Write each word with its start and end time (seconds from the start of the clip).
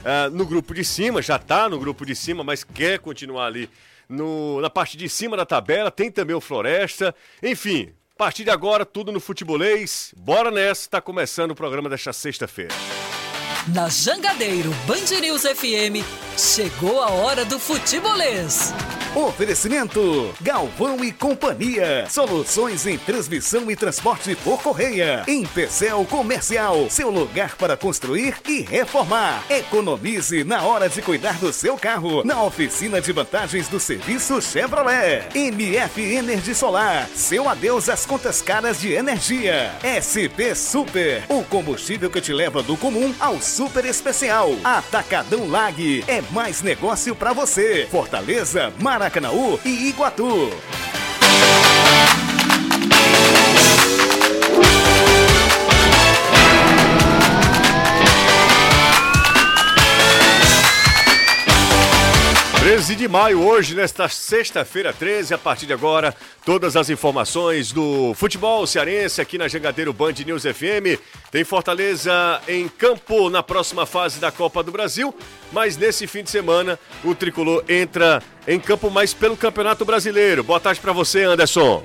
uh, 0.00 0.30
no 0.30 0.46
grupo 0.46 0.74
de 0.74 0.84
cima, 0.84 1.22
já 1.22 1.36
está 1.36 1.68
no 1.68 1.78
grupo 1.78 2.04
de 2.04 2.14
cima, 2.14 2.42
mas 2.44 2.64
quer 2.64 2.98
continuar 2.98 3.46
ali 3.46 3.68
no, 4.08 4.60
na 4.60 4.68
parte 4.68 4.96
de 4.96 5.08
cima 5.08 5.36
da 5.36 5.46
tabela. 5.46 5.90
Tem 5.90 6.10
também 6.10 6.34
o 6.34 6.40
Floresta. 6.40 7.14
Enfim, 7.42 7.92
a 8.14 8.18
partir 8.18 8.44
de 8.44 8.50
agora, 8.50 8.84
tudo 8.84 9.12
no 9.12 9.20
futebolês. 9.20 10.12
Bora 10.16 10.50
nessa, 10.50 10.82
está 10.82 11.00
começando 11.00 11.52
o 11.52 11.54
programa 11.54 11.88
desta 11.88 12.12
sexta-feira. 12.12 12.74
Na 13.68 13.88
Jangadeiro 13.88 14.70
Band 14.86 15.20
News 15.20 15.42
FM, 15.42 16.04
chegou 16.36 17.02
a 17.02 17.10
hora 17.10 17.44
do 17.44 17.58
futebolês. 17.58 18.72
Oferecimento: 19.14 20.32
Galvão 20.40 21.04
e 21.04 21.10
Companhia. 21.10 22.06
Soluções 22.08 22.86
em 22.86 22.96
transmissão 22.96 23.68
e 23.68 23.74
transporte 23.74 24.36
por 24.36 24.62
correia. 24.62 25.24
Em 25.26 25.44
Pecel 25.44 26.04
Comercial, 26.08 26.88
seu 26.88 27.10
lugar 27.10 27.56
para 27.56 27.76
construir 27.76 28.36
e 28.48 28.60
reformar. 28.60 29.42
Economize 29.50 30.44
na 30.44 30.62
hora 30.62 30.88
de 30.88 31.02
cuidar 31.02 31.38
do 31.38 31.52
seu 31.52 31.76
carro. 31.76 32.22
Na 32.24 32.40
oficina 32.44 33.00
de 33.00 33.12
vantagens 33.12 33.66
do 33.66 33.80
serviço 33.80 34.40
Chevrolet. 34.40 35.26
MF 35.34 36.00
Energia 36.00 36.54
Solar. 36.54 37.08
Seu 37.12 37.48
adeus 37.48 37.88
às 37.88 38.06
contas 38.06 38.40
caras 38.40 38.80
de 38.80 38.92
energia. 38.92 39.72
SP 39.82 40.54
Super. 40.54 41.24
O 41.28 41.42
combustível 41.42 42.10
que 42.10 42.20
te 42.20 42.32
leva 42.32 42.62
do 42.62 42.76
comum 42.76 43.12
ao 43.18 43.40
super 43.40 43.84
especial. 43.84 44.50
Atacadão 44.62 45.48
Lag. 45.48 46.04
É 46.06 46.22
mais 46.30 46.62
negócio 46.62 47.16
para 47.16 47.32
você. 47.32 47.88
Fortaleza, 47.90 48.72
Mar 48.78 48.99
Maracanaú 49.00 49.58
e 49.64 49.70
Iguatu. 49.88 50.52
13 62.70 62.94
de 62.94 63.08
maio, 63.08 63.42
hoje, 63.42 63.74
nesta 63.74 64.08
sexta-feira 64.08 64.92
13, 64.92 65.34
a 65.34 65.38
partir 65.38 65.66
de 65.66 65.72
agora, 65.72 66.14
todas 66.44 66.76
as 66.76 66.88
informações 66.88 67.72
do 67.72 68.14
futebol 68.14 68.64
cearense 68.64 69.20
aqui 69.20 69.36
na 69.36 69.48
Jangadeiro 69.48 69.92
Band 69.92 70.12
News 70.24 70.44
FM. 70.44 70.96
Tem 71.32 71.42
Fortaleza 71.42 72.40
em 72.46 72.68
campo 72.68 73.28
na 73.28 73.42
próxima 73.42 73.86
fase 73.86 74.20
da 74.20 74.30
Copa 74.30 74.62
do 74.62 74.70
Brasil, 74.70 75.12
mas 75.50 75.76
nesse 75.76 76.06
fim 76.06 76.22
de 76.22 76.30
semana 76.30 76.78
o 77.02 77.12
tricolor 77.12 77.64
entra 77.68 78.22
em 78.46 78.60
campo 78.60 78.88
mais 78.88 79.12
pelo 79.12 79.36
Campeonato 79.36 79.84
Brasileiro. 79.84 80.44
Boa 80.44 80.60
tarde 80.60 80.80
para 80.80 80.92
você, 80.92 81.24
Anderson. 81.24 81.82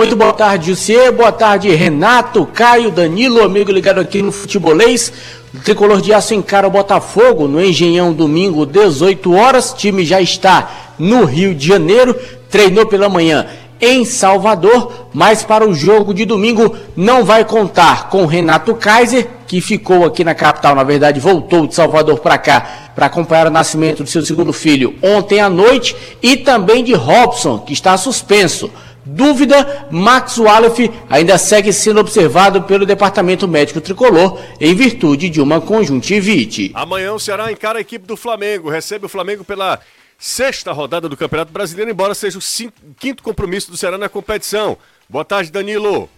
Muito 0.00 0.16
boa 0.16 0.32
tarde, 0.32 0.68
Jussier. 0.68 1.12
Boa 1.12 1.30
tarde, 1.30 1.68
Renato, 1.68 2.46
Caio, 2.46 2.90
Danilo, 2.90 3.42
amigo 3.42 3.70
ligado 3.70 4.00
aqui 4.00 4.22
no 4.22 4.32
Futebolês. 4.32 5.12
O 5.54 5.58
tricolor 5.58 6.00
de 6.00 6.10
aço 6.10 6.32
encara 6.32 6.66
o 6.66 6.70
Botafogo 6.70 7.46
no 7.46 7.62
Engenhão 7.62 8.10
domingo, 8.10 8.64
18 8.64 9.30
horas. 9.34 9.72
O 9.72 9.76
time 9.76 10.02
já 10.02 10.18
está 10.18 10.94
no 10.98 11.26
Rio 11.26 11.54
de 11.54 11.66
Janeiro. 11.66 12.16
Treinou 12.48 12.86
pela 12.86 13.10
manhã 13.10 13.46
em 13.78 14.06
Salvador, 14.06 15.08
mas 15.12 15.42
para 15.42 15.68
o 15.68 15.74
jogo 15.74 16.14
de 16.14 16.24
domingo 16.24 16.74
não 16.96 17.22
vai 17.22 17.44
contar 17.44 18.08
com 18.08 18.24
Renato 18.24 18.74
Kaiser, 18.74 19.28
que 19.46 19.60
ficou 19.60 20.06
aqui 20.06 20.24
na 20.24 20.34
capital, 20.34 20.74
na 20.74 20.82
verdade 20.82 21.20
voltou 21.20 21.66
de 21.66 21.74
Salvador 21.74 22.20
para 22.20 22.38
cá 22.38 22.90
para 22.94 23.06
acompanhar 23.06 23.46
o 23.46 23.50
nascimento 23.50 24.02
do 24.02 24.08
seu 24.08 24.22
segundo 24.22 24.52
filho 24.52 24.94
ontem 25.02 25.40
à 25.40 25.48
noite, 25.48 25.94
e 26.22 26.38
também 26.38 26.84
de 26.84 26.94
Robson, 26.94 27.58
que 27.58 27.72
está 27.74 27.96
suspenso. 27.98 28.70
Dúvida, 29.04 29.88
Max 29.90 30.38
Wallef 30.38 30.90
ainda 31.08 31.38
segue 31.38 31.72
sendo 31.72 32.00
observado 32.00 32.62
pelo 32.62 32.84
Departamento 32.84 33.48
Médico 33.48 33.80
Tricolor 33.80 34.38
em 34.60 34.74
virtude 34.74 35.30
de 35.30 35.40
uma 35.40 35.60
conjuntivite. 35.60 36.70
Amanhã 36.74 37.12
o 37.12 37.18
Ceará 37.18 37.50
encara 37.50 37.78
a 37.78 37.80
equipe 37.80 38.06
do 38.06 38.16
Flamengo, 38.16 38.68
recebe 38.68 39.06
o 39.06 39.08
Flamengo 39.08 39.44
pela 39.44 39.80
sexta 40.18 40.70
rodada 40.70 41.08
do 41.08 41.16
Campeonato 41.16 41.50
Brasileiro, 41.50 41.90
embora 41.90 42.14
seja 42.14 42.36
o 42.38 42.42
cinco, 42.42 42.74
quinto 42.98 43.22
compromisso 43.22 43.70
do 43.70 43.76
Ceará 43.76 43.96
na 43.96 44.08
competição. 44.08 44.76
Boa 45.08 45.24
tarde, 45.24 45.50
Danilo. 45.50 46.10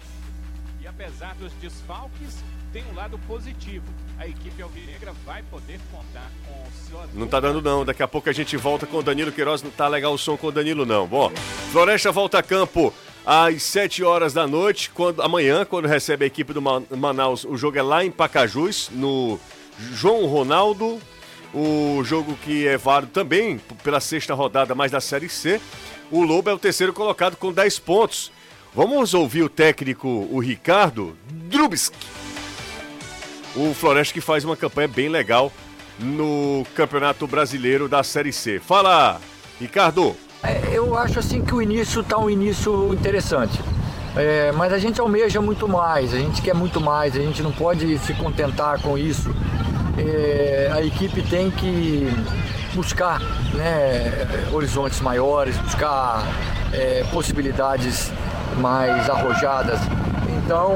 E 0.83 0.87
apesar 0.87 1.35
dos 1.37 1.53
desfalques, 1.61 2.43
tem 2.73 2.83
um 2.93 2.97
lado 2.97 3.17
positivo. 3.29 3.85
A 4.19 4.27
equipe 4.27 4.61
alvinegra 4.61 5.13
vai 5.25 5.43
poder 5.51 5.79
não 7.15 7.27
tá 7.27 7.41
dando 7.41 7.61
não. 7.61 7.85
Daqui 7.85 8.03
a 8.03 8.09
pouco 8.09 8.29
a 8.29 8.33
gente 8.33 8.57
volta 8.57 8.87
com 8.87 8.99
o 8.99 9.03
Danilo 9.03 9.33
Queiroz. 9.33 9.63
Não 9.63 9.71
tá 9.71 9.89
legal 9.89 10.13
o 10.13 10.19
som 10.19 10.37
com 10.37 10.49
o 10.49 10.53
Danilo 10.53 10.87
não. 10.87 11.07
Bom, 11.07 11.31
Floresta 11.71 12.11
volta 12.11 12.39
a 12.39 12.43
campo 12.43 12.93
às 13.25 13.63
7 13.63 14.03
horas 14.03 14.33
da 14.33 14.47
noite, 14.47 14.91
quando 14.91 15.23
amanhã, 15.23 15.65
quando 15.65 15.87
recebe 15.87 16.25
a 16.25 16.27
equipe 16.27 16.53
do 16.53 16.63
Manaus. 16.97 17.45
O 17.45 17.57
jogo 17.57 17.79
é 17.79 17.83
lá 17.83 18.05
em 18.05 18.11
Pacajus, 18.11 18.91
no 18.93 19.39
João 19.93 20.27
Ronaldo. 20.27 21.01
O 21.55 22.03
jogo 22.03 22.37
que 22.45 22.67
é 22.67 22.79
válido 22.79 23.13
também 23.13 23.61
pela 23.85 24.01
sexta 24.01 24.33
rodada, 24.33 24.75
mais 24.75 24.91
da 24.91 25.01
Série 25.01 25.29
C. 25.29 25.61
O 26.11 26.23
Lobo 26.23 26.49
é 26.49 26.55
o 26.55 26.59
terceiro 26.59 26.93
colocado 26.93 27.37
com 27.37 27.53
10 27.53 27.79
pontos. 27.81 28.33
Vamos 28.75 29.13
ouvir 29.13 29.43
o 29.43 29.51
técnico, 29.51 30.09
o 30.09 30.39
Ricardo 30.39 31.15
Drubski. 31.31 31.97
O 33.55 33.75
Floresta 33.75 34.15
que 34.15 34.21
faz 34.23 34.47
uma 34.47 34.57
campanha 34.57 34.89
bem 34.89 35.11
legal 35.11 35.53
no 36.03 36.65
Campeonato 36.75 37.27
Brasileiro 37.27 37.89
da 37.89 38.03
Série 38.03 38.33
C. 38.33 38.61
Fala, 38.61 39.21
Ricardo. 39.61 40.17
É, 40.43 40.61
eu 40.73 40.97
acho 40.99 41.19
assim 41.19 41.43
que 41.43 41.55
o 41.55 41.63
início 41.63 42.01
está 42.01 42.19
um 42.19 42.29
início 42.29 42.93
interessante. 42.93 43.61
É, 44.17 44.53
mas 44.53 44.73
a 44.73 44.79
gente 44.79 45.01
almeja 45.01 45.41
muito 45.41 45.67
mais, 45.67 46.13
a 46.13 46.19
gente 46.19 46.43
quer 46.43 46.55
muito 46.55 46.81
mais, 46.81 47.17
a 47.17 47.21
gente 47.21 47.43
não 47.43 47.53
pode 47.53 47.99
se 47.99 48.13
contentar 48.15 48.81
com 48.83 48.99
isso. 48.99 49.35
É, 49.97 50.71
a 50.73 50.83
equipe 50.83 51.23
tem 51.23 51.51
que 51.51 52.09
buscar 52.75 53.21
né, 53.55 54.49
horizontes 54.53 55.01
maiores, 55.01 55.57
buscar 55.59 56.27
é, 56.73 57.05
possibilidades 57.13 58.11
mais 58.59 59.09
arrojadas. 59.09 59.81
Então 60.45 60.73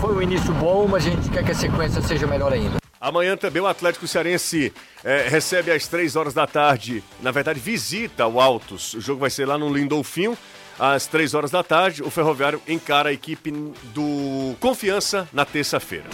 foi 0.00 0.14
um 0.14 0.22
início 0.22 0.52
bom, 0.54 0.86
mas 0.88 1.06
a 1.06 1.10
gente 1.10 1.28
quer 1.30 1.42
que 1.42 1.50
a 1.50 1.54
sequência 1.54 2.00
seja 2.02 2.26
melhor 2.26 2.52
ainda. 2.52 2.85
Amanhã 3.00 3.36
também 3.36 3.60
o 3.60 3.66
Atlético 3.66 4.06
Cearense 4.06 4.72
é, 5.04 5.28
recebe 5.28 5.70
às 5.70 5.86
3 5.86 6.16
horas 6.16 6.32
da 6.32 6.46
tarde, 6.46 7.04
na 7.20 7.30
verdade 7.30 7.60
visita 7.60 8.26
o 8.26 8.40
Altos. 8.40 8.94
O 8.94 9.00
jogo 9.00 9.20
vai 9.20 9.30
ser 9.30 9.46
lá 9.46 9.58
no 9.58 9.72
Lindolfinho, 9.72 10.36
às 10.78 11.06
3 11.06 11.34
horas 11.34 11.50
da 11.50 11.62
tarde. 11.62 12.02
O 12.02 12.10
Ferroviário 12.10 12.60
encara 12.66 13.10
a 13.10 13.12
equipe 13.12 13.50
do 13.94 14.56
Confiança 14.60 15.28
na 15.32 15.44
terça-feira. 15.44 16.06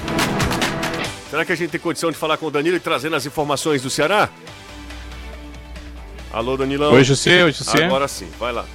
Será 1.30 1.44
que 1.44 1.52
a 1.52 1.54
gente 1.54 1.70
tem 1.70 1.80
condição 1.80 2.10
de 2.10 2.18
falar 2.18 2.36
com 2.36 2.46
o 2.46 2.50
Danilo 2.50 2.76
e 2.76 2.80
trazendo 2.80 3.16
as 3.16 3.24
informações 3.24 3.80
do 3.80 3.88
Ceará? 3.88 4.28
Alô, 6.32 6.56
Danilão. 6.56 6.92
Oi, 6.92 7.04
José, 7.04 7.44
oi, 7.44 7.52
José. 7.52 7.84
Agora 7.84 8.08
sim, 8.08 8.28
vai 8.38 8.52
lá. 8.52 8.66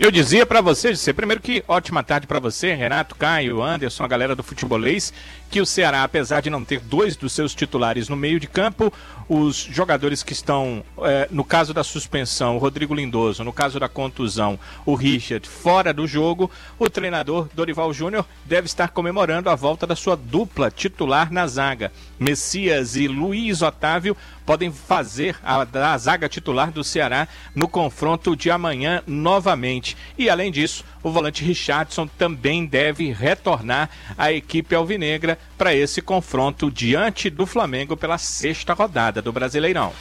Eu 0.00 0.12
dizia 0.12 0.46
para 0.46 0.60
você, 0.60 0.90
José, 0.90 1.12
primeiro 1.12 1.42
que 1.42 1.64
ótima 1.66 2.04
tarde 2.04 2.24
para 2.24 2.38
você, 2.38 2.72
Renato, 2.72 3.16
Caio, 3.16 3.60
Anderson, 3.60 4.04
a 4.04 4.06
galera 4.06 4.36
do 4.36 4.44
futebolês, 4.44 5.12
que 5.50 5.60
o 5.60 5.66
Ceará, 5.66 6.04
apesar 6.04 6.40
de 6.40 6.48
não 6.48 6.64
ter 6.64 6.78
dois 6.78 7.16
dos 7.16 7.32
seus 7.32 7.52
titulares 7.52 8.08
no 8.08 8.14
meio 8.14 8.38
de 8.38 8.46
campo, 8.46 8.92
os 9.28 9.56
jogadores 9.56 10.22
que 10.22 10.32
estão, 10.32 10.82
é, 11.02 11.28
no 11.30 11.44
caso 11.44 11.74
da 11.74 11.84
suspensão, 11.84 12.56
o 12.56 12.58
Rodrigo 12.58 12.94
Lindoso, 12.94 13.44
no 13.44 13.52
caso 13.52 13.78
da 13.78 13.88
contusão, 13.88 14.58
o 14.86 14.94
Richard, 14.94 15.46
fora 15.46 15.92
do 15.92 16.06
jogo, 16.06 16.50
o 16.78 16.88
treinador 16.88 17.48
Dorival 17.54 17.92
Júnior 17.92 18.24
deve 18.46 18.66
estar 18.66 18.88
comemorando 18.88 19.50
a 19.50 19.54
volta 19.54 19.86
da 19.86 19.94
sua 19.94 20.16
dupla 20.16 20.70
titular 20.70 21.30
na 21.30 21.46
zaga. 21.46 21.92
Messias 22.18 22.96
e 22.96 23.06
Luiz 23.06 23.60
Otávio 23.60 24.16
podem 24.46 24.72
fazer 24.72 25.36
a, 25.42 25.66
a 25.92 25.98
zaga 25.98 26.26
titular 26.26 26.70
do 26.70 26.82
Ceará 26.82 27.28
no 27.54 27.68
confronto 27.68 28.34
de 28.34 28.50
amanhã 28.50 29.02
novamente. 29.06 29.94
E 30.16 30.30
além 30.30 30.50
disso, 30.50 30.84
o 31.02 31.10
volante 31.10 31.44
Richardson 31.44 32.06
também 32.06 32.64
deve 32.64 33.12
retornar 33.12 33.90
à 34.16 34.32
equipe 34.32 34.74
alvinegra 34.74 35.38
para 35.58 35.74
esse 35.74 36.00
confronto 36.00 36.70
diante 36.70 37.28
do 37.28 37.44
Flamengo 37.44 37.94
pela 37.94 38.16
sexta 38.16 38.72
rodada 38.72 39.17
do 39.20 39.32
Brasileirão. 39.32 39.92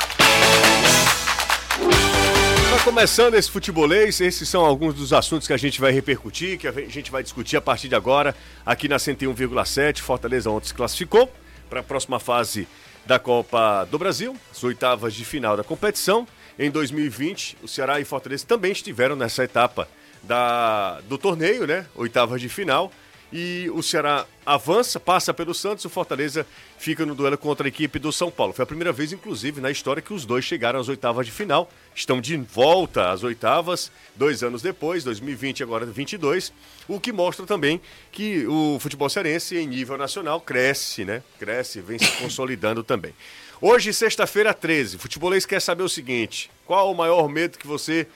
Está 2.64 2.84
começando 2.84 3.36
esse 3.36 3.50
futebolês, 3.50 4.19
esses 4.22 4.48
são 4.48 4.64
alguns 4.64 4.94
dos 4.94 5.14
assuntos 5.14 5.48
que 5.48 5.54
a 5.54 5.58
gente 5.58 5.80
vai 5.80 5.92
repercutir, 5.92 6.58
que 6.58 6.68
a 6.68 6.72
gente 6.72 7.12
vai 7.12 7.24
discutir 7.24 7.58
a 7.58 7.62
partir 7.62 7.88
de 7.88 7.96
agora 7.96 8.36
aqui 8.66 8.88
na 8.88 8.98
101,7. 8.98 10.02
Fortaleza 10.02 10.50
ontem 10.50 10.68
se 10.68 10.74
classificou 10.74 11.31
para 11.69 11.80
a 11.80 11.84
próxima 11.84 12.19
fase 12.19 12.68
da 13.06 13.18
Copa 13.18 13.86
do 13.86 13.98
Brasil, 13.98 14.36
as 14.52 14.64
oitavas 14.64 15.14
de 15.14 15.24
final 15.24 15.56
da 15.56 15.64
competição. 15.64 16.28
Em 16.60 16.69
2020, 16.69 17.58
o 17.64 17.68
Ceará 17.68 18.00
e 18.00 18.06
Fortaleza 18.06 18.46
também 18.46 18.72
estiveram 18.72 19.16
nessa 19.16 19.44
etapa 19.44 19.88
da, 20.24 21.00
do 21.08 21.18
torneio, 21.18 21.66
né? 21.66 21.86
Oitavas 21.96 22.42
de 22.42 22.50
final. 22.50 22.92
E 23.31 23.69
o 23.74 23.83
Ceará 23.83 24.25
avança, 24.45 25.00
passa 25.00 25.33
pelo 25.33 25.53
Santos, 25.53 25.83
o 25.83 25.89
Fortaleza 25.89 26.47
fica 26.77 27.06
no 27.06 27.13
duelo 27.13 27.38
contra 27.38 27.68
a 27.68 27.69
equipe 27.69 28.00
do 28.00 28.12
São 28.12 28.31
Paulo. 28.31 28.53
Foi 28.53 28.63
a 28.63 28.65
primeira 28.65 28.94
vez, 28.94 29.12
inclusive, 29.12 29.59
na 29.59 29.69
história 29.69 30.01
que 30.01 30.13
os 30.13 30.25
dois 30.25 30.45
chegaram 30.45 30.79
às 30.79 30.88
oitavas 30.88 31.25
de 31.25 31.31
final. 31.31 31.69
Estão 31.94 32.21
de 32.21 32.38
volta 32.38 33.12
às 33.12 33.24
oitavas, 33.24 33.91
dois 34.15 34.44
anos 34.44 34.62
depois, 34.62 35.03
2020 35.03 35.59
e 35.59 35.63
agora 35.63 35.85
22, 35.85 36.53
o 36.88 37.00
que 37.01 37.12
mostra 37.12 37.45
também 37.45 37.81
que 38.12 38.47
o 38.47 38.77
futebol 38.79 39.09
cearense, 39.09 39.57
em 39.57 39.68
nível 39.68 39.97
nacional, 39.97 40.39
cresce, 40.39 41.03
né? 41.03 41.21
Cresce, 41.38 41.81
vem 41.81 42.00
se 42.00 42.09
consolidando 42.13 42.81
também. 42.81 43.13
Hoje, 43.59 43.91
sexta-feira, 43.91 44.53
13, 44.53 44.95
o 44.95 45.00
futebolês 45.00 45.45
quer 45.45 45.59
saber 45.59 45.83
o 45.83 45.89
seguinte: 45.89 46.50
qual 46.65 46.91
o 46.91 46.95
maior 46.95 47.27
medo 47.27 47.57
que 47.57 47.68
você 47.68 48.07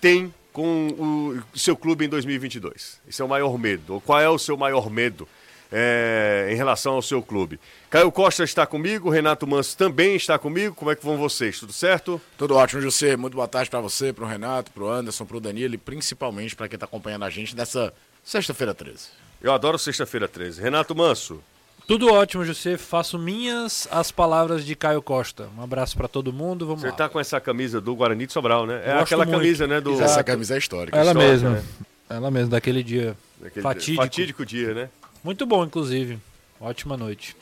tem 0.00 0.32
com 0.54 1.42
o 1.52 1.58
seu 1.58 1.76
clube 1.76 2.04
em 2.04 2.08
2022? 2.08 3.00
Esse 3.08 3.20
é 3.20 3.24
o 3.24 3.28
maior 3.28 3.58
medo. 3.58 3.94
Ou 3.94 4.00
qual 4.00 4.20
é 4.20 4.28
o 4.28 4.38
seu 4.38 4.56
maior 4.56 4.88
medo 4.88 5.28
é, 5.70 6.48
em 6.52 6.54
relação 6.54 6.94
ao 6.94 7.02
seu 7.02 7.20
clube? 7.20 7.58
Caio 7.90 8.10
Costa 8.12 8.44
está 8.44 8.64
comigo, 8.64 9.10
Renato 9.10 9.48
Manso 9.48 9.76
também 9.76 10.14
está 10.14 10.38
comigo. 10.38 10.72
Como 10.72 10.92
é 10.92 10.94
que 10.94 11.04
vão 11.04 11.16
vocês? 11.16 11.58
Tudo 11.58 11.72
certo? 11.72 12.20
Tudo 12.38 12.54
ótimo, 12.54 12.80
José. 12.80 13.16
Muito 13.16 13.34
boa 13.34 13.48
tarde 13.48 13.68
para 13.68 13.80
você, 13.80 14.12
para 14.12 14.24
o 14.24 14.28
Renato, 14.28 14.70
para 14.70 14.84
o 14.84 14.88
Anderson, 14.88 15.26
para 15.26 15.36
o 15.36 15.40
Danilo 15.40 15.74
e 15.74 15.78
principalmente 15.78 16.54
para 16.54 16.68
quem 16.68 16.76
está 16.76 16.86
acompanhando 16.86 17.24
a 17.24 17.30
gente 17.30 17.56
nessa 17.56 17.92
sexta-feira 18.22 18.72
13. 18.72 19.08
Eu 19.42 19.52
adoro 19.52 19.76
sexta-feira 19.76 20.28
13. 20.28 20.62
Renato 20.62 20.94
Manso. 20.94 21.42
Tudo 21.86 22.10
ótimo, 22.12 22.44
José. 22.44 22.78
Faço 22.78 23.18
minhas 23.18 23.86
as 23.90 24.10
palavras 24.10 24.64
de 24.64 24.74
Caio 24.74 25.02
Costa. 25.02 25.48
Um 25.58 25.62
abraço 25.62 25.96
para 25.96 26.08
todo 26.08 26.32
mundo. 26.32 26.66
Vamos 26.66 26.80
Você 26.80 26.88
lá. 26.88 26.94
tá 26.94 27.08
com 27.10 27.20
essa 27.20 27.38
camisa 27.40 27.78
do 27.80 27.94
Guarani 27.94 28.26
de 28.26 28.32
Sobral, 28.32 28.66
né? 28.66 28.80
É 28.84 28.92
Gosto 28.92 29.02
aquela 29.04 29.24
muito. 29.26 29.38
camisa, 29.38 29.66
né? 29.66 29.80
Do 29.82 29.90
Exato. 29.92 30.10
Essa 30.10 30.24
camisa 30.24 30.54
é 30.54 30.58
histórica. 30.58 30.96
Ela 30.96 31.08
Histórica, 31.12 31.30
mesma. 31.30 31.50
né? 31.50 31.62
Ela 32.08 32.30
mesma, 32.30 32.48
daquele 32.50 32.82
dia. 32.82 33.14
daquele 33.38 33.62
fatídico. 33.62 34.02
fatídico 34.02 34.46
dia, 34.46 34.72
né? 34.72 34.88
Muito 35.22 35.44
bom, 35.44 35.62
inclusive. 35.64 36.18
Ótima 36.58 36.96
noite. 36.96 37.36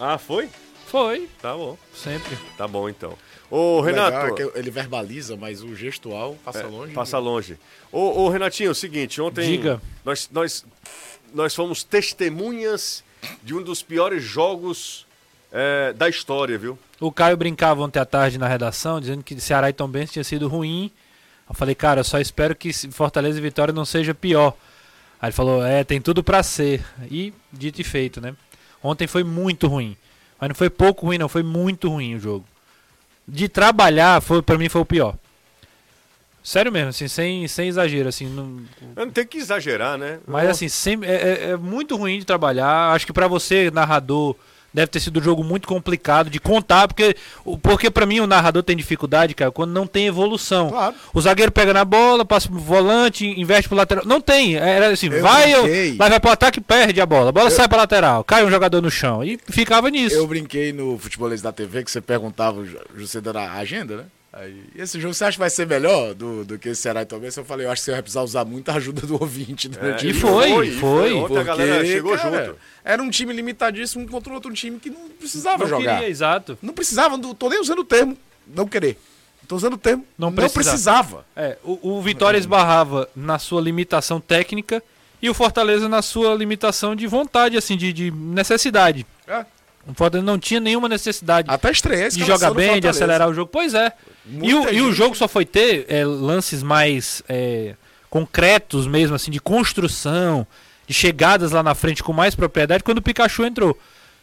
Ah, 0.00 0.16
foi? 0.16 0.48
Foi, 0.86 1.28
Tá 1.42 1.54
bom. 1.54 1.76
sempre. 1.94 2.38
Tá 2.56 2.66
bom 2.66 2.88
então. 2.88 3.12
Ô, 3.50 3.78
O 3.78 3.80
legal 3.82 4.10
Renato. 4.10 4.26
é 4.26 4.32
que 4.50 4.58
ele 4.58 4.70
verbaliza, 4.70 5.36
mas 5.36 5.62
o 5.62 5.74
gestual 5.76 6.36
passa 6.42 6.60
É, 6.60 6.62
longe. 6.66 6.94
Passa 6.94 7.18
longe. 7.18 7.58
Ô, 7.92 8.22
ô, 8.24 8.28
Renatinho, 8.30 8.68
é 8.68 8.70
o 8.70 8.74
seguinte, 8.74 9.20
ontem 9.20 9.46
Diga. 9.46 9.82
Nós, 10.04 10.28
nós, 10.32 10.64
nós 11.34 11.54
fomos 11.54 11.82
testemunhas 11.84 13.04
de 13.42 13.54
um 13.54 13.62
dos 13.62 13.82
piores 13.82 14.22
jogos 14.22 15.06
é, 15.52 15.92
da 15.92 16.08
história, 16.08 16.58
viu? 16.58 16.78
O 17.00 17.12
Caio 17.12 17.36
brincava 17.36 17.82
ontem 17.82 17.98
à 17.98 18.04
tarde 18.04 18.38
na 18.38 18.48
redação, 18.48 19.00
dizendo 19.00 19.22
que 19.22 19.40
Ceará 19.40 19.70
e 19.70 19.72
Tombense 19.72 20.12
tinha 20.12 20.24
sido 20.24 20.48
ruim. 20.48 20.90
Eu 21.48 21.54
falei, 21.54 21.74
cara, 21.74 22.00
eu 22.00 22.04
só 22.04 22.18
espero 22.18 22.54
que 22.54 22.72
Fortaleza 22.90 23.38
e 23.38 23.42
Vitória 23.42 23.72
não 23.72 23.84
seja 23.84 24.14
pior. 24.14 24.54
Aí 25.20 25.28
ele 25.28 25.34
falou, 25.34 25.64
é, 25.64 25.82
tem 25.84 26.00
tudo 26.00 26.22
pra 26.22 26.42
ser. 26.42 26.84
E 27.10 27.32
dito 27.52 27.80
e 27.80 27.84
feito, 27.84 28.20
né? 28.20 28.34
Ontem 28.82 29.06
foi 29.06 29.24
muito 29.24 29.66
ruim. 29.66 29.96
Mas 30.40 30.48
não 30.48 30.54
foi 30.54 30.70
pouco 30.70 31.06
ruim, 31.06 31.18
não, 31.18 31.28
foi 31.28 31.42
muito 31.42 31.88
ruim 31.88 32.14
o 32.14 32.20
jogo. 32.20 32.44
De 33.26 33.48
trabalhar, 33.48 34.20
foi, 34.22 34.40
pra 34.42 34.58
mim 34.58 34.68
foi 34.68 34.80
o 34.80 34.86
pior. 34.86 35.16
Sério 36.48 36.72
mesmo, 36.72 36.88
assim, 36.88 37.06
sem, 37.08 37.46
sem 37.46 37.68
exagero, 37.68 38.08
assim. 38.08 38.24
Não, 38.26 38.60
Eu 38.96 39.04
não 39.04 39.12
tenho 39.12 39.26
que 39.26 39.36
exagerar, 39.36 39.98
né? 39.98 40.18
mas 40.26 40.48
assim, 40.48 40.66
sempre, 40.66 41.06
é, 41.06 41.12
é- 41.12 41.50
é 41.50 41.56
muito 41.58 41.94
ruim 41.94 42.18
de 42.18 42.24
trabalhar. 42.24 42.94
Acho 42.94 43.04
que 43.04 43.12
pra 43.12 43.28
você, 43.28 43.70
narrador, 43.70 44.34
deve 44.72 44.86
ter 44.86 44.98
sido 44.98 45.20
um 45.20 45.22
jogo 45.22 45.44
muito 45.44 45.68
complicado 45.68 46.30
de 46.30 46.40
contar, 46.40 46.88
porque, 46.88 47.14
porque 47.62 47.90
para 47.90 48.06
mim 48.06 48.20
o 48.20 48.26
narrador 48.26 48.62
tem 48.62 48.74
dificuldade, 48.74 49.34
cara, 49.34 49.50
quando 49.50 49.72
não 49.72 49.86
tem 49.86 50.06
evolução. 50.06 50.70
Claro. 50.70 50.94
O 51.12 51.20
zagueiro 51.20 51.52
pega 51.52 51.74
na 51.74 51.84
bola, 51.84 52.24
passa 52.24 52.48
pro 52.48 52.58
volante, 52.58 53.26
investe 53.38 53.68
pro 53.68 53.76
lateral. 53.76 54.06
Não 54.06 54.18
tem. 54.18 54.56
Era 54.56 54.88
assim, 54.88 55.10
Eu 55.12 55.20
vai, 55.20 55.52
eu, 55.52 55.64
vai, 55.98 56.08
vai 56.08 56.18
pro 56.18 56.30
ataque 56.30 56.60
e 56.60 56.62
perde 56.62 56.98
a 56.98 57.04
bola. 57.04 57.28
A 57.28 57.32
bola 57.32 57.50
sai 57.50 57.68
pra 57.68 57.76
lateral, 57.76 58.24
cai 58.24 58.42
um 58.42 58.50
jogador 58.50 58.80
no 58.80 58.90
chão. 58.90 59.22
E 59.22 59.38
ficava 59.50 59.90
nisso. 59.90 60.16
Eu 60.16 60.26
brinquei 60.26 60.72
no 60.72 60.96
Futebolês 60.96 61.42
da 61.42 61.52
TV 61.52 61.84
que 61.84 61.90
você 61.90 62.00
perguntava, 62.00 62.64
você 62.96 63.20
dando 63.20 63.36
a 63.36 63.52
agenda, 63.52 63.96
né? 63.98 64.04
Aí, 64.40 64.62
esse 64.76 65.00
jogo 65.00 65.12
você 65.14 65.24
acha 65.24 65.32
que 65.36 65.40
vai 65.40 65.50
ser 65.50 65.66
melhor 65.66 66.14
do, 66.14 66.44
do 66.44 66.58
que 66.58 66.68
esse 66.68 66.82
Ceará 66.82 67.02
e 67.02 67.04
Tombense? 67.04 67.38
Eu 67.38 67.44
falei, 67.44 67.66
eu 67.66 67.70
acho 67.72 67.80
que 67.80 67.86
você 67.86 67.90
vai 67.90 68.02
precisar 68.02 68.22
usar 68.22 68.44
muita 68.44 68.72
ajuda 68.74 69.04
do 69.06 69.20
ouvinte 69.20 69.68
durante 69.68 70.06
E 70.06 70.10
o 70.12 70.14
foi, 70.14 70.48
foi, 70.50 70.70
foi. 70.72 71.12
Ontem 71.14 71.38
a 71.38 71.42
galera 71.42 71.84
chegou 71.84 72.16
cara, 72.16 72.46
junto. 72.46 72.58
Era 72.84 73.02
um 73.02 73.10
time 73.10 73.32
limitadíssimo 73.32 74.08
contra 74.08 74.32
outro 74.32 74.52
time 74.52 74.78
que 74.78 74.90
não 74.90 75.08
precisava 75.08 75.58
Não 75.64 75.68
jogar. 75.68 75.96
queria, 75.96 76.08
exato. 76.08 76.56
Não 76.62 76.72
precisava, 76.72 77.16
não 77.16 77.34
tô 77.34 77.48
nem 77.48 77.60
usando 77.60 77.80
o 77.80 77.84
termo 77.84 78.16
não 78.46 78.66
querer. 78.66 78.98
Tô 79.46 79.56
usando 79.56 79.74
o 79.74 79.78
termo 79.78 80.04
Não 80.18 80.28
não, 80.28 80.34
precisava. 80.36 81.24
precisava. 81.24 81.26
É, 81.34 81.56
o, 81.64 81.96
o 81.96 82.02
Vitória 82.02 82.38
esbarrava 82.38 83.08
na 83.16 83.38
sua 83.38 83.60
limitação 83.60 84.20
técnica 84.20 84.82
e 85.22 85.28
o 85.30 85.34
Fortaleza 85.34 85.88
na 85.88 86.02
sua 86.02 86.34
limitação 86.34 86.94
de 86.94 87.06
vontade, 87.06 87.56
assim, 87.56 87.76
de, 87.76 87.92
de 87.92 88.10
necessidade. 88.10 89.06
É. 89.26 89.44
O 89.88 89.94
Fortaleza 89.94 90.24
não 90.26 90.38
tinha 90.38 90.60
nenhuma 90.60 90.88
necessidade 90.88 91.48
Até 91.50 91.70
estreia 91.70 92.10
de 92.10 92.22
jogar 92.24 92.52
bem, 92.52 92.78
de 92.80 92.86
acelerar 92.88 93.28
o 93.28 93.34
jogo. 93.34 93.50
Pois 93.50 93.72
é. 93.72 93.90
E 94.42 94.52
o, 94.54 94.68
e 94.70 94.82
o 94.82 94.92
jogo 94.92 95.16
só 95.16 95.26
foi 95.26 95.46
ter 95.46 95.86
é, 95.88 96.04
lances 96.04 96.62
mais 96.62 97.22
é, 97.28 97.74
concretos 98.10 98.86
mesmo, 98.86 99.16
assim, 99.16 99.30
de 99.30 99.40
construção, 99.40 100.46
de 100.86 100.92
chegadas 100.94 101.52
lá 101.52 101.62
na 101.62 101.74
frente 101.74 102.02
com 102.02 102.12
mais 102.12 102.34
propriedade 102.34 102.82
quando 102.84 102.98
o 102.98 103.02
Pikachu 103.02 103.44
entrou. 103.44 103.78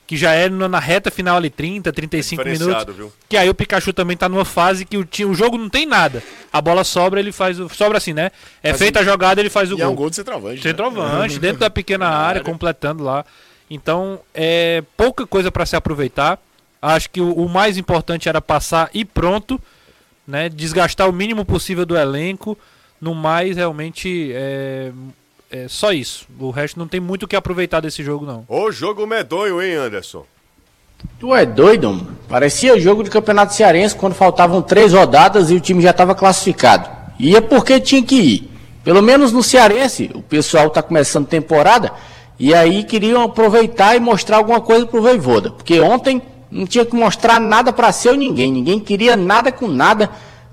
Que 0.08 0.16
já 0.16 0.34
era 0.34 0.54
na 0.54 0.70
na 0.70 0.80
reta 0.80 1.10
final 1.10 1.36
ali, 1.38 1.50
30, 1.50 1.92
35 1.92 2.44
minutos. 2.44 2.60
Diferenciado, 2.60 2.94
viu? 2.94 3.12
Que 3.28 3.36
aí 3.36 3.50
o 3.50 3.56
Pikachu 3.56 3.92
também 3.92 4.16
tá 4.16 4.30
numa 4.30 4.46
fase 4.46 4.86
que 4.86 4.98
o, 4.98 5.08
o 5.28 5.34
jogo 5.34 5.58
não 5.58 5.68
tem 5.68 5.88
nada. 5.88 6.22
A 6.54 6.62
bola 6.62 6.84
sobra, 6.84 7.20
ele 7.20 7.32
faz 7.32 7.60
o. 7.60 7.68
Sobra 7.70 7.98
assim, 7.98 8.14
né? 8.14 8.30
É 8.62 8.70
Mas 8.70 8.78
feita 8.78 9.00
a 9.00 9.04
jogada, 9.04 9.42
ele 9.42 9.50
faz 9.50 9.72
o 9.72 9.76
E 9.76 9.82
é 9.82 9.84
gol. 9.84 9.94
um 9.94 9.96
gol 9.96 10.12
de 10.12 10.16
centroavante. 10.18 10.58
né? 10.58 10.62
Centroavante, 10.62 11.40
dentro 11.40 11.58
da 11.62 11.72
pequena 11.72 12.06
Na 12.08 12.12
área, 12.18 12.28
área. 12.28 12.44
completando 12.44 13.04
lá. 13.04 13.26
Então, 13.70 14.20
é 14.34 14.84
pouca 14.96 15.26
coisa 15.26 15.52
para 15.52 15.66
se 15.66 15.76
aproveitar. 15.76 16.40
Acho 16.82 17.10
que 17.10 17.20
o, 17.20 17.34
o 17.34 17.50
mais 17.50 17.78
importante 17.78 18.30
era 18.30 18.40
passar 18.40 18.90
e 18.94 19.04
pronto, 19.04 19.60
né? 20.28 20.50
Desgastar 20.50 21.10
o 21.10 21.14
mínimo 21.14 21.44
possível 21.44 21.86
do 21.86 21.98
elenco. 21.98 22.58
No 23.02 23.16
mais, 23.16 23.58
realmente, 23.58 24.32
é, 24.34 24.92
é 25.52 25.68
só 25.68 25.92
isso. 25.92 26.28
O 26.40 26.52
resto 26.52 26.80
não 26.80 26.88
tem 26.88 27.00
muito 27.00 27.24
o 27.24 27.28
que 27.28 27.36
aproveitar 27.36 27.80
desse 27.80 28.04
jogo, 28.04 28.26
não. 28.26 28.46
Ô 28.48 28.72
jogo 28.72 29.06
medonho, 29.08 29.62
hein, 29.62 29.76
Anderson? 29.76 30.26
Tu 31.20 31.36
é 31.36 31.46
doido, 31.46 31.92
mano? 31.92 32.18
Parecia 32.28 32.80
jogo 32.80 33.04
de 33.04 33.10
campeonato 33.10 33.54
cearense 33.54 33.96
quando 33.96 34.14
faltavam 34.14 34.62
três 34.62 34.94
rodadas 34.94 35.50
e 35.50 35.56
o 35.56 35.60
time 35.60 35.82
já 35.82 35.92
estava 35.92 36.16
classificado. 36.16 36.90
Ia 37.20 37.42
porque 37.42 37.80
tinha 37.80 38.04
que 38.04 38.16
ir. 38.16 38.52
Pelo 38.84 39.02
menos 39.02 39.32
no 39.32 39.42
cearense, 39.42 40.12
o 40.14 40.22
pessoal 40.22 40.70
tá 40.70 40.82
começando 40.82 41.28
temporada 41.28 41.92
e 42.40 42.54
aí 42.54 42.84
queriam 42.84 43.24
aproveitar 43.24 43.96
e 43.96 44.00
mostrar 44.00 44.38
alguma 44.38 44.60
coisa 44.60 44.86
pro 44.86 45.02
Voivoda. 45.02 45.52
Porque 45.52 45.80
ontem 45.80 46.22
não 46.52 46.66
tinha 46.66 46.86
que 46.86 46.96
mostrar 46.96 47.40
nada 47.40 47.72
para 47.72 47.92
seu 47.92 48.16
ninguém. 48.16 48.52
Ninguém 48.52 48.80
queria 48.80 49.16
nada 49.16 49.52
com 49.52 49.68
nada. 49.68 50.10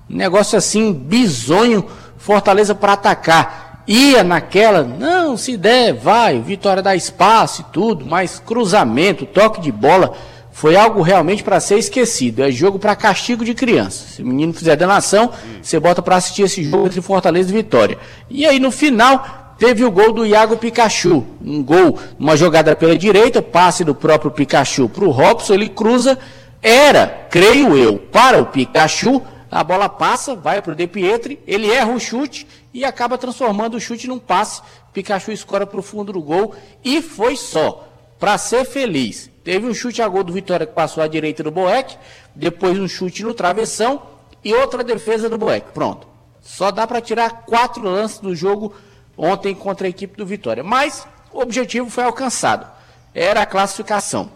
Um 0.08 0.16
negócio 0.16 0.56
assim, 0.56 0.92
bizonho, 0.92 1.84
Fortaleza 2.16 2.74
para 2.74 2.92
atacar. 2.92 3.82
Ia 3.86 4.22
naquela, 4.22 4.84
não, 4.84 5.36
se 5.36 5.56
der, 5.56 5.92
vai, 5.92 6.40
Vitória 6.40 6.82
dá 6.82 6.94
espaço 6.94 7.62
e 7.62 7.72
tudo, 7.72 8.06
mas 8.06 8.38
cruzamento, 8.38 9.26
toque 9.26 9.60
de 9.60 9.72
bola, 9.72 10.14
foi 10.52 10.76
algo 10.76 11.02
realmente 11.02 11.42
para 11.42 11.58
ser 11.58 11.78
esquecido. 11.78 12.44
É 12.44 12.50
jogo 12.52 12.78
para 12.78 12.94
castigo 12.94 13.44
de 13.44 13.54
criança. 13.54 14.06
Se 14.06 14.22
o 14.22 14.26
menino 14.26 14.52
fizer 14.52 14.76
danação, 14.76 15.30
você 15.60 15.80
bota 15.80 16.00
para 16.00 16.14
assistir 16.14 16.42
esse 16.42 16.62
jogo 16.62 16.86
entre 16.86 17.00
Fortaleza 17.00 17.50
e 17.50 17.52
Vitória. 17.52 17.98
E 18.30 18.46
aí 18.46 18.60
no 18.60 18.70
final, 18.70 19.41
teve 19.58 19.84
o 19.84 19.90
gol 19.90 20.12
do 20.12 20.26
Iago 20.26 20.56
Pikachu. 20.56 21.24
Um 21.44 21.62
gol, 21.62 21.98
uma 22.18 22.36
jogada 22.36 22.74
pela 22.74 22.96
direita, 22.96 23.40
passe 23.40 23.84
do 23.84 23.94
próprio 23.94 24.30
Pikachu 24.30 24.88
para 24.88 25.04
o 25.04 25.10
Robson, 25.10 25.54
ele 25.54 25.68
cruza. 25.68 26.18
Era, 26.62 27.26
creio 27.30 27.76
eu, 27.76 27.98
para 27.98 28.40
o 28.40 28.46
Pikachu. 28.46 29.22
A 29.50 29.62
bola 29.62 29.88
passa, 29.88 30.34
vai 30.34 30.62
para 30.62 30.72
o 30.72 30.74
De 30.74 30.86
Pietri, 30.86 31.38
ele 31.46 31.70
erra 31.70 31.92
o 31.92 32.00
chute 32.00 32.46
e 32.72 32.84
acaba 32.84 33.18
transformando 33.18 33.76
o 33.76 33.80
chute 33.80 34.08
num 34.08 34.18
passe. 34.18 34.62
Pikachu 34.92 35.30
escora 35.30 35.66
para 35.66 35.78
o 35.78 35.82
fundo 35.82 36.12
do 36.12 36.22
gol 36.22 36.54
e 36.82 37.02
foi 37.02 37.36
só. 37.36 37.88
Para 38.18 38.38
ser 38.38 38.64
feliz, 38.64 39.28
teve 39.42 39.66
um 39.66 39.74
chute 39.74 40.00
a 40.00 40.08
gol 40.08 40.22
do 40.22 40.32
Vitória 40.32 40.64
que 40.64 40.72
passou 40.72 41.02
à 41.02 41.08
direita 41.08 41.42
do 41.42 41.50
Boeck, 41.50 41.96
depois 42.34 42.78
um 42.78 42.86
chute 42.86 43.24
no 43.24 43.34
travessão 43.34 44.00
e 44.44 44.54
outra 44.54 44.82
defesa 44.82 45.28
do 45.28 45.36
Boeck. 45.36 45.72
Pronto. 45.72 46.06
Só 46.40 46.70
dá 46.70 46.86
para 46.86 47.00
tirar 47.00 47.44
quatro 47.44 47.82
lances 47.82 48.18
do 48.18 48.34
jogo 48.34 48.74
ontem 49.16 49.54
contra 49.54 49.86
a 49.86 49.90
equipe 49.90 50.16
do 50.16 50.26
Vitória. 50.26 50.62
Mas 50.62 51.06
o 51.32 51.40
objetivo 51.40 51.88
foi 51.90 52.04
alcançado. 52.04 52.66
Era 53.14 53.42
a 53.42 53.46
classificação. 53.46 54.30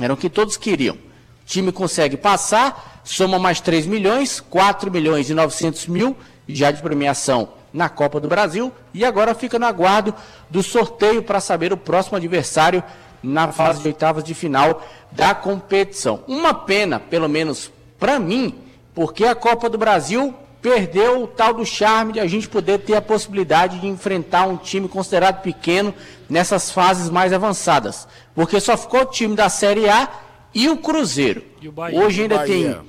Era 0.00 0.12
o 0.12 0.16
que 0.16 0.30
todos 0.30 0.56
queriam. 0.56 0.94
O 0.94 1.46
time 1.46 1.72
consegue 1.72 2.16
passar, 2.16 3.00
soma 3.04 3.38
mais 3.38 3.60
3 3.60 3.86
milhões, 3.86 4.40
4 4.40 4.90
milhões 4.90 5.30
e 5.30 5.34
900 5.34 5.86
mil 5.86 6.16
já 6.48 6.70
de 6.70 6.80
premiação 6.80 7.48
na 7.72 7.88
Copa 7.88 8.18
do 8.18 8.28
Brasil 8.28 8.72
e 8.94 9.04
agora 9.04 9.34
fica 9.34 9.58
no 9.58 9.66
aguardo 9.66 10.14
do 10.48 10.62
sorteio 10.62 11.22
para 11.22 11.40
saber 11.40 11.72
o 11.72 11.76
próximo 11.76 12.16
adversário 12.16 12.82
na 13.22 13.52
fase 13.52 13.82
de 13.82 13.88
oitavas 13.88 14.24
de 14.24 14.34
final 14.34 14.86
da 15.12 15.34
competição. 15.34 16.22
Uma 16.26 16.54
pena, 16.54 16.98
pelo 16.98 17.28
menos 17.28 17.70
para 17.98 18.18
mim, 18.18 18.54
porque 18.94 19.24
a 19.24 19.34
Copa 19.34 19.68
do 19.68 19.76
Brasil 19.76 20.34
perdeu 20.60 21.22
o 21.22 21.26
tal 21.26 21.54
do 21.54 21.64
charme 21.64 22.14
de 22.14 22.20
a 22.20 22.26
gente 22.26 22.48
poder 22.48 22.78
ter 22.80 22.96
a 22.96 23.02
possibilidade 23.02 23.78
de 23.78 23.86
enfrentar 23.86 24.46
um 24.46 24.56
time 24.56 24.88
considerado 24.88 25.42
pequeno 25.42 25.94
nessas 26.28 26.70
fases 26.70 27.08
mais 27.08 27.32
avançadas. 27.32 28.08
Porque 28.34 28.60
só 28.60 28.76
ficou 28.76 29.02
o 29.02 29.06
time 29.06 29.34
da 29.34 29.48
Série 29.48 29.88
A 29.88 30.08
e 30.54 30.68
o 30.68 30.76
Cruzeiro. 30.76 31.44
E 31.60 31.68
o 31.68 31.72
Bahia. 31.72 32.00
Hoje 32.00 32.22
ainda 32.22 32.38
Bahia. 32.38 32.74
tem. 32.74 32.88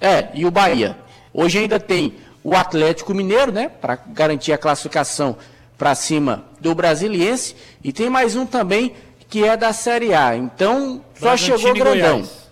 É, 0.00 0.28
e 0.34 0.46
o 0.46 0.50
Bahia. 0.50 0.96
Hoje 1.32 1.58
ainda 1.58 1.80
tem 1.80 2.14
o 2.42 2.54
Atlético 2.54 3.14
Mineiro, 3.14 3.52
né? 3.52 3.68
Para 3.68 3.96
garantir 3.96 4.52
a 4.52 4.58
classificação 4.58 5.36
para 5.78 5.94
cima 5.94 6.44
do 6.60 6.74
Brasiliense. 6.74 7.56
E 7.82 7.92
tem 7.92 8.08
mais 8.08 8.36
um 8.36 8.46
também 8.46 8.94
que 9.28 9.44
é 9.44 9.56
da 9.56 9.72
Série 9.72 10.12
A. 10.12 10.36
Então, 10.36 11.02
só 11.14 11.28
Bragantino 11.28 11.58
chegou 11.58 11.74
grandão. 11.74 12.18
Goiás. 12.18 12.42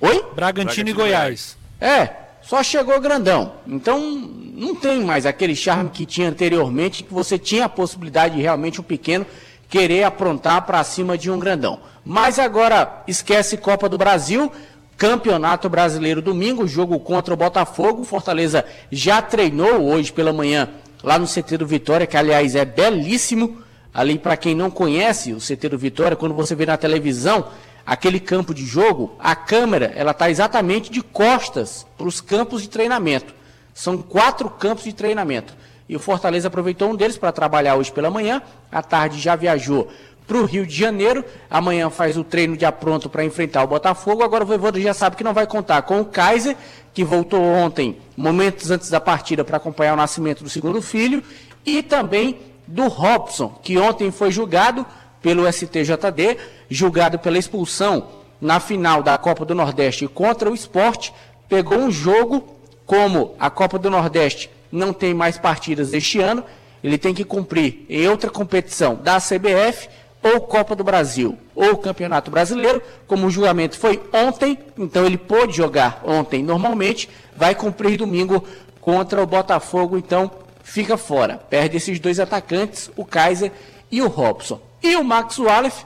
Oi? 0.00 0.08
Bragantino, 0.10 0.34
Bragantino 0.34 0.88
e 0.88 0.92
e 0.92 0.94
Goiás. 0.94 1.58
É, 1.80 2.10
só 2.48 2.62
chegou 2.62 2.98
grandão. 2.98 3.52
Então, 3.66 4.00
não 4.00 4.74
tem 4.74 5.04
mais 5.04 5.26
aquele 5.26 5.54
charme 5.54 5.90
que 5.90 6.06
tinha 6.06 6.30
anteriormente, 6.30 7.04
que 7.04 7.12
você 7.12 7.38
tinha 7.38 7.66
a 7.66 7.68
possibilidade 7.68 8.36
de 8.36 8.40
realmente 8.40 8.80
um 8.80 8.84
pequeno 8.84 9.26
querer 9.68 10.04
aprontar 10.04 10.64
para 10.64 10.82
cima 10.82 11.18
de 11.18 11.30
um 11.30 11.38
grandão. 11.38 11.78
Mas 12.02 12.38
agora, 12.38 13.02
esquece 13.06 13.58
Copa 13.58 13.86
do 13.86 13.98
Brasil, 13.98 14.50
Campeonato 14.96 15.68
Brasileiro 15.68 16.22
domingo, 16.22 16.66
jogo 16.66 16.98
contra 16.98 17.34
o 17.34 17.36
Botafogo. 17.36 18.02
Fortaleza 18.02 18.64
já 18.90 19.20
treinou 19.20 19.86
hoje 19.86 20.10
pela 20.10 20.32
manhã 20.32 20.70
lá 21.02 21.18
no 21.18 21.26
CT 21.26 21.58
do 21.58 21.66
Vitória, 21.66 22.06
que 22.06 22.16
aliás 22.16 22.56
é 22.56 22.64
belíssimo. 22.64 23.58
Ali, 23.92 24.18
para 24.18 24.38
quem 24.38 24.54
não 24.54 24.70
conhece 24.70 25.34
o 25.34 25.38
CT 25.38 25.68
do 25.68 25.78
Vitória, 25.78 26.16
quando 26.16 26.34
você 26.34 26.54
vê 26.54 26.64
na 26.64 26.78
televisão, 26.78 27.48
aquele 27.88 28.20
campo 28.20 28.52
de 28.52 28.66
jogo, 28.66 29.16
a 29.18 29.34
câmera 29.34 29.90
ela 29.96 30.10
está 30.10 30.28
exatamente 30.28 30.90
de 30.90 31.00
costas 31.00 31.86
para 31.96 32.06
os 32.06 32.20
campos 32.20 32.60
de 32.60 32.68
treinamento. 32.68 33.34
São 33.72 33.96
quatro 33.96 34.50
campos 34.50 34.84
de 34.84 34.92
treinamento. 34.92 35.56
E 35.88 35.96
o 35.96 35.98
Fortaleza 35.98 36.48
aproveitou 36.48 36.90
um 36.90 36.94
deles 36.94 37.16
para 37.16 37.32
trabalhar 37.32 37.76
hoje 37.76 37.90
pela 37.90 38.10
manhã. 38.10 38.42
À 38.70 38.82
tarde 38.82 39.18
já 39.18 39.34
viajou 39.34 39.88
para 40.26 40.36
o 40.36 40.44
Rio 40.44 40.66
de 40.66 40.74
Janeiro. 40.74 41.24
Amanhã 41.50 41.88
faz 41.88 42.18
o 42.18 42.22
treino 42.22 42.58
de 42.58 42.66
apronto 42.66 43.08
para 43.08 43.24
enfrentar 43.24 43.64
o 43.64 43.68
Botafogo. 43.68 44.22
Agora 44.22 44.44
o 44.44 44.46
Voivoda 44.46 44.78
já 44.78 44.92
sabe 44.92 45.16
que 45.16 45.24
não 45.24 45.32
vai 45.32 45.46
contar 45.46 45.80
com 45.80 45.98
o 45.98 46.04
Kaiser, 46.04 46.58
que 46.92 47.02
voltou 47.02 47.40
ontem, 47.40 47.96
momentos 48.14 48.70
antes 48.70 48.90
da 48.90 49.00
partida, 49.00 49.44
para 49.44 49.56
acompanhar 49.56 49.94
o 49.94 49.96
nascimento 49.96 50.44
do 50.44 50.50
segundo 50.50 50.82
filho. 50.82 51.22
E 51.64 51.82
também 51.82 52.38
do 52.66 52.86
Robson, 52.86 53.58
que 53.62 53.78
ontem 53.78 54.10
foi 54.10 54.30
julgado 54.30 54.84
pelo 55.22 55.50
STJD, 55.50 56.36
julgado 56.70 57.18
pela 57.18 57.38
expulsão 57.38 58.08
na 58.40 58.60
final 58.60 59.02
da 59.02 59.18
Copa 59.18 59.44
do 59.44 59.54
Nordeste 59.54 60.06
contra 60.06 60.50
o 60.50 60.54
esporte, 60.54 61.12
pegou 61.48 61.78
um 61.78 61.90
jogo, 61.90 62.56
como 62.86 63.34
a 63.38 63.50
Copa 63.50 63.78
do 63.78 63.90
Nordeste 63.90 64.50
não 64.70 64.92
tem 64.92 65.12
mais 65.12 65.38
partidas 65.38 65.92
este 65.92 66.20
ano, 66.20 66.44
ele 66.82 66.98
tem 66.98 67.14
que 67.14 67.24
cumprir 67.24 67.84
em 67.88 68.08
outra 68.08 68.30
competição 68.30 68.94
da 68.94 69.18
CBF, 69.18 69.88
ou 70.22 70.40
Copa 70.40 70.74
do 70.74 70.82
Brasil, 70.82 71.38
ou 71.54 71.76
Campeonato 71.76 72.30
Brasileiro, 72.30 72.82
como 73.06 73.26
o 73.26 73.30
julgamento 73.30 73.78
foi 73.78 74.02
ontem, 74.12 74.58
então 74.76 75.06
ele 75.06 75.16
pôde 75.16 75.56
jogar 75.56 76.02
ontem 76.04 76.42
normalmente, 76.42 77.08
vai 77.36 77.54
cumprir 77.54 77.96
domingo 77.96 78.44
contra 78.80 79.22
o 79.22 79.26
Botafogo, 79.26 79.96
então 79.96 80.30
fica 80.62 80.96
fora. 80.96 81.36
Perde 81.36 81.76
esses 81.76 82.00
dois 82.00 82.18
atacantes, 82.18 82.90
o 82.96 83.04
Kaiser 83.04 83.52
e 83.90 84.02
o 84.02 84.08
Robson. 84.08 84.60
E 84.82 84.96
o 84.96 85.04
Max 85.04 85.38
Wallace, 85.38 85.84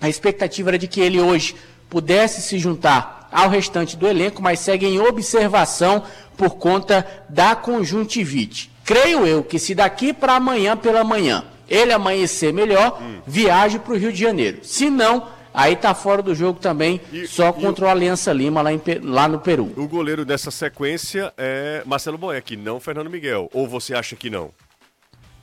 a 0.00 0.08
expectativa 0.08 0.70
era 0.70 0.78
de 0.78 0.86
que 0.88 1.00
ele 1.00 1.20
hoje 1.20 1.54
pudesse 1.88 2.42
se 2.42 2.58
juntar 2.58 3.28
ao 3.32 3.48
restante 3.48 3.96
do 3.96 4.06
elenco, 4.06 4.42
mas 4.42 4.60
segue 4.60 4.86
em 4.86 5.00
observação 5.00 6.02
por 6.36 6.56
conta 6.56 7.06
da 7.28 7.54
conjuntivite. 7.56 8.70
Creio 8.84 9.26
eu 9.26 9.42
que 9.42 9.58
se 9.58 9.74
daqui 9.74 10.12
para 10.12 10.34
amanhã 10.34 10.76
pela 10.76 11.02
manhã 11.04 11.44
ele 11.68 11.92
amanhecer 11.92 12.52
melhor, 12.52 13.00
viaje 13.26 13.78
para 13.78 13.94
o 13.94 13.96
Rio 13.96 14.12
de 14.12 14.20
Janeiro. 14.20 14.58
Se 14.62 14.90
não, 14.90 15.26
aí 15.52 15.74
tá 15.74 15.94
fora 15.94 16.20
do 16.20 16.34
jogo 16.34 16.58
também, 16.60 17.00
E- 17.10 17.26
só 17.26 17.50
contra 17.52 17.86
o 17.86 17.88
Aliança 17.88 18.32
Lima 18.32 18.60
lá, 18.60 18.70
em 18.72 18.80
lá 19.02 19.26
no 19.26 19.38
Peru. 19.40 19.72
O 19.76 19.88
goleiro 19.88 20.24
dessa 20.26 20.50
sequência 20.50 21.32
é 21.38 21.82
Marcelo 21.86 22.18
Boeck, 22.18 22.56
não 22.56 22.78
Fernando 22.78 23.08
Miguel. 23.08 23.48
Ou 23.54 23.66
você 23.66 23.94
acha 23.94 24.14
que 24.14 24.28
não? 24.28 24.50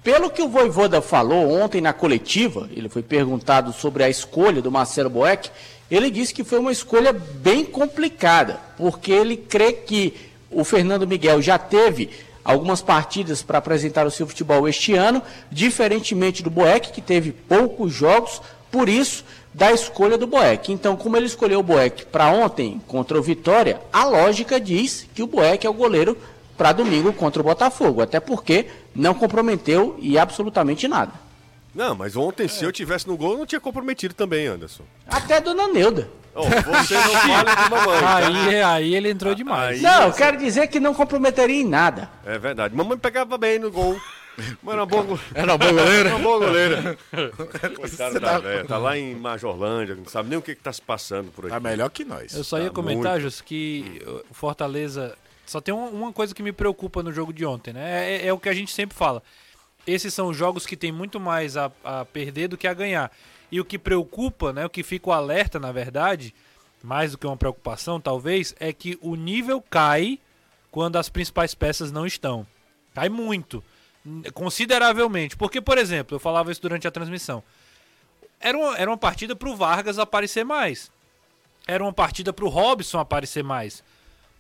Pelo 0.04 0.32
que 0.32 0.42
o 0.42 0.50
Voivoda 0.50 1.00
falou 1.00 1.52
ontem 1.52 1.80
na 1.80 1.94
coletiva, 1.94 2.68
ele 2.76 2.90
foi 2.90 3.04
perguntado 3.04 3.72
sobre 3.72 4.04
a 4.04 4.10
escolha 4.10 4.60
do 4.60 4.72
Marcelo 4.72 5.12
Boeck, 5.12 5.52
ele 5.92 6.10
disse 6.10 6.34
que 6.34 6.44
foi 6.44 6.58
uma 6.58 6.72
escolha 6.72 7.14
bem 7.14 7.64
complicada, 7.64 8.60
porque 8.78 9.12
ele 9.12 9.38
crê 9.38 9.74
que 9.74 10.14
o 10.50 10.64
Fernando 10.64 11.08
Miguel 11.08 11.40
já 11.40 11.60
teve 11.60 12.10
algumas 12.44 12.82
partidas 12.82 13.44
para 13.44 13.60
apresentar 13.60 14.08
o 14.08 14.12
seu 14.12 14.26
futebol 14.26 14.68
este 14.68 14.96
ano, 14.96 15.22
diferentemente 15.52 16.42
do 16.42 16.50
Boeck, 16.50 16.92
que 16.92 17.02
teve 17.02 17.32
poucos 17.32 17.94
jogos, 17.94 18.42
por 18.72 18.90
isso 18.90 19.24
da 19.54 19.72
escolha 19.72 20.18
do 20.18 20.26
Boeck. 20.26 20.72
Então, 20.72 20.96
como 20.96 21.16
ele 21.16 21.28
escolheu 21.28 21.60
o 21.60 21.64
Boeck 21.64 22.06
para 22.06 22.32
ontem 22.32 22.82
contra 22.88 23.20
o 23.20 23.22
Vitória, 23.22 23.80
a 23.94 24.06
lógica 24.06 24.60
diz 24.60 25.08
que 25.14 25.22
o 25.22 25.28
Boeck 25.28 25.68
é 25.68 25.70
o 25.70 25.74
goleiro 25.74 26.18
para 26.62 26.74
domingo 26.74 27.12
contra 27.12 27.42
o 27.42 27.44
Botafogo, 27.46 28.04
até 28.04 28.20
porque 28.20 28.68
não 28.96 29.16
comprometeu 29.16 29.98
e 30.00 30.16
absolutamente 30.16 30.88
nada. 30.88 31.12
Não, 31.74 31.96
mas 31.96 32.16
ontem, 32.16 32.48
se 32.48 32.64
eu 32.64 32.72
tivesse 32.72 33.08
no 33.08 33.18
gol, 33.18 33.32
eu 33.32 33.38
não 33.40 33.46
tinha 33.48 33.60
comprometido 33.60 34.14
também, 34.14 34.46
Anderson. 34.46 34.84
Até 35.08 35.38
a 35.38 35.40
dona 35.40 35.68
Neuda. 35.70 36.08
Ó, 36.36 36.44
você 36.44 36.94
não 36.94 37.12
fala 37.14 37.56
de 37.56 37.70
mamãe. 37.72 38.00
tá? 38.00 38.16
Aí, 38.18 38.62
aí 38.62 38.96
ele 38.96 39.10
entrou 39.10 39.34
demais. 39.34 39.78
Aí- 39.78 39.82
Não, 39.82 40.04
eu 40.04 40.14
quero 40.14 40.38
dizer 40.38 40.68
que 40.68 40.80
não 40.80 40.94
comprometeria 40.94 41.62
em 41.62 41.68
nada. 41.68 42.12
É 42.24 42.38
verdade. 42.38 42.76
Mamãe 42.76 42.96
pegava 42.98 43.40
bem 43.40 43.58
no 43.58 43.72
gol. 43.72 44.00
Mas 44.62 44.74
era 44.74 44.82
uma 44.82 44.86
boa, 44.86 45.04
go- 45.04 45.20
Era 45.34 45.52
uma 45.52 45.58
boa 45.58 45.72
goleira? 45.72 46.10
era 46.10 46.16
uma 46.16 46.24
boa 46.24 46.40
goleira. 46.40 46.98
Coitado 47.76 48.20
da 48.20 48.38
velha. 48.40 48.66
Tá 48.66 48.78
lá 48.78 48.98
em 48.98 49.16
Majorlândia, 49.16 49.96
não 49.96 50.06
sabe 50.06 50.30
nem 50.30 50.38
o 50.38 50.42
que, 50.42 50.54
que 50.56 50.62
tá 50.62 50.72
se 50.72 50.82
passando 50.82 51.32
por 51.32 51.46
aqui. 51.46 51.54
Tá 51.54 51.60
melhor 51.60 51.90
que 51.90 52.06
nós. 52.06 52.36
Eu 52.36 52.44
só 52.44 52.58
ia 52.60 52.66
Tá 52.66 52.70
comentar, 52.72 53.14
muito. 53.14 53.24
Jus, 53.24 53.42
que 53.42 54.02
o 54.30 54.34
Fortaleza. 54.34 55.16
Só 55.52 55.60
tem 55.60 55.74
uma, 55.74 55.90
uma 55.90 56.14
coisa 56.14 56.34
que 56.34 56.42
me 56.42 56.54
preocupa 56.54 57.04
no 57.04 57.12
jogo 57.12 57.34
de 57.34 57.46
ontem, 57.46 57.74
né? 57.74 58.10
É, 58.10 58.28
é 58.28 58.34
o 58.34 58.40
que 58.40 58.48
a 58.48 58.54
gente 58.54 58.72
sempre 58.72 58.96
fala. 58.96 59.22
Esses 59.86 60.14
são 60.14 60.34
jogos 60.34 60.66
que 60.66 60.78
tem 60.78 60.94
muito 60.94 61.20
mais 61.20 61.58
a, 61.58 61.70
a 61.84 62.06
perder 62.06 62.48
do 62.48 62.58
que 62.58 62.68
a 62.68 62.74
ganhar. 62.74 63.12
E 63.52 63.60
o 63.60 63.66
que 63.66 63.78
preocupa, 63.78 64.54
né? 64.54 64.66
O 64.66 64.70
que 64.70 64.82
fica 64.82 65.10
o 65.10 65.12
alerta, 65.12 65.60
na 65.60 65.70
verdade, 65.74 66.34
mais 66.82 67.12
do 67.12 67.18
que 67.18 67.28
uma 67.28 67.36
preocupação, 67.36 68.00
talvez, 68.00 68.56
é 68.62 68.72
que 68.72 68.98
o 69.02 69.16
nível 69.16 69.62
cai 69.62 70.20
quando 70.72 70.96
as 70.96 71.10
principais 71.10 71.54
peças 71.54 71.92
não 71.92 72.06
estão. 72.06 72.48
Cai 72.94 73.10
muito. 73.10 73.62
Consideravelmente. 74.34 75.36
Porque, 75.36 75.60
por 75.60 75.78
exemplo, 75.78 76.16
eu 76.16 76.20
falava 76.20 76.50
isso 76.50 76.62
durante 76.62 76.88
a 76.88 76.92
transmissão. 76.92 77.44
Era 78.40 78.58
uma, 78.58 78.78
era 78.78 78.90
uma 78.90 78.98
partida 78.98 79.36
pro 79.36 79.54
Vargas 79.54 80.00
aparecer 80.00 80.46
mais 80.46 80.90
era 81.68 81.84
uma 81.84 81.94
partida 81.94 82.34
pro 82.34 82.50
Robson 82.50 83.00
aparecer 83.00 83.44
mais. 83.44 83.84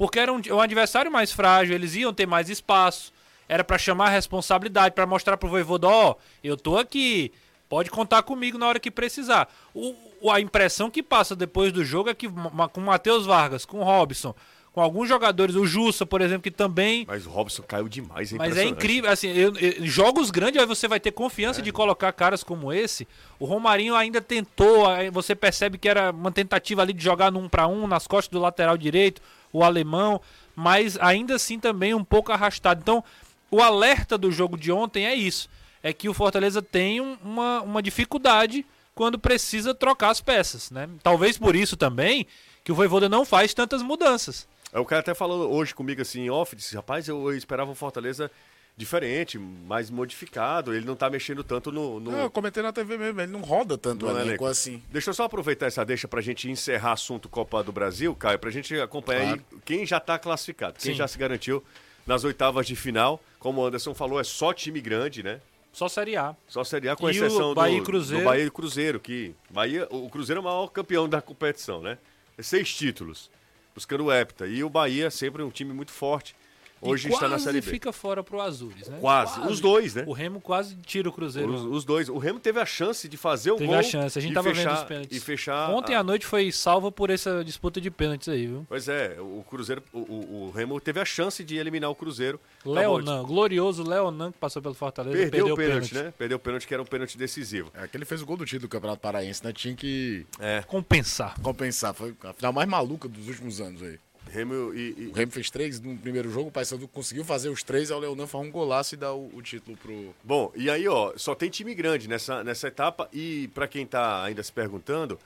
Porque 0.02 0.18
era 0.20 0.34
um, 0.34 0.42
um 0.50 0.60
adversário 0.60 1.12
mais 1.12 1.32
frágil, 1.32 1.76
eles 1.76 1.94
iam 1.96 2.12
ter 2.12 2.26
mais 2.26 2.50
espaço. 2.50 3.14
Era 3.48 3.64
pra 3.64 3.78
chamar 3.78 4.08
a 4.08 4.10
responsabilidade, 4.10 4.96
pra 4.96 5.06
mostrar 5.06 5.38
pro 5.38 5.48
Voivoda, 5.48 5.88
ó, 5.88 6.16
eu 6.44 6.58
tô 6.58 6.76
aqui, 6.80 7.32
pode 7.70 7.92
contar 7.92 8.24
comigo 8.24 8.58
na 8.58 8.66
hora 8.66 8.80
que 8.80 8.90
precisar. 8.90 9.48
O, 9.76 9.94
a 10.32 10.42
impressão 10.42 10.90
que 10.90 11.04
passa 11.04 11.36
depois 11.36 11.72
do 11.72 11.86
jogo 11.86 12.10
é 12.10 12.16
que 12.16 12.28
com 12.28 12.82
o 12.82 12.84
Matheus 12.84 13.28
Vargas, 13.28 13.64
com 13.64 13.82
o 13.82 13.84
Robson, 13.84 14.34
com 14.74 14.82
alguns 14.82 15.08
jogadores, 15.08 15.54
o 15.54 15.68
Jussa, 15.68 16.04
por 16.04 16.20
exemplo, 16.22 16.42
que 16.44 16.50
também 16.50 17.06
Mas 17.08 17.28
o 17.28 17.30
Robson 17.30 17.62
caiu 17.62 17.88
demais, 17.88 18.34
é 18.34 18.38
mas 18.38 18.58
é 18.58 18.64
incrível, 18.64 19.12
assim, 19.12 19.28
eu- 19.28 19.54
eu- 19.58 19.86
jogos 19.86 20.32
grandes 20.32 20.60
aí 20.60 20.66
você 20.66 20.88
vai 20.88 21.00
ter 21.00 21.12
confiança 21.12 21.60
É. 21.60 21.64
de 21.64 21.72
colocar 21.72 22.12
caras 22.14 22.42
como 22.44 22.74
esse. 22.74 23.08
O 23.38 23.46
Romarinho 23.46 23.94
ainda 23.96 24.20
tentou, 24.20 24.86
você 25.12 25.36
percebe 25.36 25.78
que 25.78 25.88
era 25.88 26.10
uma 26.10 26.32
tentativa 26.32 26.82
ali 26.82 26.94
de 26.94 27.04
jogar 27.04 27.32
no 27.32 27.38
um 27.40 27.48
para 27.50 27.68
um 27.68 27.86
nas 27.86 28.08
costas 28.08 28.32
do 28.32 28.40
lateral 28.40 28.78
direito, 28.78 29.22
o 29.54 29.64
alemão, 29.64 30.22
mas 30.56 30.98
ainda 31.00 31.36
assim 31.36 31.60
também 31.60 31.94
um 31.94 32.04
pouco 32.04 32.32
arrastado. 32.32 32.82
Então, 32.82 33.04
o 33.50 33.62
alerta 33.62 34.18
do 34.18 34.32
jogo 34.32 34.58
de 34.58 34.72
ontem 34.72 35.06
é 35.06 35.16
isso, 35.16 35.50
é 35.84 35.92
que 35.94 36.08
o 36.10 36.14
Fortaleza 36.14 36.62
tem 36.62 37.02
um- 37.02 37.18
uma, 37.24 37.62
uma 37.62 37.82
dificuldade 37.82 38.66
quando 38.94 39.18
precisa 39.18 39.74
trocar 39.74 40.10
as 40.10 40.22
peças, 40.22 40.70
né? 40.72 40.88
Talvez 41.02 41.38
por 41.38 41.56
isso 41.56 41.76
também 41.78 42.28
que 42.64 42.72
o 42.72 42.76
Voivoda 42.76 43.10
não 43.10 43.26
faz 43.26 43.54
tantas 43.54 43.82
mudanças. 43.82 44.48
É, 44.72 44.80
O 44.80 44.86
cara 44.86 45.02
até 45.02 45.14
falou 45.14 45.52
hoje 45.54 45.74
comigo 45.74 46.02
assim, 46.02 46.30
off, 46.30 46.56
disse, 46.56 46.76
rapaz, 46.76 47.08
eu, 47.08 47.18
eu 47.32 47.36
esperava 47.36 47.72
um 47.72 47.76
Fortaleza 47.76 48.30
diferente, 48.78 49.38
mais 49.38 49.90
modificado, 49.90 50.74
ele 50.74 50.86
não 50.86 50.96
tá 50.96 51.10
mexendo 51.10 51.44
tanto 51.44 51.72
no... 51.72 52.00
no- 52.00 52.12
Não, 52.12 52.20
eu 52.22 52.32
comentei 52.32 52.64
na 52.64 52.72
TV 52.74 52.98
mesmo, 52.98 53.22
ele 53.22 53.32
não 53.32 53.42
roda 53.42 53.78
tanto 53.78 54.06
no 54.08 54.20
elenco 54.20 54.46
assim. 54.46 54.82
Deixa 54.90 55.10
eu 55.10 55.14
só 55.14 55.24
aproveitar 55.26 55.68
essa 55.68 55.86
deixa 55.86 56.08
pra 56.08 56.22
gente 56.22 56.50
encerrar 56.50 56.94
assunto 56.94 57.30
Copa 57.30 57.64
do 57.64 57.72
Brasil, 57.72 58.16
Caio, 58.16 58.40
pra 58.40 58.50
gente 58.50 58.74
acompanhar 58.80 59.22
Claro. 59.38 59.44
aí 59.52 59.58
quem 59.66 59.86
já 59.86 60.00
tá 60.00 60.18
classificado, 60.18 60.74
quem 60.80 60.94
Sim. 60.94 60.98
já 60.98 61.08
se 61.08 61.18
garantiu 61.18 61.64
nas 62.08 62.24
oitavas 62.24 62.66
de 62.66 62.76
final. 62.76 63.22
Como 63.40 63.62
o 63.62 63.66
Anderson 63.66 63.94
falou, 63.94 64.20
é 64.20 64.24
só 64.24 64.54
time 64.54 64.82
grande, 64.82 65.22
né? 65.22 65.42
Só 65.74 65.88
Série 65.88 66.18
A. 66.18 66.36
Só 66.48 66.64
Série 66.64 66.90
A, 66.90 66.96
com 66.96 67.08
E 67.10 67.20
o 67.20 67.26
exceção 67.26 67.54
Bahia 67.54 67.78
e 67.78 67.80
do, 67.80 67.86
Cruzeiro. 67.86 68.24
do 68.24 68.26
Bahia 68.30 68.46
e 68.46 68.52
Cruzeiro, 68.52 69.00
que 69.00 69.34
Bahia, 69.50 69.88
o 69.90 70.10
Cruzeiro 70.10 70.40
é 70.40 70.42
o 70.42 70.44
maior 70.44 70.68
campeão 70.68 71.08
da 71.08 71.22
competição, 71.22 71.82
né? 71.82 71.98
É 72.38 72.42
Seis 72.44 72.74
títulos, 72.76 73.30
buscando 73.76 74.06
o 74.06 74.12
hepta. 74.12 74.48
E 74.48 74.64
o 74.64 74.70
Bahia 74.70 75.10
sempre 75.12 75.42
um 75.44 75.50
time 75.50 75.72
muito 75.74 75.92
forte. 75.92 76.36
Hoje 76.82 77.10
está 77.10 77.22
na 77.28 77.30
quase 77.36 77.44
Série 77.44 77.62
B. 77.62 77.70
fica 77.70 77.92
fora 77.94 78.24
pro 78.24 78.42
Azures, 78.42 78.88
né? 78.88 78.98
Quase. 79.00 79.40
Os 79.42 79.60
dois, 79.60 79.94
né? 79.96 80.04
O 80.08 80.14
Remo 80.14 80.42
quase 80.42 80.76
tira 80.78 81.08
o 81.08 81.12
Cruzeiro. 81.14 81.54
Os, 81.54 81.62
os 81.62 81.86
dois. 81.86 82.10
O 82.10 82.18
Remo 82.18 82.40
teve 82.40 82.60
a 82.60 82.66
chance 82.66 83.08
de 83.08 83.18
fazer 83.18 83.52
o 83.52 83.56
Teve 83.56 83.68
gol. 83.70 83.78
a 83.78 83.84
chance. 83.84 84.18
A 84.18 84.22
gente 84.22 84.32
e 84.32 84.34
tava 84.34 84.50
fechar, 84.50 84.70
vendo 84.72 84.78
os 84.82 84.84
pênaltis. 84.86 85.18
E 85.18 85.20
fechar. 85.20 85.70
Ontem 85.70 85.94
a- 85.96 86.00
à 86.00 86.04
noite 86.04 86.26
foi 86.26 86.52
salva 86.52 86.92
por 86.92 87.10
essa 87.12 87.44
disputa 87.44 87.80
de 87.80 87.92
pênaltis 87.92 88.28
aí, 88.30 88.48
viu? 88.48 88.66
Pois 88.68 88.88
é, 88.88 89.16
o 89.20 89.46
Cruzeiro, 89.48 89.84
o, 89.94 90.00
o- 90.00 90.44
o 90.48 90.52
Remo 90.52 90.80
teve 90.82 91.00
a 91.00 91.06
chance 91.06 91.44
de 91.44 91.58
eliminar 91.58 91.90
o 91.92 91.96
Cruzeiro. 91.96 92.40
Tá 92.64 92.70
Leonan, 92.72 93.24
glorioso 93.24 93.84
Leonan 93.84 94.32
que 94.32 94.40
passou 94.40 94.62
pelo 94.62 94.74
Fortaleza. 94.74 95.16
Perdeu, 95.30 95.54
o 95.54 95.56
pênalti, 95.56 95.94
né? 95.94 96.14
Perdeu 96.18 96.38
o 96.38 96.40
pênalti, 96.40 96.68
que 96.68 96.74
era 96.74 96.82
um 96.82 96.86
pênalti 96.86 97.18
decisivo. 97.18 97.72
É 97.76 97.88
que 97.88 97.96
ele 97.96 98.06
fez 98.06 98.22
o 98.22 98.26
gol 98.26 98.38
do 98.38 98.46
título 98.46 98.68
do 98.68 98.70
Campeonato 98.70 99.02
Paraense, 99.02 99.44
né? 99.46 99.54
Tinha 99.54 99.76
que 99.76 100.26
É. 100.40 100.64
Compensar. 100.66 101.40
compensar. 101.42 101.94
Foi 101.94 102.16
a 102.24 102.34
final 102.34 102.52
mais 102.52 102.68
maluca 102.68 103.08
dos 103.08 103.28
últimos 103.28 103.62
anos 103.62 103.84
aí. 103.84 104.00
Remo 104.32 104.74
e, 104.74 104.96
e- 104.98 105.08
O 105.08 105.14
Remo 105.14 105.32
fez 105.32 105.50
três 105.50 105.80
no 105.80 105.98
primeiro 105.98 106.30
jogo, 106.32 106.50
o 106.50 106.52
Paysandu 106.52 106.88
conseguiu 106.88 107.24
fazer 107.26 107.50
os 107.50 107.62
três, 107.64 107.92
aí 107.92 107.98
o 107.98 108.00
Leonan 108.00 108.28
faz 108.28 108.46
um 108.46 108.52
golaço 108.52 108.96
e 108.96 108.98
dá 108.98 109.14
o, 109.14 109.30
o 109.34 109.42
título 109.42 109.76
pro... 109.78 110.16
Bom, 110.24 110.52
e 110.56 110.70
aí, 110.70 110.88
ó, 110.88 111.14
só 111.18 111.36
tem 111.36 111.50
time 111.50 111.76
grande 111.76 112.08
nessa, 112.08 112.44
nessa 112.44 112.68
etapa 112.68 113.10
e 113.12 113.50
pra 113.54 113.68
quem 113.68 113.86
tá 113.86 114.24
ainda 114.24 114.42
se 114.42 114.52
perguntando, 114.52 115.20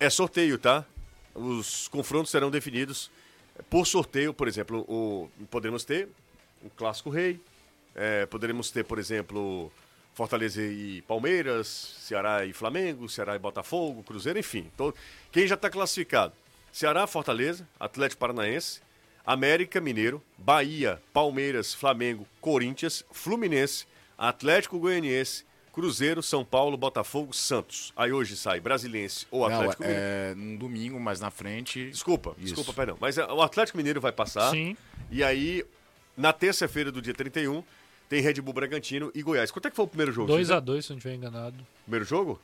é 0.00 0.08
sorteio, 0.08 0.58
tá? 0.58 0.84
Os 1.34 1.88
confrontos 1.88 2.30
serão 2.30 2.50
definidos 2.50 3.10
por 3.68 3.86
sorteio, 3.86 4.32
por 4.32 4.48
exemplo, 4.48 4.80
o, 4.88 5.28
poderemos 5.50 5.84
ter 5.84 6.08
o 6.64 6.70
Clássico 6.70 7.10
Rei, 7.10 7.40
é, 7.94 8.26
poderemos 8.26 8.70
ter, 8.70 8.84
por 8.84 8.98
exemplo, 8.98 9.70
Fortaleza 10.14 10.62
e 10.62 11.02
Palmeiras, 11.02 11.94
Ceará 12.00 12.44
e 12.44 12.52
Flamengo, 12.52 13.08
Ceará 13.08 13.36
e 13.36 13.38
Botafogo, 13.38 14.02
Cruzeiro, 14.02 14.38
enfim. 14.38 14.70
Todo, 14.76 14.94
quem 15.30 15.46
já 15.46 15.54
está 15.54 15.68
classificado? 15.70 16.32
Ceará, 16.78 17.08
Fortaleza, 17.08 17.68
Atlético 17.80 18.20
Paranaense, 18.20 18.80
América 19.26 19.80
Mineiro, 19.80 20.22
Bahia, 20.38 21.02
Palmeiras, 21.12 21.74
Flamengo, 21.74 22.24
Corinthians, 22.40 23.04
Fluminense, 23.10 23.84
Atlético 24.16 24.78
Goianiense, 24.78 25.44
Cruzeiro, 25.72 26.22
São 26.22 26.44
Paulo, 26.44 26.76
Botafogo, 26.76 27.32
Santos. 27.32 27.92
Aí 27.96 28.12
hoje 28.12 28.36
sai 28.36 28.60
Brasiliense 28.60 29.26
ou 29.28 29.40
Não, 29.40 29.56
Atlético 29.56 29.82
Mineiro. 29.82 30.02
é 30.04 30.34
num 30.36 30.56
domingo, 30.56 31.00
mas 31.00 31.18
na 31.18 31.32
frente... 31.32 31.90
Desculpa, 31.90 32.36
Isso. 32.38 32.54
desculpa, 32.54 32.72
perdão. 32.72 32.96
Mas 33.00 33.18
é, 33.18 33.26
o 33.26 33.42
Atlético 33.42 33.76
Mineiro 33.76 34.00
vai 34.00 34.12
passar. 34.12 34.52
Sim. 34.52 34.76
E 35.10 35.24
aí, 35.24 35.64
na 36.16 36.32
terça-feira 36.32 36.92
do 36.92 37.02
dia 37.02 37.12
31, 37.12 37.64
tem 38.08 38.22
Red 38.22 38.34
Bull 38.34 38.54
Bragantino 38.54 39.10
e 39.16 39.20
Goiás. 39.20 39.50
Quanto 39.50 39.66
é 39.66 39.70
que 39.70 39.74
foi 39.74 39.84
o 39.84 39.88
primeiro 39.88 40.12
jogo? 40.12 40.32
2x2, 40.32 40.42
se 40.44 40.52
eu 40.54 40.94
não 40.94 40.98
estiver 40.98 41.14
enganado. 41.16 41.56
Primeiro 41.82 42.04
jogo? 42.04 42.40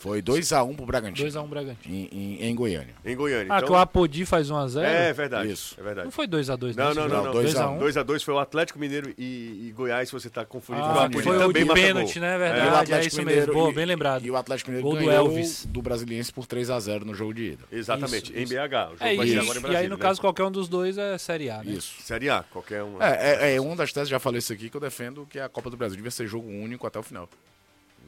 Foi 0.00 0.22
2x1 0.22 0.76
pro 0.76 0.86
Bragantino. 0.86 1.28
2x1 1.28 1.48
Bragantino. 1.48 1.92
Em, 1.92 2.08
em, 2.12 2.44
em 2.44 2.54
Goiânia. 2.54 2.94
Em 3.04 3.16
Goiânia. 3.16 3.52
Ah, 3.52 3.56
então... 3.56 3.66
que 3.66 3.72
o 3.72 3.76
Apodi 3.76 4.24
faz 4.24 4.48
1x0? 4.48 4.80
É 4.84 5.12
verdade. 5.12 5.50
Isso. 5.50 5.74
É 5.76 5.82
verdade. 5.82 6.04
Não 6.04 6.12
foi 6.12 6.28
2x2, 6.28 6.76
Não, 6.76 6.94
não, 6.94 7.08
não. 7.08 7.24
não. 7.24 7.32
2 7.32 7.56
a 7.56 7.68
1. 7.68 7.78
2x2 7.80 8.22
foi 8.22 8.34
o 8.34 8.38
Atlético 8.38 8.78
Mineiro 8.78 9.12
e, 9.18 9.66
e 9.68 9.72
Goiás, 9.76 10.08
se 10.08 10.12
você 10.12 10.30
tá 10.30 10.44
confundindo. 10.44 10.86
Ah, 10.86 10.94
o 10.94 10.98
Apodi 11.00 11.22
foi 11.24 11.36
o 11.36 11.40
também 11.40 11.62
de 11.62 11.68
marca 11.68 11.82
pênalti, 11.82 12.20
né? 12.20 12.32
E 12.32 12.36
o 12.36 12.38
Verdade, 12.38 12.62
é 12.62 12.78
Atlético 12.78 13.06
isso 13.08 13.18
Mineiro- 13.18 13.40
mesmo. 13.40 13.52
Boa, 13.54 13.70
e- 13.70 13.74
bem 13.74 13.86
lembrado. 13.86 14.24
E 14.24 14.30
o 14.30 14.36
Atlético 14.36 14.70
Mineiro 14.70 14.88
Gol 14.88 14.98
do 15.00 15.04
ganhou 15.04 15.26
Elvis. 15.26 15.66
do 15.66 15.82
Brasiliense 15.82 16.32
por 16.32 16.46
3x0 16.46 17.00
no 17.04 17.12
jogo 17.12 17.34
de 17.34 17.42
ida. 17.54 17.64
Exatamente, 17.72 18.30
Isso, 18.30 18.38
em 18.38 18.42
isso. 18.44 18.54
BH. 18.54 18.56
O 18.56 18.90
jogo 18.90 18.96
É, 19.00 19.16
vai 19.16 19.26
e, 19.26 19.30
ser 19.30 19.38
agora 19.40 19.58
em 19.58 19.58
e 19.58 19.62
Brasília. 19.62 19.78
aí, 19.80 19.88
no 19.88 19.96
né? 19.96 20.00
caso, 20.00 20.20
qualquer 20.20 20.44
um 20.44 20.50
dos 20.52 20.68
dois 20.68 20.96
é 20.96 21.18
Série 21.18 21.50
A, 21.50 21.56
né? 21.64 21.72
Isso. 21.72 22.00
Série 22.02 22.30
A, 22.30 22.44
qualquer 22.44 22.84
um. 22.84 23.02
É, 23.02 23.50
é, 23.50 23.56
é 23.56 23.60
uma 23.60 23.74
das 23.74 23.92
teses, 23.92 24.08
já 24.08 24.20
falei 24.20 24.38
isso 24.38 24.52
aqui, 24.52 24.70
que 24.70 24.76
eu 24.76 24.80
defendo 24.80 25.26
que 25.28 25.40
a 25.40 25.48
Copa 25.48 25.68
do 25.70 25.76
Brasil 25.76 25.96
devia 25.96 26.12
ser 26.12 26.28
jogo 26.28 26.48
único 26.48 26.86
até 26.86 27.00
o 27.00 27.02
final. 27.02 27.28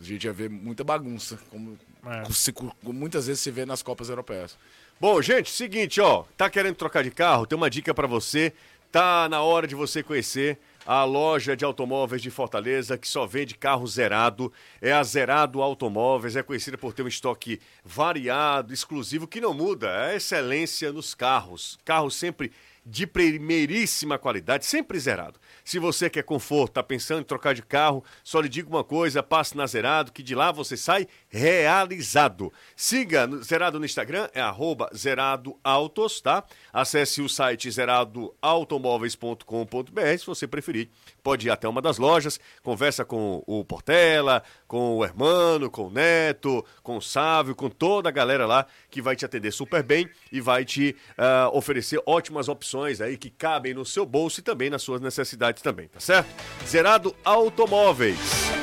A 0.00 0.02
gente 0.02 0.24
ia 0.24 0.32
ver 0.32 0.48
muita 0.48 0.82
bagunça, 0.82 1.38
como 1.50 1.78
É. 2.06 2.24
se- 2.32 2.52
como 2.52 2.72
muitas 2.84 3.26
vezes 3.26 3.42
se 3.42 3.50
vê 3.50 3.66
nas 3.66 3.82
Copas 3.82 4.08
Europeias. 4.08 4.56
Bom, 4.98 5.20
gente, 5.20 5.50
seguinte, 5.50 6.00
ó, 6.00 6.24
tá 6.36 6.48
querendo 6.48 6.76
trocar 6.76 7.02
de 7.04 7.10
carro? 7.10 7.46
Tem 7.46 7.56
uma 7.56 7.68
dica 7.70 7.92
pra 7.92 8.06
você. 8.06 8.52
Tá 8.90 9.28
na 9.28 9.40
hora 9.40 9.68
de 9.68 9.74
você 9.74 10.02
conhecer 10.02 10.58
a 10.84 11.04
loja 11.04 11.56
de 11.56 11.64
automóveis 11.64 12.20
de 12.20 12.28
Fortaleza 12.30 12.98
que 12.98 13.06
só 13.06 13.24
vende 13.24 13.54
carro 13.54 13.86
zerado. 13.86 14.52
É 14.82 14.90
a 14.92 15.02
Zerado 15.04 15.62
Automóveis, 15.62 16.34
é 16.34 16.42
conhecida 16.42 16.76
por 16.76 16.92
ter 16.92 17.02
um 17.02 17.08
estoque 17.08 17.60
variado, 17.84 18.72
exclusivo, 18.74 19.28
que 19.28 19.40
não 19.40 19.54
muda. 19.54 19.86
É 19.88 20.12
a 20.12 20.16
excelência 20.16 20.92
nos 20.92 21.14
carros. 21.14 21.78
Carros 21.84 22.16
sempre 22.16 22.50
de 22.84 23.06
primeiríssima 23.06 24.18
qualidade, 24.18 24.64
sempre 24.64 24.98
zerado. 24.98 25.38
Se 25.64 25.78
você 25.78 26.08
quer 26.08 26.22
conforto, 26.22 26.74
tá 26.74 26.82
pensando 26.82 27.20
em 27.20 27.24
trocar 27.24 27.54
de 27.54 27.62
carro, 27.62 28.04
só 28.24 28.40
lhe 28.40 28.48
digo 28.48 28.70
uma 28.70 28.84
coisa, 28.84 29.22
passe 29.22 29.56
na 29.56 29.66
Zerado, 29.66 30.12
que 30.12 30.22
de 30.22 30.34
lá 30.34 30.50
você 30.50 30.76
sai 30.76 31.06
realizado. 31.30 32.52
Siga 32.74 33.28
Zerado 33.42 33.78
no 33.78 33.84
Instagram, 33.84 34.28
é 34.34 34.40
arroba 34.40 34.90
Zerado 34.94 35.56
Autos, 35.62 36.20
tá? 36.20 36.42
Acesse 36.72 37.22
o 37.22 37.28
site 37.28 37.70
zeradoautomóveis.com.br, 37.70 40.18
se 40.18 40.26
você 40.26 40.48
preferir. 40.48 40.88
Pode 41.22 41.46
ir 41.46 41.50
até 41.50 41.68
uma 41.68 41.80
das 41.80 41.98
lojas, 41.98 42.40
conversa 42.62 43.04
com 43.04 43.44
o 43.46 43.64
Portela, 43.64 44.42
com 44.66 44.96
o 44.96 45.04
Hermano, 45.04 45.70
com 45.70 45.86
o 45.86 45.90
Neto, 45.90 46.64
com 46.82 46.96
o 46.96 47.02
Sávio, 47.02 47.54
com 47.54 47.70
toda 47.70 48.08
a 48.08 48.12
galera 48.12 48.46
lá 48.46 48.66
que 48.90 49.00
vai 49.00 49.14
te 49.14 49.24
atender 49.24 49.52
super 49.52 49.82
bem 49.82 50.08
e 50.32 50.40
vai 50.40 50.64
te 50.64 50.96
ah, 51.16 51.50
oferecer 51.52 52.02
ótimas 52.06 52.48
opções 52.48 53.00
aí 53.00 53.16
que 53.16 53.30
cabem 53.30 53.74
no 53.74 53.84
seu 53.84 54.04
bolso 54.04 54.40
e 54.40 54.42
também 54.42 54.70
nas 54.70 54.82
suas 54.82 55.00
necessidades 55.00 55.62
também, 55.62 55.88
tá 55.88 56.00
certo? 56.00 56.28
Zerado 56.66 57.14
Automóveis. 57.24 58.59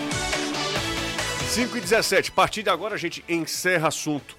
5 1.57 1.75
e 1.75 1.81
17. 1.81 2.29
A 2.29 2.33
partir 2.35 2.61
de 2.61 2.69
agora 2.69 2.93
a 2.93 2.97
gente 2.99 3.25
encerra 3.27 3.87
assunto 3.87 4.37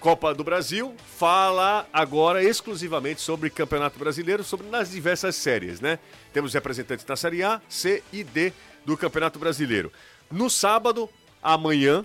Copa 0.00 0.34
do 0.34 0.42
Brasil. 0.42 0.96
Fala 1.16 1.88
agora 1.92 2.42
exclusivamente 2.42 3.20
sobre 3.20 3.50
Campeonato 3.50 3.96
Brasileiro, 4.00 4.42
sobre 4.42 4.66
nas 4.66 4.90
diversas 4.90 5.36
séries, 5.36 5.80
né? 5.80 6.00
Temos 6.32 6.52
representantes 6.52 7.06
na 7.06 7.14
Série 7.14 7.44
A, 7.44 7.62
C 7.68 8.02
e 8.12 8.24
D 8.24 8.52
do 8.84 8.96
Campeonato 8.96 9.38
Brasileiro. 9.38 9.92
No 10.28 10.50
sábado, 10.50 11.08
amanhã, 11.40 12.04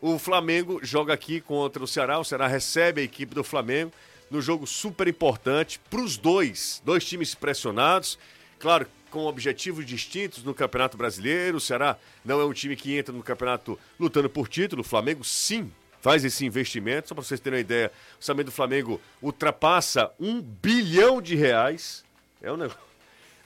o 0.00 0.20
Flamengo 0.20 0.78
joga 0.80 1.12
aqui 1.12 1.40
contra 1.40 1.82
o 1.82 1.88
Ceará. 1.88 2.20
O 2.20 2.24
Ceará 2.24 2.46
recebe 2.46 3.00
a 3.00 3.04
equipe 3.04 3.34
do 3.34 3.42
Flamengo 3.42 3.90
no 4.30 4.40
jogo 4.40 4.68
super 4.68 5.08
importante 5.08 5.80
para 5.90 6.00
os 6.00 6.16
dois, 6.16 6.80
dois 6.84 7.04
times 7.04 7.34
pressionados. 7.34 8.20
Claro, 8.56 8.86
com 9.14 9.26
objetivos 9.26 9.86
distintos 9.86 10.42
no 10.42 10.52
Campeonato 10.52 10.96
Brasileiro. 10.96 11.58
O 11.58 11.60
Ceará 11.60 11.96
não 12.24 12.40
é 12.40 12.44
um 12.44 12.52
time 12.52 12.74
que 12.74 12.98
entra 12.98 13.14
no 13.14 13.22
campeonato 13.22 13.78
lutando 13.98 14.28
por 14.28 14.48
título. 14.48 14.82
O 14.82 14.84
Flamengo, 14.84 15.22
sim, 15.22 15.70
faz 16.00 16.24
esse 16.24 16.44
investimento. 16.44 17.10
Só 17.10 17.14
para 17.14 17.22
vocês 17.22 17.38
terem 17.38 17.58
uma 17.58 17.60
ideia, 17.60 17.92
o 18.14 18.16
orçamento 18.16 18.46
do 18.46 18.50
Flamengo 18.52 19.00
ultrapassa 19.22 20.10
um 20.18 20.42
bilhão 20.42 21.22
de 21.22 21.36
reais. 21.36 22.04
É 22.42 22.50
um 22.50 22.56
negócio. 22.56 22.80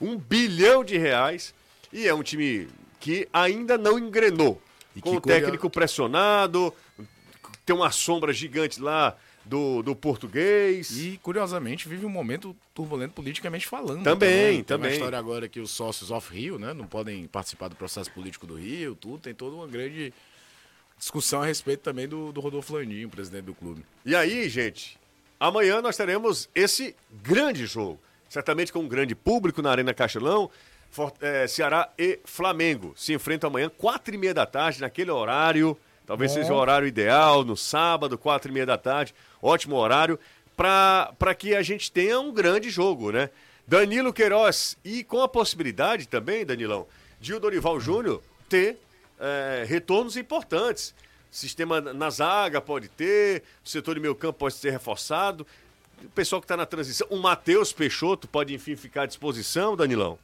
Um 0.00 0.16
bilhão 0.16 0.83
de 0.83 0.96
reais. 0.96 1.52
E 1.92 2.09
é 2.09 2.14
um 2.14 2.22
time 2.22 2.66
que 2.98 3.28
ainda 3.31 3.76
não 3.76 3.98
engrenou. 3.98 4.62
E 4.96 5.02
com 5.02 5.16
o 5.16 5.20
técnico 5.20 5.68
pressionado, 5.68 6.72
tem 7.66 7.76
uma 7.76 7.90
sombra 7.90 8.33
gigante 8.33 8.81
lá 8.81 9.18
do, 9.48 9.82
do 9.82 9.96
português. 9.96 10.90
E, 10.98 11.18
curiosamente, 11.22 11.88
vive 11.88 12.04
um 12.04 12.08
momento 12.11 12.54
turbulento 12.74 13.14
politicamente 13.14 13.66
falando. 13.66 14.02
Também, 14.04 14.56
Tem 14.56 14.64
também. 14.64 14.90
uma 14.90 14.94
história 14.94 15.18
agora 15.18 15.48
que 15.48 15.58
os 15.61 15.70
sócios 15.70 16.11
off-Rio, 16.11 16.58
né, 16.58 16.72
não 16.74 16.87
podem 16.87 17.26
participar 17.26 17.68
do 17.68 17.76
processo 17.76 18.11
político 18.12 18.46
do 18.46 18.54
Rio, 18.54 18.94
tudo. 18.94 19.18
Tem 19.18 19.34
toda 19.34 19.56
uma 19.56 19.66
grande 19.66 20.12
discussão 20.98 21.42
a 21.42 21.46
respeito 21.46 21.80
também 21.80 22.06
do, 22.08 22.32
do 22.32 22.40
Rodolfo 22.40 22.74
Landim, 22.74 23.08
presidente 23.08 23.44
do 23.44 23.54
clube. 23.54 23.84
E 24.04 24.14
aí, 24.14 24.48
gente, 24.48 24.98
amanhã 25.38 25.80
nós 25.80 25.96
teremos 25.96 26.48
esse 26.54 26.94
grande 27.22 27.66
jogo. 27.66 27.98
Certamente 28.28 28.72
com 28.72 28.80
um 28.80 28.88
grande 28.88 29.14
público 29.14 29.62
na 29.62 29.70
Arena 29.70 29.94
Castelão. 29.94 30.50
For- 30.90 31.12
eh, 31.20 31.46
Ceará 31.46 31.88
e 31.98 32.18
Flamengo 32.24 32.92
se 32.96 33.12
enfrentam 33.14 33.48
amanhã, 33.48 33.70
quatro 33.70 34.14
e 34.14 34.18
meia 34.18 34.34
da 34.34 34.44
tarde, 34.46 34.80
naquele 34.80 35.11
horário. 35.11 35.78
Talvez 36.09 36.33
seja 36.33 36.55
o 36.55 36.57
horário 36.57 36.88
ideal, 36.88 37.44
no 37.44 37.55
sábado, 37.55 38.16
quatro 38.16 38.51
e 38.51 38.55
meia 38.55 38.64
da 38.64 38.79
tarde. 38.79 39.14
Ótimo 39.42 39.77
horário 39.77 40.18
para 40.57 41.35
que 41.37 41.55
a 41.55 41.61
gente 41.61 41.92
tenha 41.92 42.18
um 42.18 42.33
grande 42.33 42.71
jogo, 42.71 43.12
né? 43.12 43.29
Danilo 43.66 44.11
Queiroz 44.11 44.79
e 44.83 45.05
com 45.05 45.21
a 45.21 45.29
possibilidade 45.29 46.09
também, 46.09 46.47
Danilão, 46.47 46.87
de 47.21 47.35
o 47.35 47.38
Dorival 47.38 47.79
Júnior 47.79 48.23
ter 48.49 48.79
eh, 49.21 49.66
retornos 49.68 50.16
importantes. 50.16 50.94
Sistema 51.31 51.79
na 51.79 52.09
zaga 52.09 52.59
pode 52.59 52.88
ter, 52.88 53.42
o 53.62 53.68
setor 53.68 53.94
de 53.97 54.01
meio 54.01 54.14
campo 54.14 54.38
pode 54.38 54.55
ser 54.55 54.71
reforçado. 54.71 55.47
O 56.03 56.09
pessoal 56.09 56.40
que 56.40 56.47
está 56.47 56.57
na 56.57 56.64
transição, 56.64 57.07
o 57.11 57.18
Matheus 57.18 57.71
Peixoto 57.71 58.27
pode, 58.27 58.55
enfim, 58.55 58.77
ficar 58.77 59.03
à 59.03 59.07
disposição, 59.07 59.77
Danilão. 59.77 60.18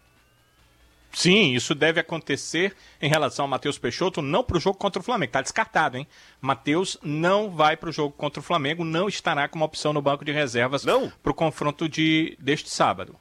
Sim, 1.14 1.54
isso 1.54 1.76
deve 1.76 2.00
acontecer 2.00 2.74
em 3.00 3.08
relação 3.08 3.44
ao 3.44 3.48
Matheus 3.48 3.78
Peixoto, 3.78 4.20
não 4.20 4.42
para 4.42 4.56
o 4.56 4.60
jogo 4.60 4.76
contra 4.76 5.00
o 5.00 5.04
Flamengo. 5.04 5.30
Está 5.30 5.40
descartado, 5.40 5.96
hein? 5.96 6.08
Matheus 6.40 6.98
não 7.02 7.50
vai 7.50 7.76
para 7.76 7.88
o 7.88 7.92
jogo 7.92 8.14
contra 8.16 8.40
o 8.40 8.42
Flamengo, 8.42 8.84
não 8.84 9.08
estará 9.08 9.48
como 9.48 9.64
opção 9.64 9.92
no 9.92 10.02
banco 10.02 10.24
de 10.24 10.32
reservas 10.32 10.84
para 10.84 11.30
o 11.30 11.34
confronto 11.34 11.88
de, 11.88 12.36
deste 12.40 12.68
sábado. 12.68 13.16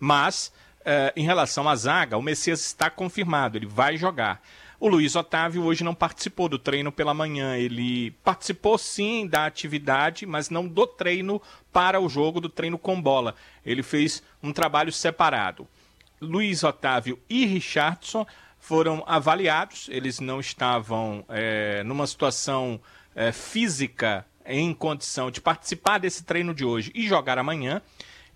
Mas, 0.00 0.52
eh, 0.86 1.12
em 1.14 1.24
relação 1.24 1.68
à 1.68 1.76
zaga, 1.76 2.16
o 2.16 2.22
Messias 2.22 2.64
está 2.64 2.88
confirmado, 2.88 3.58
ele 3.58 3.66
vai 3.66 3.98
jogar. 3.98 4.40
O 4.80 4.88
Luiz 4.88 5.14
Otávio 5.14 5.64
hoje 5.64 5.84
não 5.84 5.94
participou 5.94 6.48
do 6.48 6.58
treino 6.58 6.90
pela 6.90 7.14
manhã. 7.14 7.56
Ele 7.56 8.10
participou 8.22 8.76
sim 8.76 9.26
da 9.26 9.46
atividade, 9.46 10.26
mas 10.26 10.50
não 10.50 10.66
do 10.66 10.86
treino 10.86 11.40
para 11.72 12.00
o 12.00 12.08
jogo, 12.08 12.40
do 12.40 12.48
treino 12.48 12.76
com 12.76 13.00
bola. 13.00 13.34
Ele 13.64 13.82
fez 13.82 14.22
um 14.42 14.52
trabalho 14.52 14.92
separado. 14.92 15.66
Luiz 16.20 16.62
Otávio 16.62 17.18
e 17.28 17.44
Richardson 17.46 18.26
foram 18.58 19.04
avaliados, 19.06 19.88
eles 19.90 20.20
não 20.20 20.40
estavam 20.40 21.24
é, 21.28 21.82
numa 21.84 22.06
situação 22.06 22.80
é, 23.14 23.30
física 23.30 24.26
em 24.46 24.72
condição 24.72 25.30
de 25.30 25.40
participar 25.40 25.98
desse 25.98 26.24
treino 26.24 26.54
de 26.54 26.64
hoje 26.64 26.90
e 26.94 27.06
jogar 27.06 27.38
amanhã. 27.38 27.82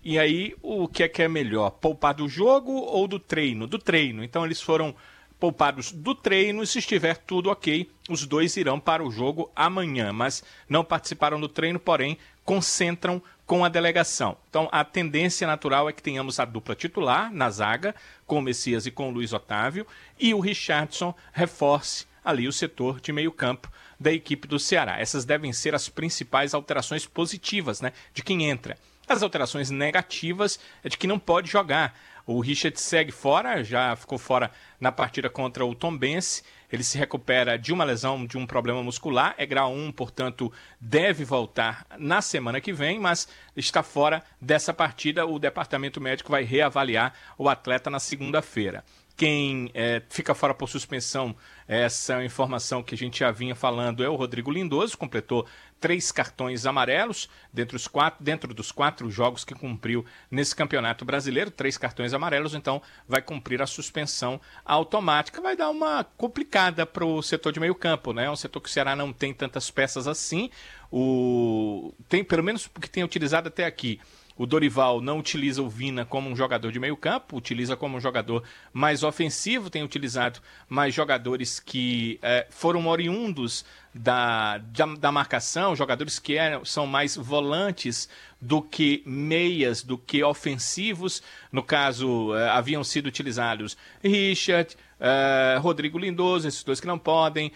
E 0.03 0.17
aí, 0.17 0.55
o 0.61 0.87
que 0.87 1.03
é 1.03 1.07
que 1.07 1.21
é 1.21 1.27
melhor? 1.27 1.71
Poupar 1.71 2.13
do 2.13 2.27
jogo 2.27 2.71
ou 2.71 3.07
do 3.07 3.19
treino? 3.19 3.67
Do 3.67 3.77
treino. 3.77 4.23
Então, 4.23 4.45
eles 4.45 4.61
foram 4.61 4.95
poupados 5.39 5.91
do 5.91 6.13
treino 6.13 6.61
e 6.61 6.67
se 6.67 6.79
estiver 6.79 7.17
tudo 7.17 7.49
ok, 7.49 7.89
os 8.09 8.25
dois 8.25 8.57
irão 8.57 8.79
para 8.79 9.03
o 9.03 9.11
jogo 9.11 9.49
amanhã, 9.55 10.11
mas 10.11 10.43
não 10.67 10.83
participaram 10.83 11.39
do 11.39 11.47
treino, 11.47 11.79
porém 11.79 12.17
concentram 12.43 13.21
com 13.45 13.63
a 13.63 13.69
delegação. 13.69 14.37
Então 14.49 14.67
a 14.71 14.83
tendência 14.83 15.47
natural 15.47 15.87
é 15.87 15.93
que 15.93 16.03
tenhamos 16.03 16.39
a 16.39 16.45
dupla 16.45 16.75
titular 16.75 17.33
na 17.33 17.49
zaga, 17.49 17.95
com 18.27 18.39
o 18.39 18.41
Messias 18.41 18.85
e 18.85 18.91
com 18.91 19.09
o 19.09 19.11
Luiz 19.11 19.33
Otávio, 19.33 19.87
e 20.19 20.33
o 20.33 20.39
Richardson 20.39 21.15
reforce 21.31 22.05
ali 22.23 22.47
o 22.47 22.53
setor 22.53 22.99
de 22.99 23.11
meio 23.11 23.31
campo 23.31 23.71
da 23.99 24.11
equipe 24.11 24.47
do 24.47 24.59
Ceará. 24.59 24.99
Essas 24.99 25.25
devem 25.25 25.53
ser 25.53 25.73
as 25.73 25.89
principais 25.89 26.53
alterações 26.53 27.05
positivas, 27.05 27.81
né, 27.81 27.93
de 28.13 28.23
quem 28.23 28.49
entra. 28.49 28.77
As 29.07 29.23
alterações 29.23 29.71
negativas 29.71 30.59
é 30.83 30.89
de 30.89 30.95
que 30.95 31.07
não 31.07 31.17
pode 31.17 31.49
jogar. 31.49 31.97
O 32.31 32.41
Richard 32.41 32.79
segue 32.79 33.11
fora, 33.11 33.63
já 33.63 33.95
ficou 33.95 34.19
fora 34.19 34.51
na 34.79 34.91
partida 34.91 35.31
contra 35.31 35.65
o 35.65 35.73
Tombense. 35.73 36.43
Ele 36.71 36.83
se 36.83 36.95
recupera 36.95 37.57
de 37.57 37.73
uma 37.73 37.83
lesão, 37.83 38.23
de 38.23 38.37
um 38.37 38.45
problema 38.45 38.83
muscular, 38.83 39.33
é 39.35 39.47
grau 39.47 39.73
1, 39.73 39.91
portanto, 39.93 40.53
deve 40.79 41.25
voltar 41.25 41.87
na 41.97 42.21
semana 42.21 42.61
que 42.61 42.71
vem, 42.71 42.99
mas 42.99 43.27
está 43.57 43.81
fora 43.81 44.21
dessa 44.39 44.71
partida. 44.71 45.25
O 45.25 45.39
departamento 45.39 45.99
médico 45.99 46.29
vai 46.29 46.43
reavaliar 46.43 47.15
o 47.35 47.49
atleta 47.49 47.89
na 47.89 47.97
segunda-feira. 47.97 48.83
Quem 49.17 49.71
é, 49.73 50.01
fica 50.07 50.35
fora 50.35 50.53
por 50.53 50.69
suspensão, 50.69 51.35
essa 51.67 52.23
informação 52.23 52.83
que 52.83 52.93
a 52.93 52.97
gente 52.97 53.19
já 53.19 53.31
vinha 53.31 53.55
falando, 53.55 54.03
é 54.03 54.07
o 54.07 54.15
Rodrigo 54.15 54.51
Lindoso, 54.51 54.97
completou 54.97 55.47
três 55.79 56.11
cartões 56.11 56.65
amarelos 56.65 57.29
dentro 57.51 57.77
dos, 57.77 57.87
quatro, 57.87 58.23
dentro 58.23 58.53
dos 58.53 58.71
quatro 58.71 59.09
jogos 59.09 59.43
que 59.43 59.53
cumpriu 59.53 60.05
nesse 60.29 60.55
campeonato 60.55 61.05
brasileiro, 61.05 61.49
três 61.49 61.77
cartões 61.77 62.13
amarelos, 62.13 62.53
então 62.53 62.81
vai 63.07 63.21
cumprir 63.21 63.61
a 63.61 63.67
suspensão 63.67 64.39
automática. 64.65 65.41
Vai 65.41 65.55
dar 65.55 65.69
uma 65.69 66.03
complicada 66.03 66.85
para 66.85 67.05
o 67.05 67.21
setor 67.21 67.51
de 67.51 67.59
meio 67.59 67.75
campo, 67.75 68.13
né? 68.13 68.25
É 68.25 68.31
um 68.31 68.35
setor 68.35 68.61
que 68.61 68.69
o 68.69 68.71
Ceará 68.71 68.95
não 68.95 69.13
tem 69.13 69.33
tantas 69.33 69.71
peças 69.71 70.07
assim. 70.07 70.49
O... 70.91 71.93
Tem, 72.07 72.23
pelo 72.23 72.43
menos 72.43 72.65
o 72.65 72.79
que 72.79 72.89
tem 72.89 73.03
utilizado 73.03 73.47
até 73.47 73.65
aqui. 73.65 73.99
O 74.39 74.45
Dorival 74.45 75.01
não 75.01 75.19
utiliza 75.19 75.61
o 75.61 75.67
Vina 75.67 76.05
como 76.05 76.29
um 76.29 76.35
jogador 76.35 76.71
de 76.71 76.79
meio 76.79 76.95
campo, 76.95 77.35
utiliza 77.35 77.75
como 77.75 77.97
um 77.97 77.99
jogador 77.99 78.41
mais 78.71 79.03
ofensivo, 79.03 79.69
tem 79.69 79.83
utilizado 79.83 80.39
mais 80.69 80.93
jogadores 80.93 81.59
que 81.59 82.17
é, 82.21 82.47
foram 82.49 82.87
oriundos 82.87 83.65
da, 83.93 84.59
da, 84.59 84.85
da, 84.97 85.11
marcação, 85.11 85.75
jogadores 85.75 86.19
que 86.19 86.37
eram, 86.37 86.63
são 86.63 86.87
mais 86.87 87.17
volantes 87.17 88.07
do 88.39 88.61
que 88.61 89.03
meias, 89.05 89.83
do 89.83 89.97
que 89.97 90.23
ofensivos. 90.23 91.21
No 91.51 91.61
caso, 91.61 92.33
é, 92.33 92.49
haviam 92.49 92.81
sido 92.81 93.07
utilizados 93.07 93.75
Richard, 94.01 94.77
é, 95.01 95.57
Rodrigo 95.59 95.99
Lindoso, 95.99 96.47
esses 96.47 96.63
dois 96.63 96.79
que 96.79 96.87
não 96.87 96.97
podem, 96.97 97.51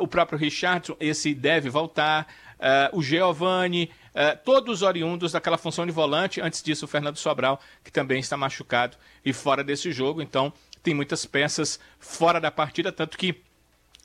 o 0.00 0.06
próprio 0.06 0.38
Richardson, 0.38 0.96
esse 1.00 1.34
deve 1.34 1.70
voltar, 1.70 2.26
o 2.92 3.02
Giovanni. 3.02 3.90
Uh, 4.16 4.34
todos 4.42 4.80
oriundos 4.80 5.32
daquela 5.32 5.58
função 5.58 5.84
de 5.84 5.92
volante. 5.92 6.40
Antes 6.40 6.62
disso, 6.62 6.86
o 6.86 6.88
Fernando 6.88 7.18
Sobral, 7.18 7.60
que 7.84 7.92
também 7.92 8.18
está 8.18 8.34
machucado 8.34 8.96
e 9.22 9.30
fora 9.30 9.62
desse 9.62 9.92
jogo. 9.92 10.22
Então, 10.22 10.50
tem 10.82 10.94
muitas 10.94 11.26
peças 11.26 11.78
fora 12.00 12.40
da 12.40 12.50
partida, 12.50 12.90
tanto 12.90 13.18
que 13.18 13.42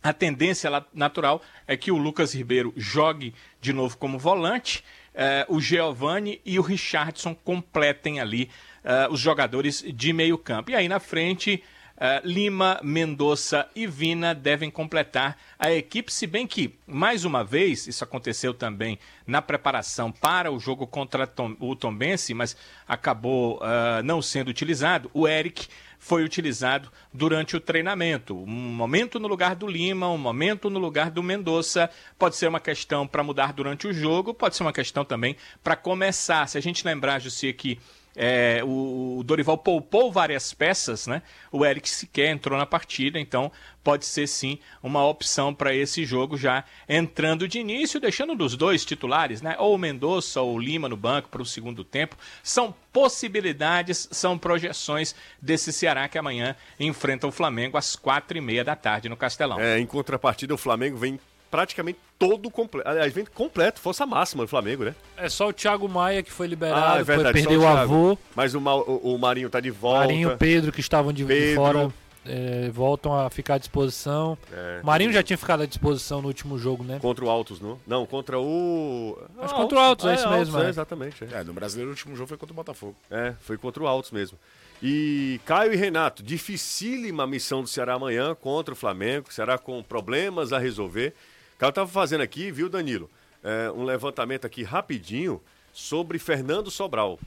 a 0.04 0.12
tendência 0.12 0.70
natural 0.94 1.42
é 1.66 1.78
que 1.78 1.92
o 1.92 1.98
Lucas 1.98 2.34
Ribeiro 2.34 2.74
jogue 2.76 3.34
de 3.62 3.72
novo 3.72 3.98
como 3.98 4.20
volante, 4.20 4.84
uh, 5.14 5.56
o 5.56 5.62
Giovanni 5.62 6.42
e 6.44 6.58
o 6.60 6.62
Richardson 6.62 7.34
completem 7.34 8.20
ali 8.20 8.50
uh, 8.84 9.14
os 9.14 9.20
jogadores 9.20 9.82
de 9.96 10.12
meio 10.12 10.38
campo. 10.38 10.72
E 10.72 10.76
aí 10.76 10.90
na 10.90 11.00
frente 11.00 11.64
Uh, 12.02 12.28
Lima, 12.28 12.80
Mendonça 12.82 13.70
e 13.76 13.86
Vina 13.86 14.34
devem 14.34 14.72
completar 14.72 15.38
a 15.60 15.72
equipe, 15.72 16.12
se 16.12 16.26
bem 16.26 16.48
que, 16.48 16.74
mais 16.88 17.26
uma 17.26 17.44
vez, 17.44 17.86
isso 17.86 18.04
aconteceu 18.04 18.56
também 18.56 18.98
na 19.28 19.40
preparação 19.40 20.12
para 20.12 20.52
o 20.52 20.60
jogo 20.60 20.88
contra 20.88 21.28
Tom, 21.28 21.56
o 21.60 21.76
Tombense, 21.76 22.34
mas 22.34 22.58
acabou 22.88 23.58
uh, 23.58 24.02
não 24.04 24.20
sendo 24.20 24.48
utilizado, 24.48 25.12
o 25.14 25.28
Eric 25.28 25.68
foi 26.00 26.24
utilizado 26.24 26.92
durante 27.14 27.56
o 27.56 27.60
treinamento. 27.60 28.36
Um 28.36 28.48
momento 28.48 29.20
no 29.20 29.28
lugar 29.28 29.56
do 29.56 29.68
Lima, 29.68 30.10
um 30.10 30.18
momento 30.18 30.68
no 30.68 30.80
lugar 30.80 31.12
do 31.12 31.22
Mendonça. 31.22 31.92
Pode 32.18 32.36
ser 32.36 32.48
uma 32.48 32.60
questão 32.60 33.06
para 33.06 33.24
mudar 33.24 33.54
durante 33.54 33.88
o 33.88 33.94
jogo, 33.94 34.34
pode 34.34 34.56
ser 34.56 34.64
uma 34.64 34.74
questão 34.74 35.06
também 35.06 35.36
para 35.64 35.76
começar. 35.76 36.48
Se 36.48 36.58
a 36.58 36.62
gente 36.62 36.84
lembrar, 36.84 37.20
Jussi, 37.20 37.54
que 37.54 37.78
é, 38.16 38.62
o, 38.64 39.22
Dorival 39.24 39.58
poupou 39.58 40.12
várias 40.12 40.54
peças, 40.54 41.08
né? 41.08 41.22
O 41.52 41.66
Eric 41.66 41.90
sequer 41.90 42.30
entrou 42.30 42.58
na 42.58 42.66
partida, 42.66 43.20
então 43.20 43.52
pode 43.84 44.06
ser 44.06 44.28
sim 44.28 44.60
uma 44.84 45.06
opção 45.08 45.54
para 45.54 45.74
esse 45.74 46.06
jogo 46.06 46.38
já 46.38 46.64
entrando 46.88 47.48
de 47.48 47.60
início, 47.60 48.00
deixando 48.00 48.36
dos 48.36 48.56
dois 48.56 48.86
titulares, 48.86 49.42
né? 49.42 49.56
Ou 49.58 49.76
o 49.76 49.78
Mendonça 49.78 50.42
ou 50.42 50.56
o 50.56 50.60
Lima 50.60 50.90
no 50.90 50.98
banco 50.98 51.30
para 51.30 51.42
o 51.42 51.46
segundo 51.46 51.84
tempo. 51.84 52.18
São 52.44 52.74
possibilidades, 52.92 54.08
são 54.12 54.38
projeções 54.38 55.16
desse 55.42 55.72
Ceará 55.72 56.08
que 56.08 56.18
amanhã 56.18 56.56
enfrenta 56.80 57.28
o 57.28 57.32
Flamengo 57.32 57.78
às 57.78 57.96
quatro 57.96 58.38
e 58.38 58.42
meia 58.42 58.64
da 58.64 58.76
tarde 58.76 59.08
no 59.08 59.18
Castelão. 59.18 59.60
É, 59.60 59.80
em 59.80 59.86
contrapartida, 59.86 60.54
o 60.54 60.58
Flamengo 60.58 60.98
vem 60.98 61.20
praticamente 61.52 62.00
todo 62.18 62.50
completo. 62.50 62.88
Aliás, 62.88 63.14
vem 63.14 63.26
completo, 63.26 63.80
força 63.80 64.06
máxima 64.06 64.46
do 64.46 64.48
Flamengo, 64.48 64.86
né? 64.86 64.96
É 65.18 65.28
só 65.28 65.50
o 65.50 65.54
Thiago 65.54 65.88
Maia 65.90 66.24
que 66.24 66.32
foi 66.32 66.48
liberado, 66.48 66.98
ah, 66.98 67.00
é 67.00 67.04
verdade, 67.04 67.34
foi 67.34 67.48
perder 67.48 67.58
o, 67.58 67.64
o 67.64 67.68
avô. 67.68 68.18
Mas 68.34 68.56
o, 68.56 68.60
o, 68.60 69.14
o, 69.16 69.20
Marinho 69.20 69.50
tá 69.50 69.60
de 69.60 69.70
volta. 69.70 70.00
Marinho 70.00 70.32
e 70.32 70.38
Pedro, 70.38 70.72
que 70.72 70.80
estavam 70.80 71.12
de, 71.12 71.26
Pedro. 71.26 71.56
fora, 71.56 71.94
é, 72.26 72.70
voltam 72.70 73.14
a 73.14 73.30
ficar 73.30 73.56
à 73.56 73.58
disposição. 73.58 74.38
É. 74.52 74.82
Marinho 74.84 75.12
já 75.12 75.22
tinha 75.22 75.38
ficado 75.38 75.64
à 75.64 75.66
disposição 75.66 76.22
no 76.22 76.28
último 76.28 76.58
jogo, 76.58 76.84
né? 76.84 77.00
Contra 77.00 77.26
o 77.26 77.30
Altos, 77.30 77.60
não? 77.60 77.80
Não, 77.86 78.06
contra 78.06 78.40
o. 78.40 79.18
Acho 79.40 79.54
ah, 79.54 79.58
contra 79.58 79.78
o 79.78 79.82
Altos, 79.82 80.06
é, 80.06 80.12
é 80.12 80.16
isso 80.16 80.30
mesmo. 80.30 80.60
É, 80.60 80.70
exatamente. 80.70 81.26
É. 81.32 81.44
no 81.44 81.54
brasileiro 81.54 81.90
o 81.90 81.94
último 81.94 82.16
jogo 82.16 82.28
foi 82.28 82.38
contra 82.38 82.54
o 82.54 82.56
Botafogo. 82.56 82.96
É, 83.10 83.34
foi 83.42 83.58
contra 83.58 83.84
o 83.84 83.88
Altos 83.88 84.12
mesmo. 84.12 84.38
E 84.84 85.40
Caio 85.46 85.74
e 85.74 85.76
Renato, 85.76 86.24
dificílima 86.24 87.28
missão 87.28 87.62
do 87.62 87.68
Ceará 87.68 87.96
amanhã 87.96 88.34
contra 88.36 88.74
o 88.74 88.78
Flamengo. 88.78 89.32
Ceará 89.32 89.58
com 89.58 89.82
problemas 89.84 90.54
a 90.54 90.58
resolver 90.58 91.14
cara 91.62 91.70
estava 91.70 91.92
fazendo 91.92 92.22
aqui, 92.22 92.52
viu, 92.52 92.68
Danilo, 92.68 93.08
é, 93.44 93.70
um 93.70 93.84
levantamento 93.84 94.46
aqui 94.46 94.64
rapidinho 94.64 95.40
sobre 95.72 96.18
Fernando 96.18 96.72
Sobral. 96.72 97.20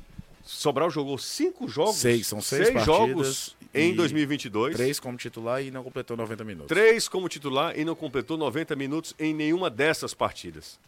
Sobral 0.42 0.90
jogou 0.90 1.16
cinco 1.18 1.68
jogos. 1.68 1.94
Seis, 1.94 2.26
são 2.26 2.40
seis, 2.40 2.66
seis 2.66 2.84
jogos 2.84 3.56
em 3.72 3.94
2022. 3.94 4.74
Três 4.74 4.98
como 4.98 5.16
titular 5.16 5.62
e 5.62 5.70
não 5.70 5.84
completou 5.84 6.16
90 6.16 6.42
minutos. 6.42 6.68
Três 6.68 7.06
como 7.06 7.28
titular 7.28 7.78
e 7.78 7.84
não 7.84 7.94
completou 7.94 8.36
90 8.36 8.74
minutos 8.74 9.14
em 9.20 9.32
nenhuma 9.32 9.70
dessas 9.70 10.12
partidas. 10.12 10.80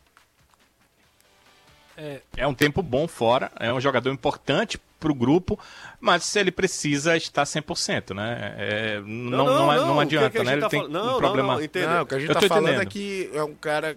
É, 1.97 2.21
é 2.37 2.47
um 2.49 2.55
tempo 2.55 2.83
bom 2.83 3.07
fora, 3.07 3.53
é 3.61 3.73
um 3.73 3.81
jogador 3.81 4.11
importante 4.11 4.77
para 5.07 5.13
o 5.13 5.15
grupo, 5.15 5.59
mas 6.01 6.35
ele 6.35 6.51
precisa 6.51 7.17
estar 7.17 7.45
100%, 7.45 8.15
né? 8.15 8.55
É, 8.59 9.01
não, 9.01 9.07
não, 9.07 9.47
não, 9.47 9.67
não, 9.67 9.87
não 9.87 10.01
adianta, 10.01 10.31
que 10.31 10.39
que 10.39 10.45
né? 10.45 10.53
Ele 10.55 10.61
tá 10.61 10.69
tem 10.69 10.89
não, 10.89 11.15
um 11.15 11.19
problema. 11.19 11.55
Não, 11.55 11.61
não, 11.61 12.03
o 12.03 12.07
que 12.07 12.15
a 12.15 12.19
gente 12.19 12.33
está 12.33 12.49
falando 12.49 12.69
entendendo. 12.69 12.83
é 12.83 12.87
que 12.87 13.31
é 13.33 13.45
um 13.45 13.55
cara 13.55 13.97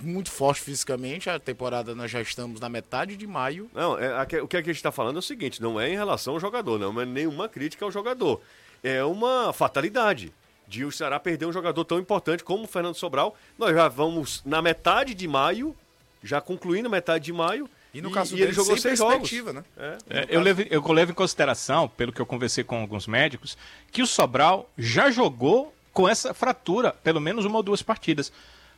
muito 0.00 0.30
forte 0.30 0.60
fisicamente. 0.60 1.28
A 1.28 1.40
temporada 1.40 1.94
nós 1.96 2.10
já 2.10 2.20
estamos 2.20 2.60
na 2.60 2.68
metade 2.68 3.16
de 3.16 3.26
maio. 3.26 3.68
Não, 3.74 3.98
é, 3.98 4.22
o 4.40 4.46
que 4.46 4.56
a 4.56 4.62
gente 4.62 4.76
está 4.76 4.92
falando 4.92 5.16
é 5.16 5.18
o 5.18 5.22
seguinte: 5.22 5.60
não 5.60 5.80
é 5.80 5.90
em 5.90 5.96
relação 5.96 6.34
ao 6.34 6.40
jogador, 6.40 6.78
não 6.78 7.00
é 7.00 7.04
nenhuma 7.04 7.48
crítica 7.48 7.84
ao 7.84 7.90
jogador. 7.90 8.40
É 8.84 9.02
uma 9.02 9.52
fatalidade 9.52 10.32
de 10.68 10.84
o 10.84 10.92
Ceará 10.92 11.18
perder 11.18 11.46
um 11.46 11.52
jogador 11.52 11.84
tão 11.84 11.98
importante 11.98 12.44
como 12.44 12.64
o 12.64 12.68
Fernando 12.68 12.94
Sobral. 12.94 13.36
Nós 13.58 13.74
já 13.74 13.88
vamos 13.88 14.42
na 14.44 14.62
metade 14.62 15.12
de 15.12 15.26
maio, 15.26 15.76
já 16.22 16.40
concluindo 16.40 16.86
a 16.86 16.90
metade 16.90 17.24
de 17.24 17.32
maio 17.32 17.68
e 17.94 18.00
no 18.00 18.10
caso 18.10 18.34
e, 18.34 18.38
dele, 18.38 18.48
ele 18.48 18.52
jogou 18.54 18.76
seis 18.76 18.98
jogos. 18.98 19.30
Né? 19.30 19.64
É, 19.76 19.98
é, 20.10 20.26
eu, 20.28 20.40
levo, 20.40 20.62
eu 20.62 20.92
levo 20.92 21.12
em 21.12 21.14
consideração, 21.14 21.88
pelo 21.88 22.12
que 22.12 22.20
eu 22.20 22.26
conversei 22.26 22.64
com 22.64 22.80
alguns 22.80 23.06
médicos, 23.06 23.56
que 23.90 24.02
o 24.02 24.06
Sobral 24.06 24.70
já 24.78 25.10
jogou 25.10 25.74
com 25.92 26.08
essa 26.08 26.32
fratura 26.32 26.92
pelo 26.92 27.20
menos 27.20 27.44
uma 27.44 27.58
ou 27.58 27.62
duas 27.62 27.82
partidas. 27.82 28.32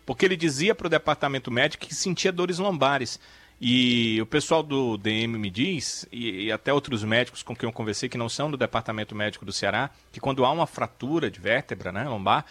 Porque 0.04 0.24
ele 0.24 0.36
dizia 0.36 0.74
para 0.74 0.86
o 0.86 0.90
departamento 0.90 1.50
médico 1.50 1.86
que 1.86 1.94
sentia 1.94 2.32
dores 2.32 2.58
lombares. 2.58 3.18
E 3.60 4.20
o 4.20 4.26
pessoal 4.26 4.62
do 4.62 4.98
DM 4.98 5.38
me 5.38 5.48
diz, 5.48 6.06
e, 6.12 6.46
e, 6.46 6.52
até 6.52 6.72
outros 6.72 7.04
médicos 7.04 7.42
com 7.42 7.54
quem 7.54 7.68
eu 7.68 7.72
conversei, 7.72 8.08
que 8.08 8.18
não 8.18 8.28
são 8.28 8.50
do 8.50 8.56
departamento 8.56 9.14
médico 9.14 9.44
do 9.44 9.52
Ceará, 9.52 9.90
que 10.12 10.20
quando 10.20 10.44
há 10.44 10.50
uma 10.50 10.66
fratura 10.66 11.30
de 11.30 11.40
vértebra, 11.40 11.92
né, 11.92 12.04
lombar, 12.04 12.44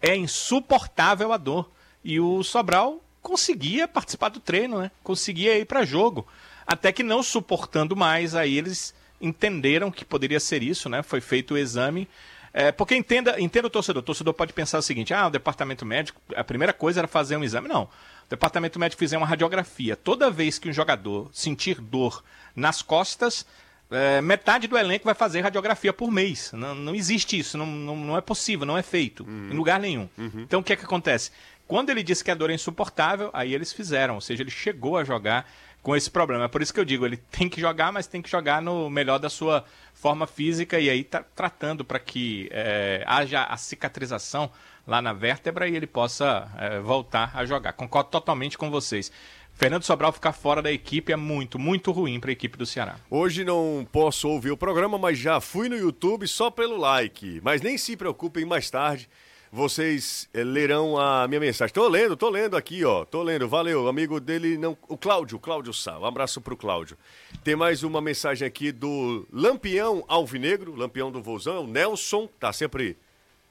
é 0.00 0.14
insuportável 0.14 1.32
a 1.32 1.36
dor. 1.36 1.68
E 2.04 2.20
o 2.20 2.42
Sobral 2.42 3.02
conseguia 3.22 3.86
participar 3.86 4.28
do 4.28 4.40
treino, 4.40 4.80
né? 4.80 4.90
Conseguia 5.02 5.58
ir 5.58 5.64
para 5.64 5.84
jogo. 5.84 6.26
Até 6.66 6.92
que 6.92 7.02
não 7.02 7.22
suportando 7.22 7.96
mais, 7.96 8.34
aí 8.34 8.56
eles 8.56 8.94
entenderam 9.20 9.90
que 9.90 10.04
poderia 10.04 10.40
ser 10.40 10.62
isso, 10.62 10.88
né? 10.88 11.02
Foi 11.02 11.20
feito 11.20 11.54
o 11.54 11.58
exame. 11.58 12.08
É, 12.52 12.72
porque 12.72 12.96
entenda, 12.96 13.40
entenda 13.40 13.68
o 13.68 13.70
torcedor. 13.70 14.02
O 14.02 14.06
torcedor 14.06 14.34
pode 14.34 14.52
pensar 14.52 14.78
o 14.78 14.82
seguinte: 14.82 15.14
ah, 15.14 15.28
o 15.28 15.30
departamento 15.30 15.86
médico, 15.86 16.20
a 16.34 16.42
primeira 16.42 16.72
coisa 16.72 17.00
era 17.00 17.08
fazer 17.08 17.36
um 17.36 17.44
exame. 17.44 17.68
Não. 17.68 17.84
O 17.84 18.30
departamento 18.30 18.78
médico 18.78 18.98
fizer 18.98 19.16
uma 19.16 19.26
radiografia. 19.26 19.96
Toda 19.96 20.30
vez 20.30 20.58
que 20.58 20.68
um 20.68 20.72
jogador 20.72 21.30
sentir 21.32 21.80
dor 21.80 22.24
nas 22.54 22.82
costas, 22.82 23.46
é, 23.90 24.20
metade 24.20 24.68
do 24.68 24.78
elenco 24.78 25.04
vai 25.04 25.14
fazer 25.14 25.40
radiografia 25.40 25.92
por 25.92 26.10
mês. 26.10 26.52
Não, 26.52 26.74
não 26.74 26.94
existe 26.94 27.38
isso, 27.38 27.58
não, 27.58 27.66
não, 27.66 27.96
não, 27.96 28.16
é 28.16 28.20
possível, 28.20 28.64
não 28.64 28.78
é 28.78 28.82
feito, 28.82 29.24
uhum. 29.24 29.50
em 29.50 29.56
lugar 29.56 29.80
nenhum. 29.80 30.08
Uhum. 30.16 30.42
Então 30.42 30.60
o 30.60 30.62
que 30.62 30.72
é 30.72 30.76
que 30.76 30.84
acontece? 30.84 31.30
Quando 31.70 31.90
ele 31.90 32.02
disse 32.02 32.24
que 32.24 32.32
a 32.32 32.34
dor 32.34 32.50
é 32.50 32.54
insuportável, 32.54 33.30
aí 33.32 33.54
eles 33.54 33.72
fizeram, 33.72 34.16
ou 34.16 34.20
seja, 34.20 34.42
ele 34.42 34.50
chegou 34.50 34.96
a 34.96 35.04
jogar 35.04 35.48
com 35.80 35.94
esse 35.94 36.10
problema. 36.10 36.46
É 36.46 36.48
por 36.48 36.60
isso 36.60 36.74
que 36.74 36.80
eu 36.80 36.84
digo, 36.84 37.06
ele 37.06 37.16
tem 37.16 37.48
que 37.48 37.60
jogar, 37.60 37.92
mas 37.92 38.08
tem 38.08 38.20
que 38.20 38.28
jogar 38.28 38.60
no 38.60 38.90
melhor 38.90 39.20
da 39.20 39.30
sua 39.30 39.64
forma 39.94 40.26
física 40.26 40.80
e 40.80 40.90
aí 40.90 41.04
tá 41.04 41.22
tratando 41.22 41.84
para 41.84 42.00
que 42.00 42.48
é, 42.50 43.04
haja 43.06 43.44
a 43.44 43.56
cicatrização 43.56 44.50
lá 44.84 45.00
na 45.00 45.12
vértebra 45.12 45.68
e 45.68 45.76
ele 45.76 45.86
possa 45.86 46.50
é, 46.58 46.80
voltar 46.80 47.30
a 47.36 47.46
jogar. 47.46 47.72
Concordo 47.74 48.10
totalmente 48.10 48.58
com 48.58 48.68
vocês. 48.68 49.12
Fernando 49.54 49.84
Sobral 49.84 50.10
ficar 50.10 50.32
fora 50.32 50.60
da 50.60 50.72
equipe 50.72 51.12
é 51.12 51.16
muito, 51.16 51.56
muito 51.56 51.92
ruim 51.92 52.18
para 52.18 52.30
a 52.30 52.32
equipe 52.32 52.58
do 52.58 52.66
Ceará. 52.66 52.96
Hoje 53.08 53.44
não 53.44 53.86
posso 53.92 54.28
ouvir 54.28 54.50
o 54.50 54.56
programa, 54.56 54.98
mas 54.98 55.16
já 55.16 55.40
fui 55.40 55.68
no 55.68 55.76
YouTube 55.76 56.26
só 56.26 56.50
pelo 56.50 56.76
like. 56.76 57.40
Mas 57.44 57.62
nem 57.62 57.78
se 57.78 57.96
preocupem 57.96 58.44
mais 58.44 58.68
tarde 58.68 59.08
vocês 59.52 60.28
é, 60.32 60.44
lerão 60.44 60.96
a 60.96 61.26
minha 61.26 61.40
mensagem. 61.40 61.74
Tô 61.74 61.88
lendo, 61.88 62.16
tô 62.16 62.30
lendo 62.30 62.56
aqui, 62.56 62.84
ó. 62.84 63.04
Tô 63.04 63.22
lendo. 63.22 63.48
Valeu, 63.48 63.88
amigo 63.88 64.20
dele, 64.20 64.56
não, 64.56 64.76
o 64.88 64.96
Cláudio, 64.96 65.38
Cláudio 65.38 65.72
Sá. 65.72 65.98
Um 65.98 66.04
abraço 66.04 66.40
pro 66.40 66.56
Cláudio. 66.56 66.96
Tem 67.42 67.56
mais 67.56 67.82
uma 67.82 68.00
mensagem 68.00 68.46
aqui 68.46 68.70
do 68.70 69.26
Lampião 69.32 70.04
Alvinegro, 70.06 70.74
Lampião 70.74 71.10
do 71.10 71.20
Vozão, 71.20 71.64
o 71.64 71.66
Nelson, 71.66 72.28
tá 72.38 72.52
sempre 72.52 72.96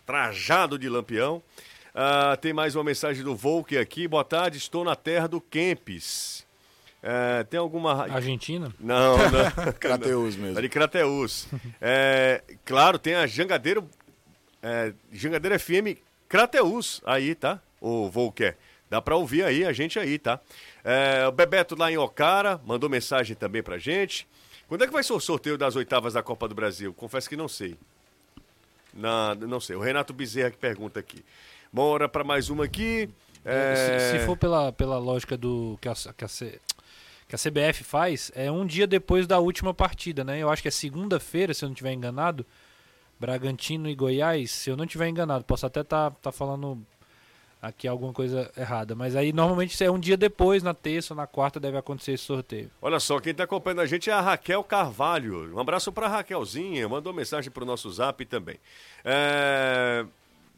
trajado 0.05 0.79
de 0.79 0.87
Lampião. 0.87 1.43
Uh, 1.89 2.37
tem 2.37 2.53
mais 2.53 2.75
uma 2.75 2.83
mensagem 2.83 3.23
do 3.23 3.35
Volk 3.35 3.77
aqui. 3.77 4.07
Boa 4.07 4.23
tarde, 4.23 4.57
estou 4.57 4.85
na 4.85 4.95
terra 4.95 5.27
do 5.27 5.41
Kempis. 5.41 6.47
É, 7.01 7.43
tem 7.45 7.59
alguma. 7.59 8.03
Argentina? 8.13 8.73
Não, 8.79 9.17
não. 9.17 9.73
Crateus 9.79 10.35
mesmo. 10.35 10.57
Ali 10.57 10.67
Crateus. 10.67 11.47
É, 11.79 12.43
claro, 12.65 12.99
tem 12.99 13.15
a 13.15 13.25
Jangadeiro 13.25 13.87
é, 14.61 14.93
Jangadeira 15.11 15.57
FM 15.57 15.97
Crateus 16.27 17.01
aí, 17.05 17.35
tá? 17.35 17.59
O 17.81 18.09
Volker. 18.09 18.55
Dá 18.89 19.01
pra 19.01 19.15
ouvir 19.15 19.43
aí, 19.43 19.63
a 19.65 19.71
gente 19.71 19.99
aí, 19.99 20.17
tá? 20.17 20.39
É, 20.83 21.27
o 21.27 21.31
Bebeto 21.31 21.75
lá 21.75 21.91
em 21.91 21.97
Ocara 21.97 22.59
mandou 22.65 22.89
mensagem 22.89 23.35
também 23.35 23.61
pra 23.61 23.77
gente. 23.77 24.27
Quando 24.67 24.83
é 24.83 24.87
que 24.87 24.93
vai 24.93 25.03
ser 25.03 25.13
o 25.13 25.19
sorteio 25.19 25.57
das 25.57 25.75
oitavas 25.75 26.13
da 26.13 26.23
Copa 26.23 26.47
do 26.47 26.55
Brasil? 26.55 26.93
Confesso 26.93 27.29
que 27.29 27.35
não 27.35 27.47
sei. 27.47 27.75
Não, 28.93 29.35
não 29.35 29.59
sei. 29.59 29.75
O 29.75 29.79
Renato 29.79 30.13
Bezerra 30.13 30.51
que 30.51 30.57
pergunta 30.57 30.99
aqui. 30.99 31.23
Bora 31.71 32.09
para 32.09 32.23
mais 32.23 32.49
uma 32.49 32.65
aqui. 32.65 33.09
É... 33.45 34.09
Se, 34.11 34.19
se, 34.19 34.25
for 34.25 34.35
pela, 34.35 34.71
pela 34.71 34.97
lógica 34.97 35.37
do 35.37 35.77
que 35.81 35.87
a, 35.87 35.93
que, 35.93 36.25
a, 36.25 36.27
que 36.27 37.35
a 37.35 37.37
CBF 37.37 37.83
faz, 37.83 38.31
é 38.35 38.51
um 38.51 38.65
dia 38.65 38.87
depois 38.87 39.27
da 39.27 39.39
última 39.39 39.73
partida, 39.73 40.23
né? 40.23 40.39
Eu 40.39 40.49
acho 40.49 40.61
que 40.61 40.67
é 40.67 40.71
segunda-feira, 40.71 41.53
se 41.53 41.63
eu 41.63 41.67
não 41.67 41.73
estiver 41.73 41.93
enganado. 41.93 42.45
Bragantino 43.19 43.89
e 43.89 43.95
Goiás, 43.95 44.51
se 44.51 44.69
eu 44.69 44.77
não 44.77 44.85
estiver 44.85 45.09
enganado, 45.09 45.43
posso 45.43 45.65
até 45.65 45.81
estar 45.81 46.11
tá, 46.11 46.17
tá 46.21 46.31
falando 46.31 46.81
aqui 47.61 47.87
alguma 47.87 48.13
coisa 48.13 48.49
errada, 48.55 48.95
mas 48.95 49.15
aí 49.15 49.33
normalmente 49.33 49.83
é 49.83 49.91
um 49.91 49.99
dia 49.99 50.15
depois, 50.15 50.63
na 50.63 50.73
terça 50.73 51.13
ou 51.13 51.17
na 51.17 51.27
quarta, 51.27 51.59
deve 51.59 51.77
acontecer 51.77 52.13
esse 52.13 52.23
sorteio. 52.23 52.71
Olha 52.81 52.99
só, 52.99 53.19
quem 53.19 53.31
está 53.31 53.43
acompanhando 53.43 53.81
a 53.81 53.85
gente 53.85 54.09
é 54.09 54.13
a 54.13 54.21
Raquel 54.21 54.63
Carvalho. 54.63 55.53
Um 55.53 55.59
abraço 55.59 55.91
para 55.91 56.07
Raquelzinha, 56.07 56.87
mandou 56.87 57.13
mensagem 57.13 57.51
para 57.51 57.63
o 57.63 57.67
nosso 57.67 57.91
zap 57.91 58.25
também. 58.25 58.57
É... 59.03 60.05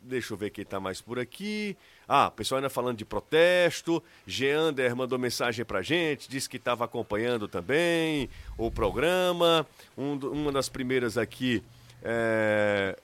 Deixa 0.04 0.34
eu 0.34 0.38
ver 0.38 0.50
quem 0.50 0.64
está 0.64 0.80
mais 0.80 1.00
por 1.00 1.20
aqui. 1.20 1.78
Ah, 2.08 2.28
o 2.28 2.32
pessoal 2.32 2.58
ainda 2.58 2.72
falando 2.72 2.98
de 2.98 3.06
protesto. 3.06 4.02
Geander 4.26 4.96
mandou 4.96 5.20
mensagem 5.20 5.64
pra 5.64 5.84
gente, 5.84 6.28
disse 6.28 6.50
que 6.50 6.58
estava 6.58 6.84
acompanhando 6.84 7.48
também 7.48 8.28
o 8.58 8.72
programa. 8.72 9.66
Um, 9.96 10.16
uma 10.16 10.52
das 10.52 10.70
primeiras 10.70 11.20
aqui 11.20 11.64
é, 12.04 12.98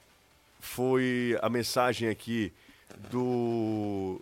foi 0.60 1.38
a 1.42 1.50
mensagem 1.50 2.10
aqui 2.10 2.52
do. 3.12 4.20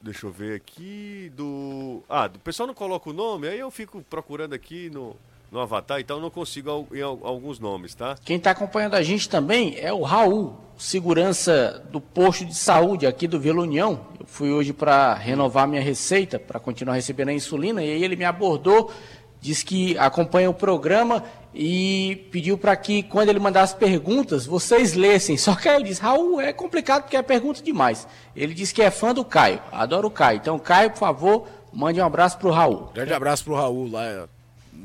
Deixa 0.00 0.26
eu 0.26 0.30
ver 0.30 0.56
aqui. 0.56 1.32
Do. 1.36 2.02
Ah, 2.08 2.30
o 2.32 2.38
pessoal 2.38 2.66
não 2.66 2.74
coloca 2.74 3.10
o 3.10 3.12
nome, 3.12 3.48
aí 3.48 3.58
eu 3.58 3.70
fico 3.70 4.02
procurando 4.08 4.54
aqui 4.54 4.88
no, 4.90 5.16
no 5.50 5.60
Avatar, 5.60 6.00
então 6.00 6.20
não 6.20 6.30
consigo 6.30 6.86
em 6.92 7.02
alguns 7.02 7.58
nomes, 7.58 7.94
tá? 7.94 8.16
Quem 8.24 8.36
está 8.36 8.50
acompanhando 8.50 8.94
a 8.94 9.02
gente 9.02 9.28
também 9.28 9.76
é 9.78 9.92
o 9.92 10.02
Raul, 10.02 10.56
segurança 10.76 11.84
do 11.90 12.00
posto 12.00 12.44
de 12.44 12.54
saúde 12.54 13.06
aqui 13.06 13.26
do 13.26 13.40
Vila 13.40 13.62
União. 13.62 14.06
Eu 14.20 14.26
fui 14.26 14.50
hoje 14.50 14.72
para 14.72 15.14
renovar 15.14 15.66
minha 15.66 15.82
receita, 15.82 16.38
para 16.38 16.60
continuar 16.60 16.94
recebendo 16.94 17.28
a 17.28 17.32
insulina, 17.32 17.82
e 17.82 17.90
aí 17.92 18.04
ele 18.04 18.16
me 18.16 18.24
abordou 18.24 18.92
diz 19.40 19.62
que 19.62 19.96
acompanha 19.98 20.50
o 20.50 20.54
programa 20.54 21.22
e 21.54 22.28
pediu 22.30 22.58
para 22.58 22.76
que, 22.76 23.02
quando 23.02 23.30
ele 23.30 23.38
mandasse 23.38 23.74
perguntas, 23.74 24.44
vocês 24.44 24.92
lessem. 24.92 25.36
Só 25.38 25.54
que 25.54 25.68
aí 25.68 25.76
eu 25.76 25.82
disse, 25.82 26.02
Raul, 26.02 26.40
é 26.40 26.52
complicado 26.52 27.02
porque 27.02 27.16
é 27.16 27.22
pergunta 27.22 27.62
demais. 27.62 28.06
Ele 28.34 28.52
disse 28.52 28.74
que 28.74 28.82
é 28.82 28.90
fã 28.90 29.14
do 29.14 29.24
Caio, 29.24 29.60
adora 29.72 30.06
o 30.06 30.10
Caio. 30.10 30.36
Então, 30.36 30.58
Caio, 30.58 30.90
por 30.90 30.98
favor, 30.98 31.48
mande 31.72 32.00
um 32.00 32.04
abraço 32.04 32.36
pro 32.38 32.50
Raul. 32.50 32.90
Grande 32.94 33.14
abraço 33.14 33.44
pro 33.44 33.54
Raul 33.54 33.90
lá. 33.90 34.28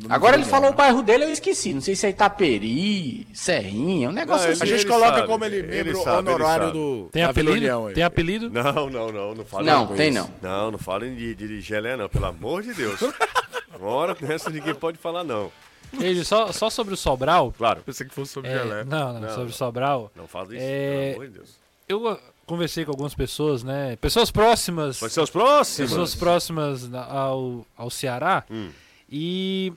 Agora 0.10 0.36
ele 0.36 0.46
falou 0.46 0.72
o 0.72 0.74
bairro 0.74 1.04
dele, 1.04 1.26
eu 1.26 1.32
esqueci. 1.32 1.74
Não 1.74 1.82
sei 1.82 1.96
se 1.96 2.06
é 2.06 2.10
Itaperi, 2.10 3.28
Serrinha, 3.34 4.10
um 4.10 4.14
negócio 4.14 4.48
não, 4.48 4.54
assim. 4.54 4.64
A 4.64 4.66
gente 4.66 4.86
coloca 4.86 5.16
sabe, 5.16 5.28
como 5.28 5.46
ele 5.46 5.62
membro 5.62 5.90
ele 5.90 5.96
sabe, 5.96 6.30
honorário 6.30 6.68
ele 6.68 6.74
do 6.74 7.10
tem 7.12 7.24
apelido? 7.24 7.94
Tem 7.94 8.04
apelido? 8.04 8.50
Não, 8.50 8.90
não, 8.90 9.12
não. 9.12 9.36
Não, 9.36 9.46
fala 9.46 9.64
não 9.64 9.88
tem 9.88 10.12
não. 10.12 10.30
Não, 10.42 10.72
não 10.72 10.80
falem 10.80 11.16
de, 11.16 11.36
de, 11.36 11.48
de 11.48 11.62
gelé, 11.62 11.96
não. 11.96 12.10
Pelo 12.10 12.26
amor 12.26 12.64
de 12.64 12.74
Deus. 12.74 13.00
Agora, 13.82 14.16
nessa 14.22 14.52
ninguém 14.52 14.76
pode 14.76 15.00
falar, 15.00 15.24
não. 15.24 15.52
Ele, 16.00 16.24
só, 16.24 16.52
só 16.52 16.70
sobre 16.70 16.94
o 16.94 16.98
Sobral. 16.98 17.52
Claro. 17.58 17.82
Pensei 17.82 18.08
que 18.08 18.14
fosse 18.14 18.32
sobre 18.32 18.52
é, 18.52 18.60
Gelé. 18.60 18.84
Não, 18.84 19.14
não, 19.14 19.22
não, 19.22 19.30
sobre 19.30 19.50
o 19.50 19.54
Sobral. 19.54 20.12
Não 20.16 20.28
fala 20.28 20.56
isso, 20.56 20.64
é, 20.64 21.14
pelo 21.14 21.16
amor 21.16 21.28
de 21.28 21.34
Deus. 21.34 21.56
Eu 21.90 22.20
conversei 22.46 22.86
com 22.86 22.92
algumas 22.92 23.16
pessoas, 23.16 23.64
né? 23.64 23.96
Pessoas 23.96 24.30
próximas. 24.30 25.00
Pessoas 25.00 25.32
próximas. 25.32 25.90
Pessoas 25.90 26.16
próximas 26.16 26.94
ao, 26.94 27.66
ao 27.76 27.90
Ceará. 27.90 28.46
Hum. 28.52 28.70
E 29.10 29.74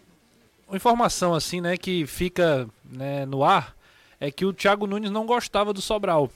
uma 0.68 0.76
informação 0.76 1.34
assim, 1.34 1.60
né, 1.60 1.76
que 1.76 2.06
fica 2.06 2.68
né, 2.84 3.24
no 3.24 3.42
ar 3.42 3.74
é 4.20 4.30
que 4.30 4.44
o 4.44 4.52
Thiago 4.52 4.86
Nunes 4.86 5.10
não 5.10 5.26
gostava 5.26 5.72
do 5.72 5.80
Sobral. 5.80 6.30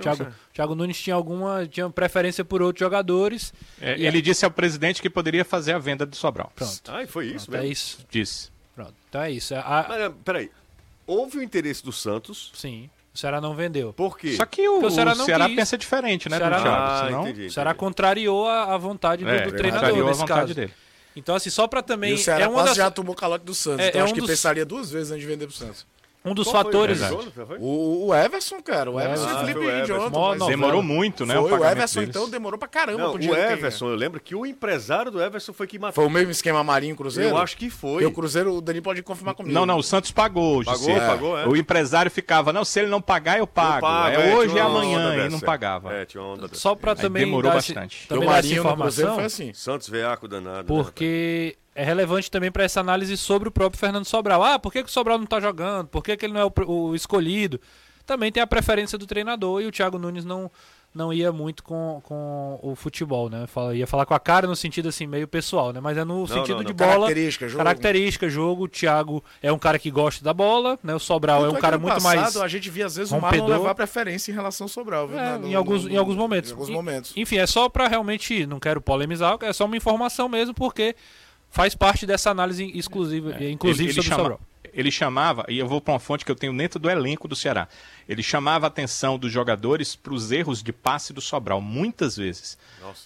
Thiago, 0.00 0.26
Thiago 0.52 0.74
Nunes 0.74 0.98
tinha 1.00 1.14
alguma 1.14 1.66
tinha 1.66 1.88
preferência 1.90 2.44
por 2.44 2.62
outros 2.62 2.80
jogadores. 2.80 3.52
É, 3.80 4.00
ele 4.00 4.22
disse 4.22 4.44
ao 4.44 4.50
presidente 4.50 5.02
que 5.02 5.10
poderia 5.10 5.44
fazer 5.44 5.72
a 5.72 5.78
venda 5.78 6.06
do 6.06 6.16
Sobral. 6.16 6.50
Pronto. 6.54 6.80
Ah, 6.88 7.06
foi 7.06 7.26
isso 7.26 7.46
Pronto, 7.46 7.50
mesmo? 7.52 7.66
É 7.66 7.70
isso. 7.70 7.98
Disse. 8.10 8.50
Pronto. 8.74 8.94
Então 9.08 9.22
é 9.22 9.30
isso. 9.30 9.54
A... 9.54 9.86
Mas, 9.88 10.12
peraí. 10.24 10.50
Houve 11.06 11.38
o 11.38 11.42
interesse 11.42 11.84
do 11.84 11.92
Santos. 11.92 12.50
Sim. 12.54 12.88
O 13.14 13.18
Ceará 13.18 13.40
não 13.40 13.54
vendeu. 13.54 13.92
Por 13.92 14.18
quê? 14.18 14.36
Só 14.36 14.44
que 14.44 14.66
o, 14.66 14.84
o 14.84 14.90
Ceará, 14.90 15.14
não 15.14 15.24
Ceará 15.24 15.48
pensa 15.48 15.78
diferente, 15.78 16.28
né, 16.28 16.36
o 16.36 16.40
Ceará, 16.40 16.56
do 16.56 16.62
Thiago, 16.62 16.82
ah, 16.82 17.02
senão... 17.06 17.22
entendi, 17.28 17.46
O 17.46 17.52
Ceará 17.52 17.74
contrariou 17.74 18.48
a, 18.48 18.74
a 18.74 18.76
vontade 18.76 19.22
do, 19.22 19.30
é, 19.30 19.42
do 19.42 19.52
treinador 19.52 19.82
contrariou 19.82 20.08
nesse 20.08 20.18
a 20.18 20.26
vontade 20.26 20.40
caso. 20.40 20.54
dele. 20.54 20.72
Então, 21.14 21.36
assim, 21.36 21.48
só 21.48 21.68
para 21.68 21.80
também. 21.80 22.10
E 22.10 22.14
o 22.14 22.18
Ceará 22.18 22.46
é 22.46 22.48
uma 22.48 22.54
quase 22.54 22.68
das... 22.70 22.76
já 22.76 22.90
tomou 22.90 23.14
calote 23.14 23.44
do 23.44 23.54
Santos. 23.54 23.84
É, 23.84 23.90
então 23.90 24.00
é 24.00 24.04
acho 24.04 24.12
um 24.12 24.14
que 24.14 24.20
dos... 24.20 24.30
pensaria 24.30 24.64
duas 24.64 24.90
vezes 24.90 25.12
antes 25.12 25.22
de 25.22 25.28
vender 25.28 25.46
pro 25.46 25.54
Santos. 25.54 25.86
Um 26.24 26.32
dos 26.32 26.48
Qual 26.48 26.64
fatores. 26.64 27.02
O, 27.60 28.06
o, 28.06 28.14
Everson, 28.14 28.62
cara. 28.62 28.90
O 28.90 28.98
Everson 28.98 29.26
ah, 29.28 29.32
e 29.32 29.34
o 29.34 29.38
Felipe 29.40 29.60
Índio 29.60 30.46
Demorou 30.48 30.82
muito, 30.82 31.26
né? 31.26 31.34
Foi, 31.34 31.52
o, 31.52 31.60
o 31.60 31.64
Everson, 31.66 32.00
deles. 32.00 32.16
então, 32.16 32.30
demorou 32.30 32.58
pra 32.58 32.66
caramba. 32.66 32.98
Não, 32.98 33.14
o 33.14 33.36
Everson, 33.36 33.90
eu 33.90 33.94
lembro 33.94 34.18
que 34.18 34.34
o 34.34 34.46
empresário 34.46 35.10
do 35.10 35.22
Everson 35.22 35.52
foi 35.52 35.66
que 35.66 35.78
matou. 35.78 35.92
Foi 35.92 36.06
o 36.06 36.10
mesmo 36.10 36.30
esquema 36.30 36.64
Marinho 36.64 36.96
Cruzeiro? 36.96 37.28
Eu 37.28 37.36
acho 37.36 37.58
que 37.58 37.68
foi. 37.68 38.04
E 38.04 38.06
o 38.06 38.10
Cruzeiro, 38.10 38.54
o 38.54 38.62
Dani 38.62 38.80
pode 38.80 39.02
confirmar 39.02 39.34
comigo. 39.34 39.52
Não, 39.52 39.66
não, 39.66 39.76
o 39.76 39.82
Santos 39.82 40.12
pagou. 40.12 40.64
Pagou, 40.64 40.90
é. 40.90 41.06
pagou, 41.06 41.38
é. 41.38 41.46
O 41.46 41.54
empresário 41.54 42.10
ficava, 42.10 42.54
não, 42.54 42.64
se 42.64 42.80
ele 42.80 42.88
não 42.88 43.02
pagar, 43.02 43.38
eu 43.38 43.46
pago. 43.46 43.76
Eu 43.76 43.80
pago 43.82 44.16
é, 44.16 44.30
é, 44.30 44.34
hoje 44.34 44.56
e 44.56 44.60
amanhã, 44.60 45.26
e 45.26 45.28
não 45.28 45.40
pagava. 45.40 45.92
É, 45.92 46.06
tinha 46.06 46.22
onda 46.22 46.48
Só 46.52 46.74
pra 46.74 46.94
também 46.94 47.26
demorou 47.26 47.52
bastante. 47.52 48.08
O 48.10 48.24
Marinho 48.24 48.64
no 48.64 48.76
Cruzeiro 48.76 49.14
foi 49.14 49.24
assim. 49.24 49.52
Santos 49.52 49.90
veaco 49.90 50.26
danado. 50.26 50.60
Né, 50.60 50.82
Porque 50.82 51.58
é 51.74 51.84
relevante 51.84 52.30
também 52.30 52.50
para 52.52 52.64
essa 52.64 52.80
análise 52.80 53.16
sobre 53.16 53.48
o 53.48 53.52
próprio 53.52 53.78
Fernando 53.80 54.04
Sobral. 54.04 54.42
Ah, 54.42 54.58
por 54.58 54.72
que, 54.72 54.82
que 54.82 54.88
o 54.88 54.92
Sobral 54.92 55.18
não 55.18 55.24
está 55.24 55.40
jogando? 55.40 55.88
Por 55.88 56.02
que, 56.02 56.16
que 56.16 56.26
ele 56.26 56.32
não 56.34 56.40
é 56.40 56.44
o, 56.44 56.52
o, 56.70 56.94
escolhido? 56.94 57.60
Também 58.06 58.30
tem 58.30 58.42
a 58.42 58.46
preferência 58.46 58.98
do 58.98 59.06
treinador 59.06 59.62
e 59.62 59.66
o 59.66 59.72
Thiago 59.72 59.98
Nunes 59.98 60.26
não, 60.26 60.50
não 60.94 61.10
ia 61.10 61.32
muito 61.32 61.64
com, 61.64 62.02
com 62.04 62.60
o 62.62 62.76
futebol, 62.76 63.30
né? 63.30 63.46
Fala, 63.46 63.74
ia 63.74 63.86
falar 63.86 64.04
com 64.04 64.12
a 64.12 64.20
cara 64.20 64.46
no 64.46 64.54
sentido 64.54 64.90
assim, 64.90 65.06
meio 65.06 65.26
pessoal, 65.26 65.72
né? 65.72 65.80
Mas 65.80 65.96
é 65.96 66.04
no 66.04 66.26
sentido 66.28 66.56
não, 66.58 66.64
de 66.64 66.68
não. 66.68 66.74
bola. 66.74 66.92
Característica, 67.06 67.48
jogo. 67.48 67.64
Característica, 67.64 68.28
jogo. 68.28 68.64
O 68.64 68.68
Thiago 68.68 69.24
é 69.42 69.50
um 69.50 69.58
cara 69.58 69.78
que 69.78 69.90
gosta 69.90 70.22
da 70.22 70.34
bola, 70.34 70.78
né? 70.84 70.94
O 70.94 70.98
Sobral 70.98 71.38
Tanto 71.40 71.46
é 71.48 71.52
um 71.52 71.54
que 71.54 71.60
cara 71.62 71.78
muito 71.78 71.94
passado, 71.94 72.14
mais. 72.14 72.36
A 72.36 72.46
gente 72.46 72.68
via 72.68 72.84
às 72.84 72.94
vezes 72.94 73.10
o 73.10 73.18
Marlon 73.18 73.38
rompedor. 73.40 73.58
levar 73.62 73.74
preferência 73.74 74.30
em 74.30 74.34
relação 74.34 74.66
ao 74.66 74.68
Sobral. 74.68 75.08
viu? 75.08 75.18
É, 75.18 75.38
no- 75.38 75.48
em, 75.48 75.54
alguns, 75.54 75.84
no- 75.84 75.90
em 75.90 75.96
alguns 75.96 76.14
momentos. 76.16 76.50
Em 76.50 76.52
alguns 76.52 76.68
E- 76.68 76.72
momentos. 76.72 77.12
Enfim, 77.16 77.38
é 77.38 77.46
só 77.46 77.70
pra 77.70 77.88
realmente, 77.88 78.46
não 78.46 78.60
quero 78.60 78.82
polemizar, 78.82 79.38
é 79.40 79.52
só 79.54 79.64
uma 79.64 79.78
informação 79.78 80.28
mesmo, 80.28 80.52
porque 80.52 80.94
faz 81.54 81.74
parte 81.74 82.04
dessa 82.04 82.30
análise 82.30 82.70
exclusiva, 82.76 83.30
inclusive 83.44 83.90
ele, 83.90 83.92
ele 83.92 83.94
sobre 83.94 84.00
o 84.00 84.10
chama- 84.10 84.22
Sobral. 84.22 84.40
ele 84.72 84.90
chamava, 84.90 85.44
e 85.48 85.56
eu 85.58 85.68
vou 85.68 85.80
para 85.80 85.94
uma 85.94 86.00
fonte 86.00 86.24
que 86.24 86.30
eu 86.30 86.34
tenho 86.34 86.52
dentro 86.56 86.80
do 86.80 86.90
elenco 86.90 87.28
do 87.28 87.36
Ceará. 87.36 87.68
Ele 88.08 88.22
chamava 88.24 88.66
a 88.66 88.68
atenção 88.68 89.16
dos 89.16 89.30
jogadores 89.30 89.94
para 89.94 90.12
os 90.12 90.32
erros 90.32 90.62
de 90.64 90.72
passe 90.72 91.12
do 91.12 91.20
Sobral, 91.20 91.60
muitas 91.60 92.16
vezes. 92.16 92.58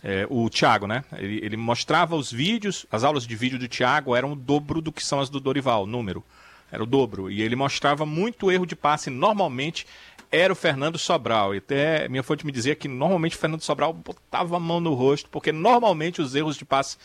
É, 0.02 0.26
o 0.30 0.48
Thiago, 0.48 0.86
né? 0.86 1.04
Ele, 1.18 1.40
ele 1.44 1.56
mostrava 1.58 2.16
os 2.16 2.32
vídeos, 2.32 2.86
as 2.90 3.04
aulas 3.04 3.26
de 3.26 3.36
vídeo 3.36 3.58
do 3.58 3.68
Thiago 3.68 4.16
eram 4.16 4.32
o 4.32 4.36
dobro 4.36 4.80
do 4.80 4.90
que 4.90 5.04
são 5.04 5.20
as 5.20 5.28
do 5.28 5.38
Dorival, 5.38 5.86
número. 5.86 6.24
Era 6.72 6.82
o 6.82 6.86
dobro. 6.86 7.30
E 7.30 7.40
ele 7.42 7.54
mostrava 7.54 8.04
muito 8.06 8.50
erro 8.50 8.66
de 8.66 8.74
passe. 8.76 9.08
Normalmente 9.10 9.86
era 10.30 10.52
o 10.52 10.56
Fernando 10.56 10.98
Sobral. 10.98 11.54
E 11.54 11.58
até 11.58 12.06
minha 12.08 12.22
fonte 12.22 12.44
me 12.44 12.52
dizia 12.52 12.74
que 12.74 12.86
normalmente 12.88 13.36
o 13.36 13.38
Fernando 13.38 13.62
Sobral 13.62 13.92
botava 13.92 14.56
a 14.56 14.60
mão 14.60 14.78
no 14.80 14.92
rosto, 14.92 15.30
porque 15.30 15.50
normalmente 15.52 16.20
os 16.20 16.34
erros 16.34 16.56
de 16.58 16.64
passe 16.66 16.98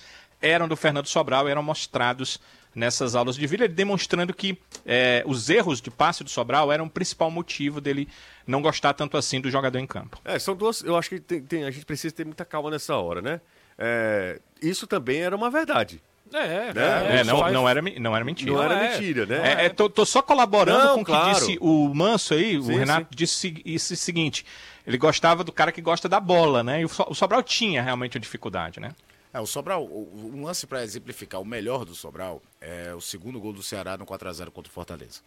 eram 0.43 0.67
do 0.67 0.75
Fernando 0.75 1.07
Sobral 1.07 1.47
e 1.47 1.51
eram 1.51 1.63
mostrados 1.63 2.39
nessas 2.75 3.15
aulas 3.15 3.35
de 3.35 3.45
vídeo, 3.47 3.65
ele 3.65 3.73
demonstrando 3.73 4.33
que 4.33 4.57
eh, 4.85 5.23
os 5.25 5.49
erros 5.49 5.79
de 5.79 5.89
passe 5.91 6.23
do 6.23 6.29
Sobral 6.29 6.71
eram 6.71 6.85
o 6.85 6.89
principal 6.89 7.29
motivo 7.31 7.79
dele 7.79 8.07
não 8.47 8.61
gostar 8.61 8.93
tanto 8.93 9.15
assim 9.15 9.39
do 9.39 9.49
jogador 9.49 9.77
em 9.79 9.85
campo. 9.87 10.19
É, 10.25 10.37
são 10.39 10.55
duas. 10.55 10.81
Eu 10.83 10.97
acho 10.97 11.09
que 11.09 11.19
tem- 11.19 11.41
tem- 11.41 11.63
a 11.65 11.71
gente 11.71 11.85
precisa 11.85 12.13
ter 12.13 12.25
muita 12.25 12.43
calma 12.43 12.69
nessa 12.71 12.95
hora, 12.95 13.21
né? 13.21 13.39
É, 13.77 14.39
isso 14.61 14.85
também 14.87 15.21
era 15.21 15.35
uma 15.35 15.49
verdade. 15.49 16.01
É, 16.33 16.73
Né? 16.73 17.19
É, 17.19 17.23
não, 17.23 17.39
faz- 17.39 17.53
não, 17.53 17.69
era, 17.69 17.79
não 17.99 18.15
era 18.15 18.25
mentira. 18.25 18.51
Não 18.51 18.63
era 18.63 18.73
é. 18.73 18.89
mentira, 18.91 19.25
né? 19.27 19.53
É, 19.61 19.65
é, 19.65 19.69
tô, 19.69 19.87
tô 19.87 20.03
só 20.03 20.19
colaborando 20.23 20.83
Não, 20.83 20.95
com 20.95 21.01
o 21.01 21.05
que 21.05 21.11
claro. 21.11 21.33
disse 21.35 21.57
o 21.61 21.93
Manso 21.93 22.33
aí, 22.33 22.59
Sim, 22.59 22.73
o 22.73 22.77
Renato 22.77 23.07
disse 23.15 23.61
isso 23.63 23.93
o 23.93 23.97
seguinte, 23.97 24.43
ele 24.87 24.97
gostava 24.97 25.43
do 25.43 25.51
cara 25.51 25.71
que 25.71 25.79
gosta 25.79 26.09
da 26.09 26.19
bola, 26.19 26.63
né? 26.63 26.81
E 26.81 26.85
o 26.85 27.13
Sobral 27.13 27.43
tinha 27.43 27.83
realmente 27.83 28.17
uma 28.17 28.21
dificuldade, 28.21 28.79
né? 28.79 28.89
É, 29.33 29.39
o 29.39 29.47
Sobral, 29.47 29.85
um 29.85 30.43
lance 30.45 30.67
para 30.67 30.83
exemplificar 30.83 31.41
o 31.41 31.45
melhor 31.45 31.85
do 31.85 31.95
Sobral 31.95 32.41
é 32.61 32.93
o 32.93 33.01
segundo 33.01 33.39
gol 33.39 33.51
do 33.51 33.63
Ceará 33.63 33.97
no 33.97 34.05
4x0 34.05 34.51
contra 34.51 34.69
o 34.69 34.73
Fortaleza. 34.73 35.21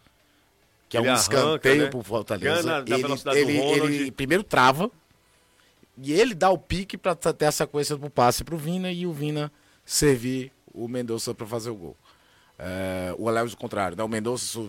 Que 0.89 0.97
é 0.97 1.01
Ele 1.01 1.09
um 1.09 1.13
arranca, 1.13 1.23
escanteio 1.37 1.83
né? 1.83 1.91
pro 1.91 2.03
Fortaleza. 2.05 2.63
Ganha 2.83 3.09
na- 3.09 3.17
na 3.25 3.35
ele, 3.37 3.59
do 3.61 3.65
ele, 3.65 3.97
ele 3.97 4.11
primeiro 4.13 4.45
trava 4.45 4.89
e 5.99 6.13
ele 6.13 6.35
dá 6.35 6.49
o 6.51 6.59
pique 6.59 6.97
para 6.97 7.15
ter 7.17 7.47
a 7.47 7.53
sequência 7.53 7.99
pro 7.99 8.09
passe 8.09 8.45
pro 8.45 8.57
Vina 8.57 8.93
e 8.93 9.07
o 9.07 9.13
Vina 9.13 9.51
servir 9.85 10.53
o 10.73 10.87
Mendonça 10.87 11.35
para 11.35 11.47
fazer 11.47 11.71
o 11.71 11.75
gol. 11.75 11.97
É, 12.59 13.13
o 13.19 13.29
Alex 13.29 13.53
o 13.55 13.57
contrário, 13.57 13.97
né? 13.97 14.05
O 14.05 14.09
Mendonça 14.09 14.61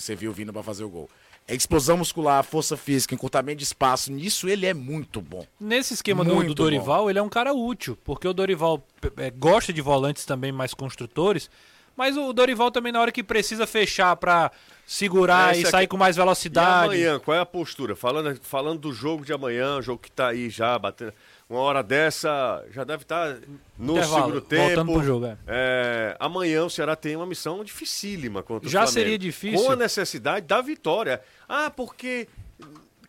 serviu 0.00 0.32
o 0.32 0.34
Vina 0.34 0.52
para 0.52 0.62
fazer 0.64 0.82
o 0.82 0.88
gol. 0.88 1.08
É 1.46 1.54
explosão 1.54 1.96
muscular, 1.96 2.42
força 2.44 2.76
física, 2.76 3.14
encurtamento 3.14 3.58
de 3.58 3.64
espaço, 3.64 4.12
nisso 4.12 4.48
ele 4.48 4.64
é 4.64 4.72
muito 4.72 5.20
bom. 5.20 5.44
Nesse 5.60 5.92
esquema 5.94 6.24
do, 6.24 6.34
Muito 6.34 6.48
do 6.48 6.54
Dorival, 6.54 7.10
ele 7.10 7.18
é 7.18 7.22
um 7.22 7.28
cara 7.28 7.52
útil, 7.52 7.98
porque 8.04 8.26
o 8.28 8.32
Dorival 8.32 8.82
é, 9.16 9.30
gosta 9.30 9.72
de 9.72 9.80
volantes 9.80 10.24
também 10.24 10.52
mais 10.52 10.72
construtores, 10.72 11.50
mas 11.96 12.16
o 12.16 12.32
Dorival 12.32 12.70
também 12.70 12.92
na 12.92 13.00
hora 13.00 13.10
que 13.12 13.22
precisa 13.24 13.66
fechar 13.66 14.14
pra 14.16 14.50
segurar 14.86 15.54
É, 15.54 15.58
e 15.58 15.62
isso 15.62 15.70
sair 15.70 15.80
aqui- 15.84 15.88
com 15.90 15.96
mais 15.96 16.16
E 16.16 16.20
velocidade. 16.20 16.84
amanhã, 16.86 17.18
qual 17.18 17.36
é 17.36 17.40
a 17.40 17.46
postura? 17.46 17.94
Falando, 17.96 18.38
falando 18.42 18.78
do 18.78 18.92
jogo 18.92 19.24
de 19.24 19.32
amanhã, 19.32 19.76
o 19.78 19.82
jogo 19.82 20.00
que 20.00 20.10
tá 20.10 20.28
aí 20.28 20.48
já 20.48 20.78
batendo. 20.78 21.12
Uma 21.52 21.60
hora 21.60 21.82
dessa 21.82 22.64
já 22.70 22.82
deve 22.82 23.02
estar 23.02 23.36
no 23.78 23.92
Intervalo, 23.92 24.24
segundo 24.24 24.40
tempo. 24.40 24.62
voltando 24.64 24.92
pro 24.92 25.02
jogo, 25.02 25.26
é. 25.26 25.36
É, 25.46 26.16
amanhã 26.18 26.64
o 26.64 26.70
Ceará 26.70 26.96
tem 26.96 27.14
uma 27.14 27.26
missão 27.26 27.62
dificílima 27.62 28.42
contra 28.42 28.70
Já 28.70 28.80
o 28.80 28.86
Flamengo. 28.86 28.92
seria 29.04 29.18
difícil. 29.18 29.66
Com 29.66 29.70
a 29.72 29.76
necessidade 29.76 30.46
da 30.46 30.62
vitória. 30.62 31.20
Ah, 31.46 31.70
porque. 31.70 32.26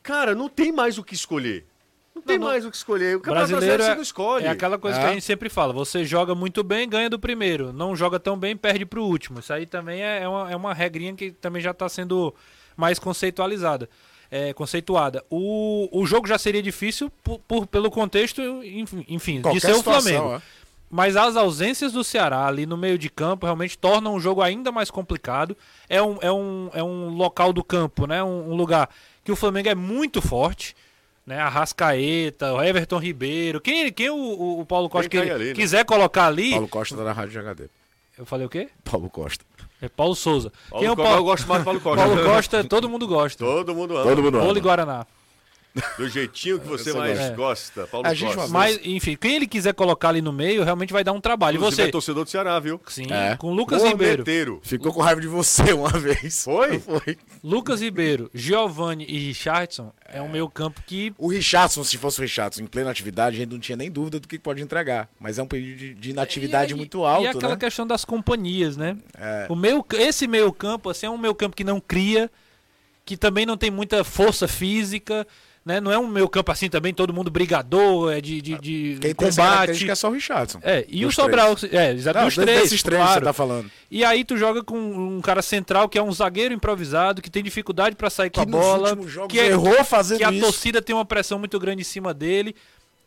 Cara, 0.02 0.36
não 0.36 0.50
tem 0.50 0.74
mais 0.74 0.98
o 0.98 1.04
que 1.06 1.14
escolher. 1.16 1.66
Não 2.14 2.22
tem 2.22 2.38
não. 2.38 2.48
mais 2.48 2.66
o 2.66 2.70
que 2.70 2.76
escolher. 2.76 3.16
O 3.16 3.22
Campeonato 3.22 3.48
brasileiro 3.48 3.78
Brasileiro 3.78 3.84
você 3.84 3.92
é, 3.92 3.96
não 3.96 4.04
escolhe. 4.04 4.46
é 4.46 4.50
aquela 4.50 4.78
coisa 4.78 5.00
que 5.00 5.06
É. 5.06 5.10
a 5.10 5.14
gente 5.14 5.24
sempre 5.24 5.48
fala: 5.50 5.72
você 5.72 6.04
joga 6.04 6.36
muito 6.36 6.62
bem, 6.66 6.90
ganha 6.90 7.10
do 7.10 7.18
primeiro. 7.18 7.72
Não 7.72 7.96
joga 7.96 8.20
tão 8.20 8.38
bem, 8.38 8.58
perde 8.58 8.86
pro 8.86 9.06
último. 9.06 9.40
Isso 9.40 9.54
aí 9.54 9.66
também 9.66 10.04
é, 10.04 10.24
é 10.24 10.28
uma, 10.28 10.52
é 10.52 10.56
uma 10.58 10.74
regrinha 10.74 11.14
que 11.16 11.32
também 11.32 11.62
já 11.62 11.72
está 11.72 11.88
sendo 11.88 12.36
mais 12.76 13.00
conceitualizada. 13.00 13.90
É, 14.36 14.52
conceituada. 14.54 15.24
O, 15.30 15.88
o 15.92 16.06
jogo 16.08 16.28
já 16.28 16.40
seria 16.40 16.62
difícil 16.64 17.12
por, 17.24 17.38
por- 17.48 17.68
pelo 17.68 17.92
contexto, 17.92 18.42
enfim, 18.64 19.06
enfim 19.08 19.36
de 19.36 19.42
Qualquer 19.44 19.62
ser 19.62 19.74
o 19.74 19.84
Flamengo. 19.84 20.34
é. 20.38 20.42
Mas 20.90 21.16
as 21.16 21.36
ausências 21.36 21.92
do 21.92 22.04
Ceará 22.04 22.48
ali 22.48 22.66
no 22.66 22.76
meio 22.78 22.98
de 22.98 23.10
campo 23.10 23.46
realmente 23.46 23.78
tornam 23.78 24.16
o 24.16 24.20
jogo 24.20 24.42
ainda 24.42 24.72
mais 24.72 24.90
complicado. 24.90 25.56
É 25.90 26.02
um, 26.02 26.18
é 26.22 26.32
um, 26.32 26.70
é 26.74 26.84
um 26.84 27.10
local 27.10 27.52
do 27.54 27.64
campo, 27.64 28.08
né? 28.08 28.24
Um, 28.24 28.52
um 28.52 28.56
lugar 28.56 28.90
que 29.24 29.32
o 29.32 29.36
Flamengo 29.36 29.70
é 29.70 29.76
muito 29.76 30.22
forte. 30.22 30.76
Né? 31.26 31.40
Arrascaeta, 31.40 32.54
o 32.54 32.62
Everton 32.62 32.98
Ribeiro. 33.00 33.62
Quem, 33.62 33.92
quem 33.94 34.10
o, 34.10 34.60
o- 34.62 34.66
Paulo 34.66 34.90
Costa 34.90 35.10
Quem 35.10 35.22
que- 35.24 35.30
ali, 35.32 35.46
né? 35.50 35.54
quiser 35.54 35.86
colocar 35.86 36.28
ali. 36.28 36.52
Paulo 36.52 36.68
Costa 36.68 36.96
tá 36.98 37.04
na 37.04 37.12
Rádio 37.14 37.40
HD. 37.40 37.66
Eu 38.18 38.26
falei 38.26 38.46
o 38.46 38.50
quê? 38.50 38.70
Paulo 38.84 39.10
Costa. 39.10 39.44
É 39.84 39.90
Paulo 39.90 40.16
Souza. 40.16 40.50
Paulo 40.70 40.80
quem 40.80 40.88
é 40.88 40.92
o 40.92 40.96
Costa, 40.96 41.10
Eu 41.10 41.12
Paulo, 41.12 41.24
gosto 41.26 41.48
mais 41.48 41.62
do 41.62 41.66
Paulo 41.66 41.80
Costa. 41.84 42.06
Paulo 42.06 42.24
Costa? 42.24 42.64
Todo 42.64 42.90
mundo 42.90 43.06
gosta. 43.06 43.44
Todo 43.44 43.76
mundo 43.76 43.98
ama. 43.98 44.04
Todo 44.10 44.24
mundo 44.24 44.38
ama. 44.38 44.58
E 44.58 44.62
Guaraná. 44.62 45.06
Do 45.98 46.08
jeitinho 46.08 46.60
que 46.60 46.68
você 46.68 46.94
mais 46.94 47.18
gosta. 47.18 47.36
gosta, 47.36 47.88
Paulo 47.88 48.06
A 48.08 48.14
gente 48.14 48.36
Costa. 48.36 48.52
Mas, 48.52 48.80
enfim, 48.84 49.16
quem 49.20 49.36
ele 49.38 49.48
quiser 49.48 49.74
colocar 49.74 50.10
ali 50.10 50.22
no 50.22 50.32
meio 50.32 50.64
realmente 50.64 50.94
vai 50.94 51.04
dar 51.04 51.14
um 51.14 51.20
trabalho. 51.20 51.56
E 51.56 51.58
você? 51.58 51.84
é 51.84 51.88
torcedor 51.88 52.24
do 52.26 52.30
Ceará, 52.30 52.60
viu? 52.60 52.80
Sim, 52.88 53.08
É. 53.12 53.36
com 53.38 53.52
Lucas 53.52 53.82
Ribeiro. 53.84 54.18
Corneteiro. 54.18 54.60
Ficou 54.64 54.94
com 54.94 55.02
raiva 55.02 55.20
de 55.20 55.28
você 55.28 55.74
uma 55.74 55.90
vez. 55.90 56.44
Foi? 56.44 56.78
Foi. 56.80 57.18
Lucas 57.44 57.82
Ribeiro, 57.82 58.30
Giovanni 58.34 59.06
e 59.10 59.18
Richardson 59.18 59.92
é 60.06 60.22
um 60.22 60.30
meio 60.30 60.48
campo 60.48 60.80
que 60.86 61.12
O 61.18 61.28
Richardson, 61.28 61.84
se 61.84 61.98
fosse 61.98 62.20
o 62.20 62.22
Richardson 62.22 62.62
em 62.62 62.68
plena 62.68 62.92
atividade, 62.92 63.36
a 63.36 63.40
gente 63.40 63.52
não 63.52 63.60
tinha 63.60 63.76
nem 63.76 63.90
dúvida 63.90 64.20
do 64.20 64.28
que 64.28 64.38
pode 64.38 64.62
entregar. 64.62 65.10
Mas 65.20 65.40
é 65.40 65.44
um 65.44 65.48
período 65.48 65.78
de, 65.80 65.94
de 65.96 66.10
inatividade 66.12 66.74
aí- 66.74 66.78
muito 66.78 67.04
alto, 67.04 67.24
E 67.26 67.28
aquela 67.30 67.54
né? 67.54 67.60
questão 67.60 67.88
das 67.88 68.06
companhias, 68.06 68.78
né? 68.78 68.96
É. 69.18 69.48
O 69.50 69.56
meio, 69.56 69.84
esse 69.94 70.28
meio 70.28 70.54
campo, 70.54 70.90
assim, 70.92 71.08
é 71.08 71.10
um 71.10 71.18
meio 71.18 71.34
campo 71.34 71.56
que 71.56 71.64
não 71.64 71.80
cria, 71.80 72.30
que 73.04 73.18
também 73.18 73.46
não 73.46 73.58
tem 73.58 73.72
muita 73.72 74.04
força 74.04 74.48
física, 74.48 75.26
né? 75.66 75.80
Não 75.80 75.92
é 75.92 75.98
um 75.98 76.08
meio 76.08 76.28
campo 76.28 76.52
assim 76.52 76.70
também, 76.70 76.94
todo 76.94 77.14
mundo 77.14 77.32
brigador, 77.32 78.12
é 78.12 78.20
de, 78.20 78.42
de, 78.42 78.58
de 78.60 78.98
Quem 79.00 79.14
tem 79.14 79.16
combate. 79.16 79.36
característica 79.38 79.92
é 79.92 79.96
só 79.96 80.10
o 80.10 80.12
Richardson. 80.12 80.60
É, 80.62 80.86
e 80.90 81.06
o 81.06 81.12
Sobral, 81.12 81.56
é, 81.72 81.92
exato, 81.94 82.20
Não, 82.20 82.26
dos 82.26 82.36
desses 82.36 82.82
três, 82.82 82.84
três 82.84 82.84
que 82.84 82.90
claro. 83.06 83.14
você 83.20 83.22
tá 83.26 83.34
falando. 83.34 83.72
E 83.90 84.04
aí 84.04 84.26
tu 84.26 84.36
joga 84.38 84.62
com 84.64 84.78
um 84.78 85.22
cara 85.22 85.42
central 85.42 85.88
que 85.88 85.98
é 85.98 86.04
um 86.04 86.12
zagueiro 86.12 86.54
improvisado, 86.54 87.22
que 87.22 87.30
tem 87.30 87.42
dificuldade 87.44 87.96
pra 87.96 88.10
sair 88.10 88.30
com 88.30 88.42
a 88.42 88.46
Que 88.46 88.52
bola, 88.52 88.98
que, 89.30 89.40
é- 89.40 89.48
errou 89.48 89.84
fazendo 89.86 90.18
que 90.18 90.24
a 90.26 90.32
isso. 90.32 90.42
torcida 90.44 90.82
tem 90.82 90.96
uma 90.96 91.06
pressão 91.06 91.40
muito 91.40 91.58
grande 91.60 91.82
em 91.82 91.86
cima 91.86 92.14
dele. 92.14 92.56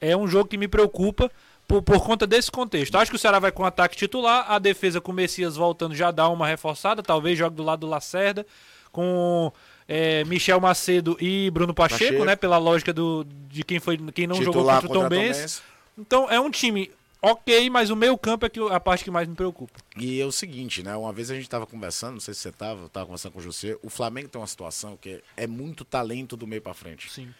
É 0.00 0.16
um 0.16 0.26
jogo 0.26 0.48
que 0.48 0.56
me 0.58 0.68
preocupa 0.68 1.30
por, 1.68 1.82
por 1.82 2.00
conta 2.04 2.26
desse 2.26 2.50
contexto. 2.50 2.96
Acho 2.96 3.10
que 3.10 3.16
o 3.16 3.18
Ceará 3.18 3.38
vai 3.38 3.50
com 3.50 3.64
ataque 3.64 3.96
titular, 3.96 4.46
a 4.48 4.58
defesa 4.58 5.00
com 5.00 5.10
o 5.10 5.14
Messias 5.14 5.56
voltando 5.56 5.94
já 5.94 6.10
dá 6.10 6.28
uma 6.28 6.46
reforçada, 6.46 7.02
talvez 7.02 7.36
jogue 7.38 7.56
do 7.56 7.62
lado 7.64 7.80
do 7.80 7.86
Lacerda, 7.86 8.46
com 8.92 9.52
é, 9.88 10.24
Michel 10.24 10.60
Macedo 10.60 11.16
e 11.20 11.50
Bruno 11.50 11.72
Pacheco, 11.72 12.04
Pacheco. 12.04 12.24
né? 12.24 12.36
Pela 12.36 12.58
lógica 12.58 12.92
do, 12.92 13.26
de 13.48 13.62
quem, 13.62 13.78
foi, 13.78 13.96
quem 14.12 14.26
não 14.26 14.42
jogou 14.42 14.64
contra 14.64 14.86
o 14.86 14.92
Tom 14.92 15.08
Benz. 15.08 15.62
Então 15.98 16.30
é 16.30 16.38
um 16.38 16.50
time 16.50 16.90
ok, 17.22 17.70
mas 17.70 17.90
o 17.90 17.96
meio 17.96 18.16
campo 18.18 18.46
é 18.46 18.48
que, 18.48 18.60
a 18.60 18.78
parte 18.78 19.04
que 19.04 19.10
mais 19.10 19.26
me 19.26 19.34
preocupa. 19.34 19.78
E 19.96 20.20
é 20.20 20.24
o 20.24 20.32
seguinte, 20.32 20.82
né? 20.82 20.94
Uma 20.96 21.12
vez 21.12 21.30
a 21.30 21.34
gente 21.34 21.48
tava 21.48 21.66
conversando, 21.66 22.14
não 22.14 22.20
sei 22.20 22.34
se 22.34 22.40
você 22.40 22.52
tava, 22.52 22.82
eu 22.82 22.88
tava 22.88 23.06
conversando 23.06 23.32
com 23.32 23.40
você. 23.40 23.78
O 23.82 23.90
Flamengo 23.90 24.28
tem 24.28 24.40
uma 24.40 24.46
situação 24.46 24.96
que 24.96 25.22
é 25.36 25.46
muito 25.46 25.84
talento 25.84 26.36
do 26.36 26.46
meio 26.46 26.62
pra 26.62 26.74
frente. 26.74 27.10
Sim. 27.10 27.32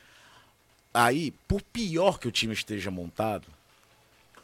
Aí, 0.93 1.33
por 1.47 1.61
pior 1.61 2.19
que 2.19 2.27
o 2.27 2.33
time 2.33 2.55
esteja 2.55 2.91
montado, 2.91 3.47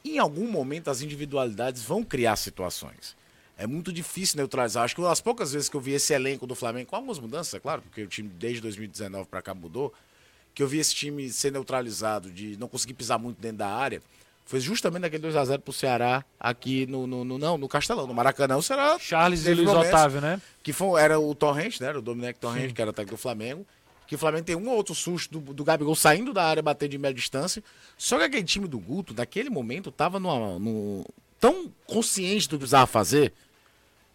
em 0.04 0.18
algum 0.18 0.50
momento 0.50 0.90
as 0.90 1.00
individualidades 1.00 1.82
vão 1.82 2.04
criar 2.04 2.36
situações. 2.36 3.16
É 3.62 3.66
muito 3.66 3.92
difícil 3.92 4.36
neutralizar. 4.38 4.84
Acho 4.84 4.94
que 4.96 5.02
das 5.02 5.20
poucas 5.20 5.52
vezes 5.52 5.68
que 5.68 5.76
eu 5.76 5.80
vi 5.80 5.92
esse 5.92 6.12
elenco 6.12 6.46
do 6.46 6.54
Flamengo, 6.54 6.88
com 6.90 6.96
algumas 6.96 7.18
mudanças, 7.18 7.54
é 7.54 7.60
claro, 7.60 7.82
porque 7.82 8.02
o 8.02 8.06
time 8.06 8.28
desde 8.28 8.60
2019 8.60 9.28
para 9.28 9.40
cá 9.42 9.54
mudou, 9.54 9.92
que 10.54 10.62
eu 10.62 10.68
vi 10.68 10.78
esse 10.78 10.94
time 10.94 11.30
ser 11.30 11.52
neutralizado, 11.52 12.30
de 12.30 12.56
não 12.58 12.68
conseguir 12.68 12.94
pisar 12.94 13.18
muito 13.18 13.40
dentro 13.40 13.58
da 13.58 13.68
área, 13.68 14.02
foi 14.44 14.58
justamente 14.60 15.02
naquele 15.02 15.26
2x0 15.28 15.60
pro 15.60 15.72
Ceará, 15.72 16.24
aqui 16.38 16.86
no, 16.86 17.06
no, 17.06 17.24
no- 17.24 17.38
não, 17.38 17.56
no 17.56 17.68
Castelão, 17.68 18.06
no 18.06 18.12
Maracanã. 18.12 18.56
O 18.56 18.62
Ceará 18.62 18.98
Charles 18.98 19.46
e 19.46 19.54
Luiz 19.54 19.66
momentos 19.68 19.88
Otávio, 19.90 20.20
né? 20.20 20.40
que 20.62 20.72
foi, 20.72 21.00
era 21.00 21.18
o 21.20 21.34
Torrente, 21.34 21.80
né? 21.80 21.88
Era 21.88 21.98
o 22.00 22.02
Dominec 22.02 22.38
Torrente, 22.40 22.74
que 22.74 22.82
era 22.82 22.90
o 22.90 22.92
técnico 22.92 23.16
do 23.16 23.20
Flamengo. 23.22 23.64
Que 24.08 24.16
o 24.16 24.18
Flamengo 24.18 24.44
tem 24.44 24.56
um 24.56 24.68
ou 24.68 24.76
outro 24.76 24.94
susto 24.94 25.38
do, 25.38 25.54
do 25.54 25.64
Gabigol 25.64 25.94
saindo 25.94 26.32
da 26.34 26.44
área, 26.44 26.60
bater 26.62 26.88
de 26.88 26.98
média 26.98 27.14
distância. 27.14 27.62
Só 27.96 28.18
que 28.18 28.24
aquele 28.24 28.42
time 28.44 28.66
do 28.68 28.78
Guto, 28.78 29.14
naquele 29.14 29.48
momento, 29.48 29.90
tava 29.92 30.18
numa, 30.18 30.58
num- 30.58 31.04
tão 31.40 31.72
consciente 31.86 32.46
do 32.48 32.56
que 32.56 32.58
precisava 32.58 32.86
fazer, 32.86 33.32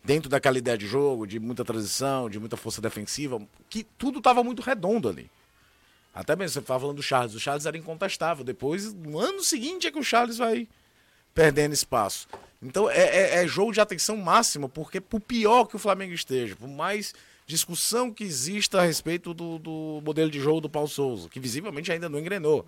dentro 0.07 0.29
daquela 0.29 0.57
ideia 0.57 0.77
de 0.77 0.87
jogo, 0.87 1.27
de 1.27 1.37
muita 1.37 1.65
transição, 1.65 2.29
de 2.29 2.39
muita 2.39 2.55
força 2.55 2.79
defensiva, 2.79 3.41
que 3.69 3.83
tudo 3.83 4.21
tava 4.21 4.41
muito 4.41 4.61
redondo 4.61 5.09
ali. 5.09 5.29
Até 6.15 6.33
mesmo 6.33 6.53
você 6.53 6.59
estava 6.59 6.79
falando 6.79 6.95
do 6.95 7.03
Charles. 7.03 7.35
O 7.35 7.39
Charles 7.41 7.65
era 7.65 7.77
incontestável. 7.77 8.45
Depois, 8.45 8.93
no 8.93 9.19
ano 9.19 9.43
seguinte, 9.43 9.85
é 9.85 9.91
que 9.91 9.99
o 9.99 10.03
Charles 10.03 10.37
vai 10.37 10.65
perdendo 11.33 11.73
espaço. 11.73 12.25
Então 12.63 12.89
é, 12.89 13.01
é, 13.01 13.43
é 13.43 13.47
jogo 13.47 13.73
de 13.73 13.81
atenção 13.81 14.15
máxima, 14.15 14.69
porque 14.69 15.01
por 15.01 15.19
pior 15.19 15.65
que 15.65 15.75
o 15.75 15.79
Flamengo 15.79 16.13
esteja, 16.13 16.55
por 16.55 16.69
mais 16.69 17.13
discussão 17.45 18.09
que 18.09 18.23
exista 18.23 18.79
a 18.79 18.85
respeito 18.85 19.33
do, 19.33 19.59
do 19.59 20.01
modelo 20.05 20.31
de 20.31 20.39
jogo 20.39 20.61
do 20.61 20.69
Paulo 20.69 20.87
Souza, 20.87 21.27
que 21.27 21.39
visivelmente 21.39 21.91
ainda 21.91 22.07
não 22.07 22.17
engrenou, 22.17 22.65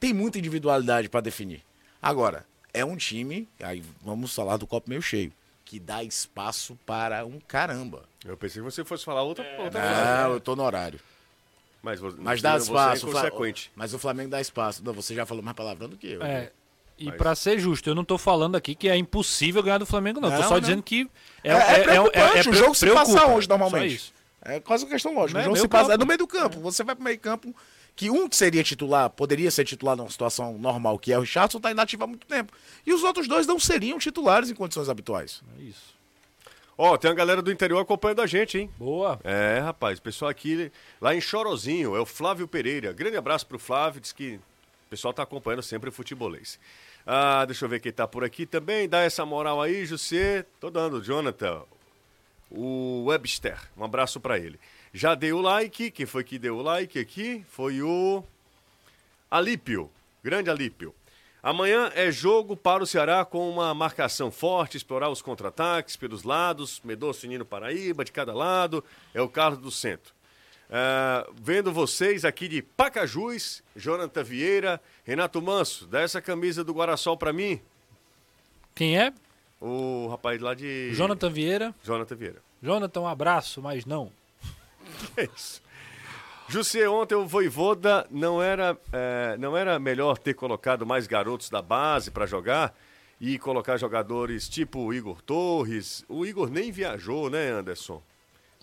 tem 0.00 0.12
muita 0.12 0.40
individualidade 0.40 1.08
para 1.08 1.20
definir. 1.20 1.62
Agora, 2.02 2.44
é 2.74 2.84
um 2.84 2.96
time, 2.96 3.48
aí 3.62 3.80
vamos 4.02 4.34
falar 4.34 4.56
do 4.56 4.66
copo 4.66 4.90
meio 4.90 5.00
cheio, 5.00 5.32
que 5.72 5.80
dá 5.80 6.04
espaço 6.04 6.78
para 6.84 7.24
um 7.24 7.40
caramba. 7.48 8.02
Eu 8.22 8.36
pensei 8.36 8.60
que 8.62 8.70
você 8.70 8.84
fosse 8.84 9.02
falar 9.06 9.22
outra, 9.22 9.42
outra 9.58 9.80
Não, 9.80 10.22
coisa. 10.24 10.34
eu 10.34 10.40
tô 10.40 10.54
no 10.54 10.62
horário. 10.62 11.00
Mas, 11.82 11.98
Mas 12.18 12.42
dá 12.42 12.58
você 12.58 12.64
espaço. 12.66 13.06
É. 13.16 13.54
Mas 13.74 13.94
o 13.94 13.98
Flamengo 13.98 14.28
dá 14.28 14.38
espaço. 14.38 14.84
Não, 14.84 14.92
você 14.92 15.14
já 15.14 15.24
falou 15.24 15.42
mais 15.42 15.56
palavrão 15.56 15.88
do 15.88 15.96
que 15.96 16.08
eu. 16.12 16.18
né? 16.18 16.30
É. 16.30 16.52
E 16.98 17.06
Mas- 17.06 17.16
pra 17.16 17.34
ser 17.34 17.58
justo, 17.58 17.88
eu 17.88 17.94
não 17.94 18.04
tô 18.04 18.18
falando 18.18 18.54
aqui 18.54 18.74
que 18.74 18.86
é 18.86 18.94
impossível 18.98 19.62
ganhar 19.62 19.78
do 19.78 19.86
Flamengo, 19.86 20.20
não. 20.20 20.28
tô 20.30 20.36
Não, 20.36 20.42
só 20.42 20.50
não. 20.54 20.60
dizendo 20.60 20.82
que 20.82 21.08
é, 21.42 21.52
É, 21.52 21.54
é 21.54 21.82
preocupante, 21.84 22.48
o 22.50 22.52
jogo 22.52 22.74
se 22.74 22.84
preocupa. 22.84 23.06
passar 23.06 23.26
hoje 23.32 23.46
Só 23.46 23.56
normalmente. 23.56 23.94
isso. 23.94 24.12
É 24.42 24.60
quase 24.60 24.84
uma 24.84 24.90
questão 24.90 25.14
lógica. 25.14 25.40
Não 25.40 25.48
o 25.48 25.54
é 25.54 25.56
jogo 25.56 25.60
se 25.62 25.68
passa 25.68 25.94
é 25.94 25.96
no 25.96 26.04
meio 26.04 26.18
do 26.18 26.26
campo. 26.26 26.60
Você 26.60 26.84
vai 26.84 26.94
pro 26.94 27.02
meio 27.02 27.18
campo, 27.18 27.56
que 27.94 28.10
um 28.10 28.28
que 28.28 28.36
seria 28.36 28.62
titular, 28.62 29.10
poderia 29.10 29.50
ser 29.50 29.64
titular 29.64 29.96
numa 29.96 30.10
situação 30.10 30.58
normal, 30.58 30.98
que 30.98 31.12
é 31.12 31.18
o 31.18 31.20
Richardson, 31.20 31.60
tá 31.60 31.70
inativo 31.70 32.04
há 32.04 32.06
muito 32.06 32.26
tempo. 32.26 32.52
E 32.86 32.92
os 32.92 33.02
outros 33.02 33.28
dois 33.28 33.46
não 33.46 33.58
seriam 33.58 33.98
titulares 33.98 34.50
em 34.50 34.54
condições 34.54 34.88
habituais. 34.88 35.42
É 35.58 35.62
isso. 35.62 35.92
Ó, 36.76 36.96
tem 36.96 37.10
a 37.10 37.14
galera 37.14 37.42
do 37.42 37.52
interior 37.52 37.80
acompanhando 37.80 38.22
a 38.22 38.26
gente, 38.26 38.58
hein? 38.58 38.70
Boa. 38.78 39.20
É, 39.22 39.60
rapaz, 39.60 39.98
o 39.98 40.02
pessoal 40.02 40.30
aqui 40.30 40.72
lá 41.00 41.14
em 41.14 41.20
Chorozinho, 41.20 41.94
é 41.94 42.00
o 42.00 42.06
Flávio 42.06 42.48
Pereira. 42.48 42.92
Grande 42.92 43.16
abraço 43.16 43.46
pro 43.46 43.58
Flávio, 43.58 44.00
diz 44.00 44.10
que 44.10 44.36
o 44.86 44.88
pessoal 44.88 45.12
tá 45.12 45.22
acompanhando 45.22 45.62
sempre 45.62 45.90
o 45.90 45.92
futebolês. 45.92 46.58
Ah, 47.06 47.44
deixa 47.44 47.64
eu 47.64 47.68
ver 47.68 47.80
quem 47.80 47.92
tá 47.92 48.08
por 48.08 48.24
aqui 48.24 48.46
também. 48.46 48.88
Dá 48.88 49.00
essa 49.00 49.24
moral 49.26 49.60
aí, 49.60 49.84
José. 49.84 50.46
Tô 50.58 50.70
dando, 50.70 51.02
Jonathan. 51.02 51.62
O 52.50 53.04
Webster, 53.06 53.58
um 53.76 53.84
abraço 53.84 54.20
pra 54.20 54.38
ele. 54.38 54.58
Já 54.92 55.14
deu 55.14 55.38
o 55.38 55.40
like, 55.40 55.90
quem 55.90 56.04
foi 56.04 56.22
que 56.22 56.38
deu 56.38 56.58
o 56.58 56.62
like 56.62 56.98
aqui? 56.98 57.44
Foi 57.48 57.80
o 57.80 58.22
Alípio, 59.30 59.90
grande 60.22 60.50
Alípio. 60.50 60.94
Amanhã 61.42 61.90
é 61.94 62.12
jogo 62.12 62.56
para 62.56 62.84
o 62.84 62.86
Ceará 62.86 63.24
com 63.24 63.50
uma 63.50 63.72
marcação 63.74 64.30
forte, 64.30 64.76
explorar 64.76 65.08
os 65.08 65.22
contra-ataques 65.22 65.96
pelos 65.96 66.22
lados, 66.22 66.80
Medoço 66.84 67.24
e 67.26 67.28
Nino 67.28 67.44
Paraíba 67.44 68.04
de 68.04 68.12
cada 68.12 68.34
lado, 68.34 68.84
é 69.14 69.20
o 69.20 69.28
Carlos 69.28 69.60
do 69.60 69.70
Centro. 69.70 70.12
Ah, 70.70 71.26
vendo 71.34 71.72
vocês 71.72 72.24
aqui 72.24 72.46
de 72.46 72.62
Pacajus, 72.62 73.62
Jonathan 73.74 74.22
Vieira, 74.22 74.80
Renato 75.04 75.42
Manso, 75.42 75.86
dá 75.86 76.00
essa 76.00 76.20
camisa 76.20 76.62
do 76.62 76.72
Guaraçol 76.72 77.16
para 77.16 77.32
mim. 77.32 77.60
Quem 78.74 78.98
é? 78.98 79.12
O 79.60 80.08
rapaz 80.08 80.40
lá 80.40 80.54
de... 80.54 80.94
Jonathan 80.94 81.30
Vieira. 81.30 81.74
Jonathan 81.82 82.14
Vieira. 82.14 82.42
Jonathan, 82.62 83.00
um 83.00 83.08
abraço, 83.08 83.60
mas 83.60 83.84
não. 83.84 84.12
É 85.16 85.24
isso. 85.24 85.62
José, 86.48 86.88
ontem 86.88 87.14
o 87.14 87.26
Voivoda 87.26 88.06
não 88.10 88.42
era, 88.42 88.76
é, 88.92 89.36
não 89.38 89.56
era 89.56 89.78
melhor 89.78 90.18
ter 90.18 90.34
colocado 90.34 90.84
mais 90.84 91.06
garotos 91.06 91.48
da 91.48 91.62
base 91.62 92.10
para 92.10 92.26
jogar 92.26 92.74
e 93.20 93.38
colocar 93.38 93.76
jogadores 93.76 94.48
tipo 94.48 94.80
o 94.80 94.92
Igor 94.92 95.22
Torres? 95.22 96.04
O 96.08 96.26
Igor 96.26 96.50
nem 96.50 96.70
viajou, 96.70 97.30
né, 97.30 97.50
Anderson? 97.50 98.02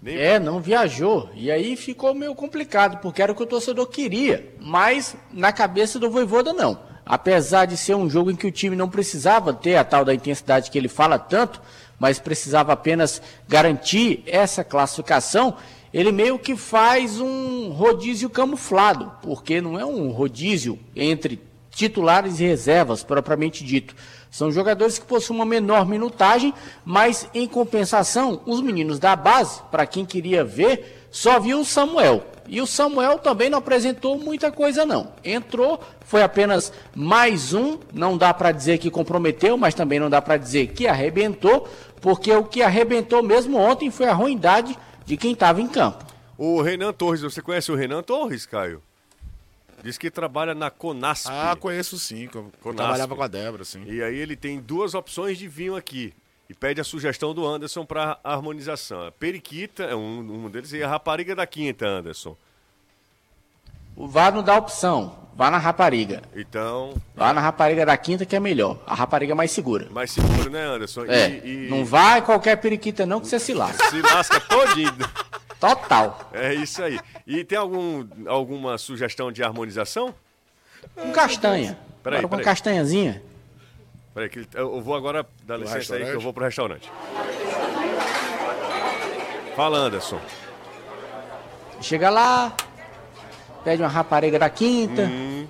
Nem... 0.01 0.17
É, 0.17 0.39
não 0.39 0.59
viajou. 0.59 1.29
E 1.33 1.49
aí 1.49 1.75
ficou 1.75 2.13
meio 2.13 2.35
complicado, 2.35 2.99
porque 3.01 3.21
era 3.21 3.31
o 3.31 3.35
que 3.35 3.43
o 3.43 3.47
torcedor 3.47 3.87
queria. 3.87 4.53
Mas 4.59 5.15
na 5.31 5.51
cabeça 5.51 5.97
do 5.97 6.09
Voivoda, 6.09 6.53
não. 6.53 6.79
Apesar 7.05 7.65
de 7.65 7.75
ser 7.75 7.95
um 7.95 8.09
jogo 8.09 8.29
em 8.29 8.35
que 8.35 8.45
o 8.47 8.51
time 8.51 8.75
não 8.75 8.87
precisava 8.87 9.53
ter 9.53 9.75
a 9.75 9.83
tal 9.83 10.05
da 10.05 10.13
intensidade 10.13 10.69
que 10.69 10.77
ele 10.77 10.87
fala 10.87 11.17
tanto, 11.17 11.59
mas 11.97 12.19
precisava 12.19 12.71
apenas 12.71 13.21
garantir 13.47 14.23
essa 14.27 14.63
classificação, 14.63 15.57
ele 15.93 16.11
meio 16.11 16.37
que 16.37 16.55
faz 16.55 17.19
um 17.19 17.69
rodízio 17.69 18.29
camuflado, 18.29 19.11
porque 19.21 19.59
não 19.59 19.79
é 19.79 19.85
um 19.85 20.09
rodízio 20.11 20.77
entre 20.95 21.41
titulares 21.71 22.39
e 22.39 22.43
reservas, 22.43 23.03
propriamente 23.03 23.63
dito. 23.63 23.95
São 24.29 24.51
jogadores 24.51 24.99
que 24.99 25.05
possuem 25.05 25.39
uma 25.39 25.45
menor 25.45 25.87
minutagem, 25.87 26.53
mas 26.85 27.27
em 27.33 27.47
compensação, 27.47 28.41
os 28.45 28.61
meninos 28.61 28.99
da 28.99 29.15
base, 29.15 29.61
para 29.71 29.87
quem 29.87 30.05
queria 30.05 30.43
ver, 30.43 31.07
só 31.09 31.39
viu 31.39 31.59
o 31.59 31.65
Samuel. 31.65 32.23
E 32.47 32.61
o 32.61 32.67
Samuel 32.67 33.19
também 33.19 33.49
não 33.49 33.59
apresentou 33.59 34.17
muita 34.19 34.51
coisa 34.51 34.85
não. 34.85 35.07
Entrou, 35.23 35.79
foi 36.05 36.21
apenas 36.21 36.73
mais 36.95 37.53
um, 37.53 37.77
não 37.93 38.17
dá 38.17 38.33
para 38.33 38.51
dizer 38.51 38.77
que 38.79 38.91
comprometeu, 38.91 39.57
mas 39.57 39.75
também 39.75 39.99
não 39.99 40.09
dá 40.09 40.21
para 40.21 40.37
dizer 40.37 40.67
que 40.67 40.87
arrebentou, 40.87 41.67
porque 42.01 42.31
o 42.33 42.43
que 42.43 42.61
arrebentou 42.61 43.21
mesmo 43.21 43.57
ontem 43.57 43.91
foi 43.91 44.07
a 44.07 44.13
ruindade 44.13 44.77
de 45.09 45.17
quem 45.17 45.31
estava 45.31 45.59
em 45.59 45.67
campo. 45.67 46.05
O 46.37 46.61
Renan 46.61 46.93
Torres, 46.93 47.21
você 47.21 47.41
conhece 47.41 47.71
o 47.71 47.75
Renan 47.75 48.03
Torres, 48.03 48.45
Caio? 48.45 48.79
Diz 49.83 49.97
que 49.97 50.11
trabalha 50.11 50.53
na 50.53 50.69
Conasp. 50.69 51.27
Ah, 51.31 51.55
conheço 51.59 51.97
sim. 51.97 52.27
Conasp. 52.27 52.75
trabalhava 52.75 53.15
com 53.15 53.23
a 53.23 53.27
Débora, 53.27 53.65
sim. 53.65 53.83
E 53.87 54.03
aí 54.03 54.15
ele 54.15 54.35
tem 54.35 54.59
duas 54.59 54.93
opções 54.93 55.39
de 55.39 55.47
vinho 55.47 55.75
aqui. 55.75 56.13
E 56.47 56.53
pede 56.53 56.79
a 56.79 56.83
sugestão 56.83 57.33
do 57.33 57.43
Anderson 57.43 57.85
para 57.85 58.19
harmonização. 58.23 59.07
A 59.07 59.11
periquita 59.11 59.83
é 59.83 59.95
um, 59.95 60.45
um 60.45 60.49
deles 60.49 60.73
e 60.73 60.83
a 60.83 60.87
rapariga 60.87 61.35
da 61.35 61.47
quinta, 61.47 61.87
Anderson. 61.87 62.37
O 63.99 64.07
VAR 64.07 64.33
não 64.33 64.41
dá 64.41 64.55
opção, 64.57 65.13
vá 65.35 65.51
na 65.51 65.57
rapariga. 65.57 66.21
Então, 66.35 66.93
Vá 67.15 67.33
na 67.33 67.41
rapariga 67.41 67.85
da 67.85 67.97
quinta 67.97 68.25
que 68.25 68.33
é 68.35 68.39
melhor. 68.39 68.77
A 68.87 68.95
rapariga 68.95 69.33
é 69.33 69.35
mais 69.35 69.51
segura. 69.51 69.87
mais 69.91 70.09
seguro, 70.09 70.49
né, 70.49 70.63
Anderson? 70.65 71.05
E- 71.05 71.09
É, 71.11 71.41
e, 71.45 71.67
não 71.69 71.83
vai 71.83 72.21
qualquer 72.21 72.55
periquita 72.55 73.05
não 73.05 73.19
que 73.19 73.27
você 73.27 73.37
se 73.39 73.53
lasca. 73.53 73.89
se 73.89 74.01
lasca 74.01 74.39
todinho. 74.39 74.95
Total. 75.59 76.29
É 76.31 76.53
isso 76.53 76.81
aí. 76.81 76.97
E 77.27 77.43
tem 77.43 77.57
algum, 77.57 78.07
alguma 78.25 78.77
sugestão 78.77 79.29
de 79.33 79.43
harmonização? 79.43 80.15
Com 80.95 81.11
castanha. 81.11 81.77
Peraí, 82.01 82.19
Agora 82.19 82.29
com 82.29 82.37
peraí. 82.37 82.45
castanhazinha. 82.45 83.21
Peraí, 84.13 84.29
que 84.29 84.39
ele- 84.39 84.47
eu 84.53 84.81
vou 84.81 84.95
agora, 84.95 85.25
dá 85.43 85.57
licença 85.57 85.95
aí 85.95 86.05
que 86.05 86.11
eu 86.11 86.21
vou 86.21 86.31
pro 86.33 86.45
restaurante. 86.45 86.89
Fala, 89.57 89.77
Anderson. 89.79 90.19
Chega 91.81 92.09
lá, 92.09 92.53
pede 93.63 93.81
uma 93.81 93.87
rapariga 93.89 94.37
da 94.39 94.49
quinta, 94.49 95.03
Hum. 95.03 95.47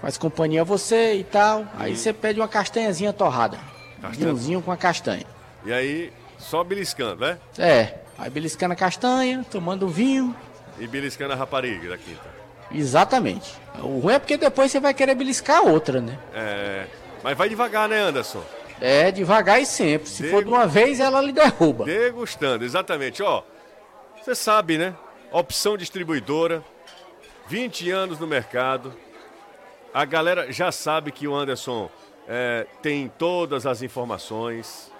faz 0.00 0.16
companhia 0.18 0.62
a 0.62 0.64
você 0.64 1.14
e 1.14 1.24
tal. 1.24 1.64
Aí 1.78 1.96
você 1.96 2.12
pede 2.12 2.40
uma 2.40 2.48
castanhazinha 2.48 3.12
torrada. 3.12 3.58
Castanha. 4.00 4.26
Vinhozinho 4.26 4.62
com 4.62 4.70
a 4.72 4.76
castanha. 4.76 5.24
E 5.64 5.72
aí, 5.72 6.12
só 6.38 6.62
beliscando, 6.62 7.16
né? 7.24 7.38
É, 7.58 7.94
aí 8.16 8.30
beliscando 8.30 8.72
a 8.72 8.76
castanha, 8.76 9.44
tomando 9.50 9.88
vinho. 9.88 10.34
E 10.78 10.86
beliscando 10.86 11.32
a 11.32 11.36
rapariga 11.36 11.88
da 11.88 11.96
quinta. 11.98 12.38
Exatamente. 12.70 13.52
O 13.82 13.98
ruim 13.98 14.14
é 14.14 14.18
porque 14.18 14.36
depois 14.36 14.70
você 14.70 14.78
vai 14.78 14.94
querer 14.94 15.14
beliscar 15.14 15.58
a 15.58 15.62
outra, 15.62 16.00
né? 16.00 16.18
É, 16.34 16.86
mas 17.24 17.36
vai 17.36 17.48
devagar, 17.48 17.88
né, 17.88 17.98
Anderson? 18.00 18.42
É, 18.80 19.10
devagar 19.10 19.60
e 19.60 19.66
sempre. 19.66 20.08
Se 20.08 20.30
for 20.30 20.44
de 20.44 20.48
uma 20.50 20.66
vez, 20.66 21.00
ela 21.00 21.20
lhe 21.20 21.32
derruba. 21.32 21.84
Degustando, 21.84 22.64
exatamente. 22.64 23.22
Ó, 23.22 23.42
você 24.22 24.34
sabe, 24.34 24.78
né? 24.78 24.94
Opção 25.32 25.76
distribuidora, 25.76 26.62
20 27.48 27.90
anos 27.90 28.18
no 28.18 28.26
mercado. 28.26 28.94
A 29.92 30.04
galera 30.04 30.52
já 30.52 30.70
sabe 30.70 31.10
que 31.10 31.26
o 31.26 31.34
Anderson 31.34 31.90
é, 32.28 32.66
tem 32.82 33.08
todas 33.08 33.64
as 33.66 33.80
informações. 33.80 34.92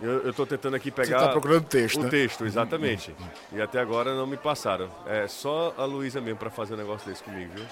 Eu, 0.00 0.32
tô 0.32 0.44
tentando 0.44 0.76
aqui 0.76 0.90
pegar. 0.90 1.20
tá 1.20 1.28
procurando 1.28 1.64
texto, 1.64 2.00
O 2.00 2.02
né? 2.04 2.10
texto, 2.10 2.44
exatamente. 2.44 3.14
e 3.52 3.60
até 3.60 3.78
agora 3.80 4.14
não 4.14 4.26
me 4.26 4.36
passaram. 4.36 4.90
É 5.06 5.26
só 5.26 5.74
a 5.76 5.84
Luísa 5.84 6.20
mesmo 6.20 6.38
para 6.38 6.50
fazer 6.50 6.74
um 6.74 6.76
negócio 6.78 7.08
desse 7.08 7.22
comigo, 7.22 7.50
viu? 7.54 7.64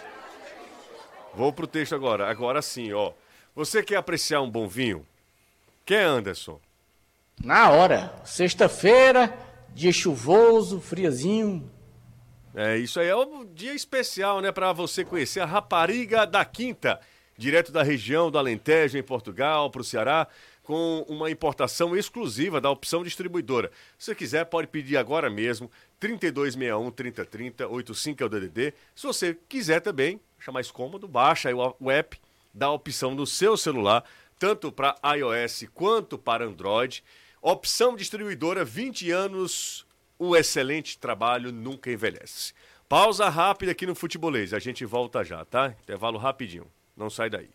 Vou 1.35 1.53
pro 1.53 1.67
texto 1.67 1.95
agora. 1.95 2.31
Agora 2.31 2.63
sim, 2.63 2.93
ó. 2.93 3.13
Você 3.55 3.83
quer 3.83 3.97
apreciar 3.97 4.41
um 4.41 4.51
bom 4.51 4.67
vinho? 4.67 5.07
Quer, 5.85 6.05
Anderson? 6.05 6.61
Na 7.43 7.71
hora. 7.71 8.15
Sexta-feira, 8.25 9.37
dia 9.75 9.93
chuvoso, 9.93 10.81
friozinho. 10.81 11.71
É, 12.57 12.79
isso 12.79 13.01
aí 13.01 13.09
é 13.09 13.17
um 13.17 13.45
dia 13.45 13.75
especial, 13.75 14.41
né, 14.41 14.53
para 14.53 14.73
você 14.73 15.05
conhecer 15.05 15.41
a 15.41 15.45
rapariga 15.45 16.25
da 16.25 16.45
Quinta, 16.45 17.01
direto 17.37 17.73
da 17.73 17.83
região 17.83 18.31
do 18.31 18.39
Alentejo, 18.39 18.97
em 18.97 19.03
Portugal, 19.03 19.69
para 19.71 19.81
o 19.81 19.85
Ceará, 19.85 20.29
com 20.63 21.05
uma 21.09 21.29
importação 21.29 21.97
exclusiva 21.97 22.61
da 22.61 22.71
opção 22.71 23.03
distribuidora. 23.03 23.73
Se 23.99 24.15
quiser, 24.15 24.45
pode 24.45 24.69
pedir 24.69 24.97
agora 24.97 25.29
mesmo, 25.29 25.69
3261 25.99 26.91
3030 26.93 27.69
85 27.69 28.23
é 28.23 28.27
o 28.27 28.29
DDD. 28.29 28.75
Se 28.95 29.05
você 29.05 29.37
quiser 29.49 29.81
também, 29.81 30.21
achar 30.39 30.53
mais 30.53 30.71
cômodo, 30.71 31.09
baixa 31.09 31.49
aí 31.49 31.55
o 31.55 31.91
app, 31.91 32.21
dá 32.53 32.67
a 32.67 32.73
opção 32.73 33.17
no 33.17 33.27
seu 33.27 33.57
celular, 33.57 34.05
tanto 34.39 34.71
para 34.71 34.97
iOS 35.17 35.67
quanto 35.75 36.17
para 36.17 36.45
Android. 36.45 37.03
Opção 37.43 37.97
distribuidora, 37.97 38.65
20 38.65 39.11
anos 39.11 39.85
o 40.29 40.37
excelente 40.37 40.99
trabalho 40.99 41.53
nunca 41.53 41.91
envelhece. 41.91 42.53
Pausa 42.89 43.29
rápida 43.29 43.73
aqui 43.73 43.87
no 43.87 43.95
Futebolês. 43.95 44.53
A 44.53 44.59
gente 44.59 44.85
volta 44.85 45.25
já, 45.25 45.45
tá? 45.45 45.75
Intervalo 45.83 46.19
rapidinho. 46.19 46.67
Não 46.97 47.09
sai 47.11 47.31
daí. 47.31 47.49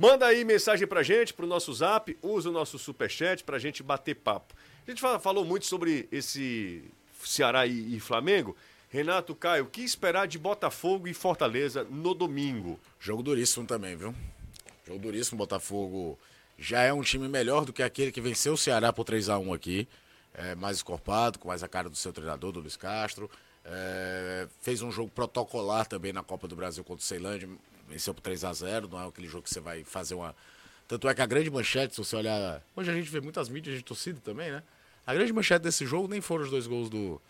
Manda 0.00 0.26
aí 0.26 0.44
mensagem 0.44 0.86
pra 0.86 1.02
gente, 1.02 1.34
pro 1.34 1.46
nosso 1.46 1.72
zap, 1.72 2.16
usa 2.22 2.48
o 2.48 2.52
nosso 2.52 2.78
superchat 2.78 3.42
pra 3.42 3.58
gente 3.58 3.82
bater 3.82 4.14
papo. 4.14 4.54
A 4.86 4.90
gente 4.90 5.00
fala- 5.00 5.18
falou 5.18 5.44
muito 5.44 5.66
sobre 5.66 6.08
esse 6.12 6.84
Ceará 7.22 7.66
e, 7.66 7.96
e 7.96 8.00
Flamengo. 8.00 8.56
Renato 8.90 9.34
Caio, 9.34 9.64
o 9.64 9.68
que 9.68 9.82
esperar 9.82 10.26
de 10.26 10.38
Botafogo 10.38 11.08
e 11.08 11.12
Fortaleza 11.14 11.84
no 11.90 12.14
domingo? 12.14 12.78
Jogo 12.98 13.22
duríssimo 13.22 13.66
também, 13.66 13.96
viu? 13.96 14.14
Jogo 14.86 14.98
duríssimo, 15.00 15.36
Botafogo 15.36 16.18
já 16.58 16.80
é 16.82 16.92
um 16.92 17.02
time 17.02 17.28
melhor 17.28 17.64
do 17.64 17.72
que 17.72 17.82
aquele 17.82 18.10
que 18.10 18.20
venceu 18.20 18.54
o 18.54 18.56
Ceará 18.56 18.92
por 18.92 19.04
3 19.04 19.28
a 19.28 19.38
1 19.38 19.52
aqui. 19.52 19.86
É, 20.38 20.54
mais 20.54 20.76
escorpado, 20.76 21.38
com 21.38 21.48
mais 21.48 21.62
a 21.62 21.68
cara 21.68 21.90
do 21.90 21.96
seu 21.96 22.12
treinador, 22.12 22.52
do 22.52 22.60
Luiz 22.60 22.76
Castro. 22.76 23.28
É, 23.64 24.46
fez 24.60 24.80
um 24.82 24.90
jogo 24.90 25.10
protocolar 25.10 25.86
também 25.86 26.12
na 26.12 26.22
Copa 26.22 26.46
do 26.46 26.54
Brasil 26.54 26.84
contra 26.84 27.02
o 27.02 27.04
Ceilândia, 27.04 27.48
venceu 27.88 28.14
por 28.14 28.20
3 28.20 28.44
a 28.44 28.52
0 28.52 28.88
não 28.88 29.02
é 29.02 29.08
aquele 29.08 29.28
jogo 29.28 29.42
que 29.42 29.50
você 29.50 29.60
vai 29.60 29.82
fazer 29.84 30.14
uma... 30.14 30.34
Tanto 30.86 31.08
é 31.08 31.14
que 31.14 31.20
a 31.20 31.26
grande 31.26 31.50
manchete, 31.50 31.94
se 31.94 31.98
você 32.02 32.16
olhar... 32.16 32.62
Hoje 32.74 32.90
a 32.90 32.94
gente 32.94 33.10
vê 33.10 33.20
muitas 33.20 33.48
mídias 33.48 33.76
de 33.76 33.82
torcida 33.82 34.20
também, 34.24 34.50
né? 34.50 34.62
A 35.06 35.12
grande 35.12 35.32
manchete 35.32 35.62
desse 35.62 35.84
jogo 35.84 36.08
nem 36.08 36.20
foram 36.20 36.44
os 36.44 36.50
dois 36.50 36.66
gols 36.66 36.88
do, 36.88 37.20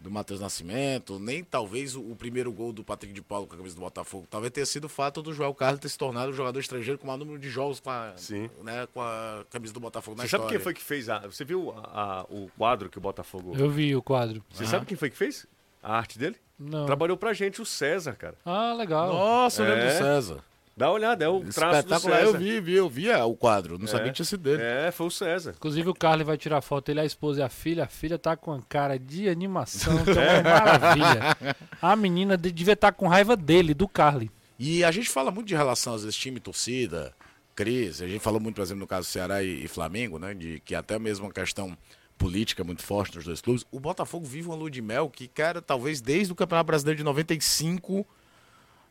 do 0.00 0.10
Matheus 0.10 0.40
Nascimento, 0.40 1.18
nem 1.18 1.44
talvez 1.44 1.94
o, 1.94 2.00
o 2.00 2.16
primeiro 2.16 2.50
gol 2.50 2.72
do 2.72 2.82
Patrick 2.82 3.12
de 3.12 3.20
Paulo 3.20 3.46
com 3.46 3.54
a 3.54 3.58
camisa 3.58 3.74
do 3.74 3.82
Botafogo. 3.82 4.26
Talvez 4.30 4.50
tenha 4.50 4.64
sido 4.64 4.84
o 4.86 4.88
fato 4.88 5.20
do 5.20 5.32
Joel 5.34 5.52
Carlos 5.54 5.78
ter 5.78 5.90
se 5.90 5.98
tornado 5.98 6.30
um 6.30 6.34
jogador 6.34 6.58
estrangeiro 6.58 6.98
com 6.98 7.04
o 7.04 7.06
maior 7.06 7.18
número 7.18 7.38
de 7.38 7.50
jogos 7.50 7.80
com 7.80 7.90
a, 7.90 8.12
Sim. 8.16 8.48
Né, 8.62 8.88
com 8.94 9.02
a 9.02 9.44
camisa 9.50 9.74
do 9.74 9.80
Botafogo 9.80 10.16
na 10.16 10.22
Você 10.22 10.30
sabe 10.30 10.42
história. 10.44 10.58
quem 10.58 10.64
foi 10.64 10.72
que 10.74 10.82
fez 10.82 11.08
a. 11.10 11.18
Você 11.20 11.44
viu 11.44 11.70
a- 11.72 12.20
a- 12.20 12.26
o 12.30 12.50
quadro 12.56 12.88
que 12.88 12.96
o 12.96 13.00
Botafogo. 13.00 13.54
Eu 13.58 13.68
vi 13.68 13.94
o 13.94 14.02
quadro. 14.02 14.42
Você 14.50 14.64
sabe 14.66 14.86
quem 14.86 14.96
foi 14.96 15.10
que 15.10 15.16
fez? 15.16 15.46
A 15.82 15.96
arte 15.98 16.18
dele? 16.18 16.36
Não. 16.58 16.84
Trabalhou 16.86 17.16
pra 17.16 17.32
gente 17.32 17.60
o 17.60 17.66
César, 17.66 18.14
cara. 18.14 18.34
Ah, 18.44 18.72
legal. 18.74 19.12
Nossa, 19.12 19.62
eu 19.62 19.66
lembro 19.68 19.84
É. 19.84 19.92
do 19.92 19.98
César. 19.98 20.44
Dá 20.80 20.86
uma 20.88 20.94
olhada, 20.94 21.22
é 21.22 21.28
o 21.28 21.40
traço 21.40 21.86
do 21.86 21.94
Espetacular. 21.94 22.20
César. 22.20 22.32
Eu 22.32 22.38
vi, 22.38 22.60
vi, 22.60 22.72
eu 22.72 22.88
vi 22.88 23.08
é, 23.10 23.22
o 23.22 23.36
quadro. 23.36 23.78
Não 23.78 23.86
sabia 23.86 24.06
que 24.08 24.14
tinha 24.14 24.24
sido 24.24 24.42
dele. 24.42 24.62
É, 24.62 24.90
foi 24.90 25.08
o 25.08 25.10
César. 25.10 25.52
Inclusive 25.54 25.90
o 25.90 25.94
Carly 25.94 26.24
vai 26.24 26.38
tirar 26.38 26.62
foto, 26.62 26.88
ele, 26.88 27.00
a 27.00 27.04
esposa 27.04 27.40
e 27.40 27.42
a 27.42 27.50
filha. 27.50 27.84
A 27.84 27.86
filha 27.86 28.18
tá 28.18 28.34
com 28.34 28.50
a 28.50 28.62
cara 28.62 28.98
de 28.98 29.28
animação, 29.28 29.92
é 30.08 30.40
uma 30.40 30.42
maravilha. 30.42 31.36
A 31.82 31.94
menina 31.94 32.34
de- 32.34 32.50
devia 32.50 32.72
estar 32.72 32.92
com 32.92 33.06
raiva 33.06 33.36
dele, 33.36 33.74
do 33.74 33.86
Carly. 33.86 34.30
E 34.58 34.82
a 34.82 34.90
gente 34.90 35.10
fala 35.10 35.30
muito 35.30 35.48
de 35.48 35.54
relação, 35.54 35.92
às 35.92 36.02
vezes, 36.02 36.16
time 36.16 36.40
torcida, 36.40 37.12
crise. 37.54 38.02
A 38.02 38.08
gente 38.08 38.22
falou 38.22 38.40
muito, 38.40 38.56
por 38.56 38.62
exemplo, 38.62 38.80
no 38.80 38.86
caso 38.86 39.06
do 39.06 39.10
Ceará 39.10 39.42
e, 39.42 39.64
e 39.64 39.68
Flamengo, 39.68 40.18
né? 40.18 40.32
De 40.32 40.60
que 40.64 40.74
até 40.74 40.98
mesmo 40.98 41.26
uma 41.26 41.32
questão 41.32 41.76
política 42.16 42.64
muito 42.64 42.82
forte 42.82 43.16
nos 43.16 43.26
dois 43.26 43.42
clubes. 43.42 43.66
O 43.70 43.78
Botafogo 43.78 44.24
vive 44.24 44.48
uma 44.48 44.56
lua 44.56 44.70
de 44.70 44.80
mel 44.80 45.10
que, 45.10 45.28
cara, 45.28 45.60
talvez 45.60 46.00
desde 46.00 46.32
o 46.32 46.36
Campeonato 46.36 46.66
Brasileiro 46.66 46.96
de 46.96 47.04
95 47.04 48.06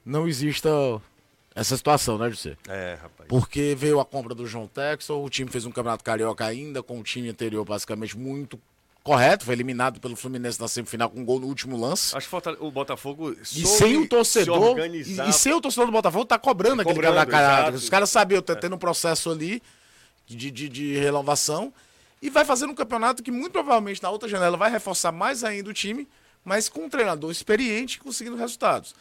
não 0.05 0.27
exista 0.27 0.69
essa 1.55 1.75
situação, 1.75 2.17
né, 2.17 2.29
José? 2.29 2.55
É, 2.67 2.97
rapaz. 3.01 3.27
Porque 3.27 3.75
veio 3.77 3.99
a 3.99 4.05
compra 4.05 4.33
do 4.33 4.45
João 4.45 4.67
Texel, 4.67 5.23
o 5.23 5.29
time 5.29 5.49
fez 5.49 5.65
um 5.65 5.71
campeonato 5.71 6.03
carioca 6.03 6.45
ainda, 6.45 6.81
com 6.81 6.99
o 6.99 7.03
time 7.03 7.29
anterior 7.29 7.65
basicamente 7.65 8.17
muito 8.17 8.59
correto, 9.03 9.45
foi 9.45 9.55
eliminado 9.55 9.99
pelo 9.99 10.15
Fluminense 10.15 10.59
na 10.59 10.67
semifinal 10.67 11.09
com 11.09 11.19
um 11.19 11.25
gol 11.25 11.39
no 11.39 11.47
último 11.47 11.75
lance. 11.75 12.15
Acho 12.15 12.29
que 12.29 12.49
o 12.59 12.69
Botafogo. 12.71 13.31
E 13.31 13.65
sem 13.65 13.97
o 13.97 14.03
se 14.03 14.07
torcedor, 14.07 14.61
organizar. 14.61 15.25
e, 15.25 15.29
e 15.29 15.33
sem 15.33 15.53
o 15.53 15.59
torcedor 15.61 15.87
do 15.87 15.91
Botafogo 15.91 16.25
tá 16.25 16.37
cobrando, 16.37 16.81
aquele 16.81 16.95
Cobrando, 16.95 17.17
campeonato. 17.17 17.59
exato. 17.61 17.77
Os 17.77 17.89
caras 17.89 18.09
sabiam, 18.09 18.41
tá 18.41 18.55
tendo 18.55 18.75
um 18.75 18.79
processo 18.79 19.31
ali 19.31 19.61
de, 20.27 20.51
de, 20.51 20.69
de 20.69 20.97
renovação 20.97 21.73
e 22.21 22.29
vai 22.29 22.45
fazendo 22.45 22.71
um 22.71 22.75
campeonato 22.75 23.23
que 23.23 23.31
muito 23.31 23.51
provavelmente 23.51 24.03
na 24.03 24.09
outra 24.09 24.29
janela 24.29 24.57
vai 24.57 24.69
reforçar 24.69 25.11
mais 25.11 25.43
ainda 25.43 25.69
o 25.69 25.73
time, 25.73 26.07
mas 26.43 26.69
com 26.69 26.85
um 26.85 26.89
treinador 26.89 27.31
experiente 27.31 27.99
conseguindo 27.99 28.35
resultados. 28.35 28.93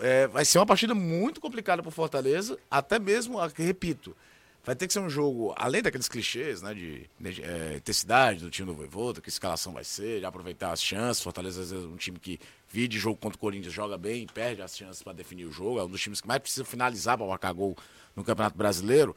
É, 0.00 0.26
vai 0.26 0.44
ser 0.44 0.58
uma 0.58 0.66
partida 0.66 0.94
muito 0.94 1.40
complicada 1.40 1.82
para 1.82 1.90
Fortaleza, 1.90 2.58
até 2.70 2.98
mesmo, 2.98 3.38
a- 3.40 3.48
repito, 3.54 4.14
vai 4.64 4.74
ter 4.76 4.86
que 4.86 4.92
ser 4.92 4.98
um 5.00 5.08
jogo, 5.08 5.54
além 5.56 5.80
daqueles 5.80 6.08
clichês, 6.08 6.60
né, 6.60 6.74
de, 6.74 7.08
de, 7.18 7.42
é, 7.42 7.76
intensidade 7.76 8.40
do 8.40 8.50
time 8.50 8.66
do 8.66 8.74
Voivoda, 8.74 9.20
que 9.20 9.28
escalação 9.28 9.72
vai 9.72 9.84
ser, 9.84 10.20
de 10.20 10.26
aproveitar 10.26 10.72
as 10.72 10.82
chances. 10.82 11.22
Fortaleza, 11.22 11.62
às 11.62 11.70
vezes, 11.70 11.84
é 11.84 11.88
um 11.88 11.96
time 11.96 12.18
que 12.18 12.38
vive 12.68 12.88
de 12.88 12.98
jogo 12.98 13.16
contra 13.16 13.36
o 13.36 13.40
Corinthians, 13.40 13.72
joga 13.72 13.96
bem 13.96 14.26
perde 14.26 14.60
as 14.60 14.76
chances 14.76 15.02
para 15.02 15.12
definir 15.12 15.46
o 15.46 15.52
jogo. 15.52 15.78
É 15.78 15.84
um 15.84 15.88
dos 15.88 16.00
times 16.02 16.20
que 16.20 16.26
mais 16.28 16.40
precisa 16.40 16.64
finalizar 16.64 17.16
para 17.16 17.26
marcar 17.26 17.52
gol 17.52 17.76
no 18.14 18.24
Campeonato 18.24 18.58
Brasileiro. 18.58 19.14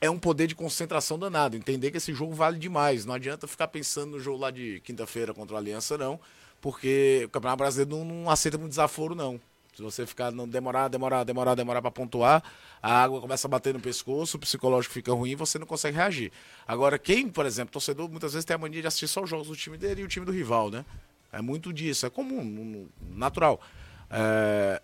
É 0.00 0.10
um 0.10 0.18
poder 0.18 0.46
de 0.48 0.54
concentração 0.54 1.18
danado. 1.18 1.56
Entender 1.56 1.90
que 1.90 1.98
esse 1.98 2.12
jogo 2.12 2.34
vale 2.34 2.58
demais. 2.58 3.04
Não 3.06 3.14
adianta 3.14 3.46
ficar 3.46 3.68
pensando 3.68 4.12
no 4.12 4.20
jogo 4.20 4.38
lá 4.38 4.50
de 4.50 4.80
quinta-feira 4.80 5.32
contra 5.32 5.54
o 5.54 5.58
Aliança, 5.58 5.96
não, 5.96 6.18
porque 6.60 7.22
o 7.26 7.28
Campeonato 7.30 7.58
Brasileiro 7.58 7.90
não, 7.90 8.04
não 8.24 8.30
aceita 8.30 8.58
muito 8.58 8.70
desaforo, 8.70 9.14
não. 9.14 9.40
Se 9.74 9.82
você 9.82 10.06
ficar 10.06 10.30
não 10.30 10.48
demorar, 10.48 10.88
demorar, 10.88 11.24
demorar, 11.24 11.54
demorar 11.54 11.80
para 11.80 11.90
pontuar, 11.90 12.42
a 12.82 13.02
água 13.02 13.20
começa 13.20 13.46
a 13.46 13.50
bater 13.50 13.72
no 13.72 13.80
pescoço, 13.80 14.36
o 14.36 14.40
psicológico 14.40 14.92
fica 14.94 15.12
ruim 15.12 15.36
você 15.36 15.58
não 15.58 15.66
consegue 15.66 15.96
reagir. 15.96 16.32
Agora, 16.66 16.98
quem, 16.98 17.28
por 17.28 17.46
exemplo, 17.46 17.72
torcedor, 17.72 18.08
muitas 18.08 18.32
vezes 18.32 18.44
tem 18.44 18.54
a 18.54 18.58
mania 18.58 18.80
de 18.80 18.86
assistir 18.86 19.08
só 19.08 19.22
os 19.22 19.30
jogos 19.30 19.48
do 19.48 19.56
time 19.56 19.76
dele 19.78 20.02
e 20.02 20.04
o 20.04 20.08
time 20.08 20.26
do 20.26 20.32
rival, 20.32 20.70
né? 20.70 20.84
É 21.32 21.40
muito 21.40 21.72
disso, 21.72 22.04
é 22.04 22.10
comum, 22.10 22.88
natural. 23.00 23.60
É, 24.10 24.82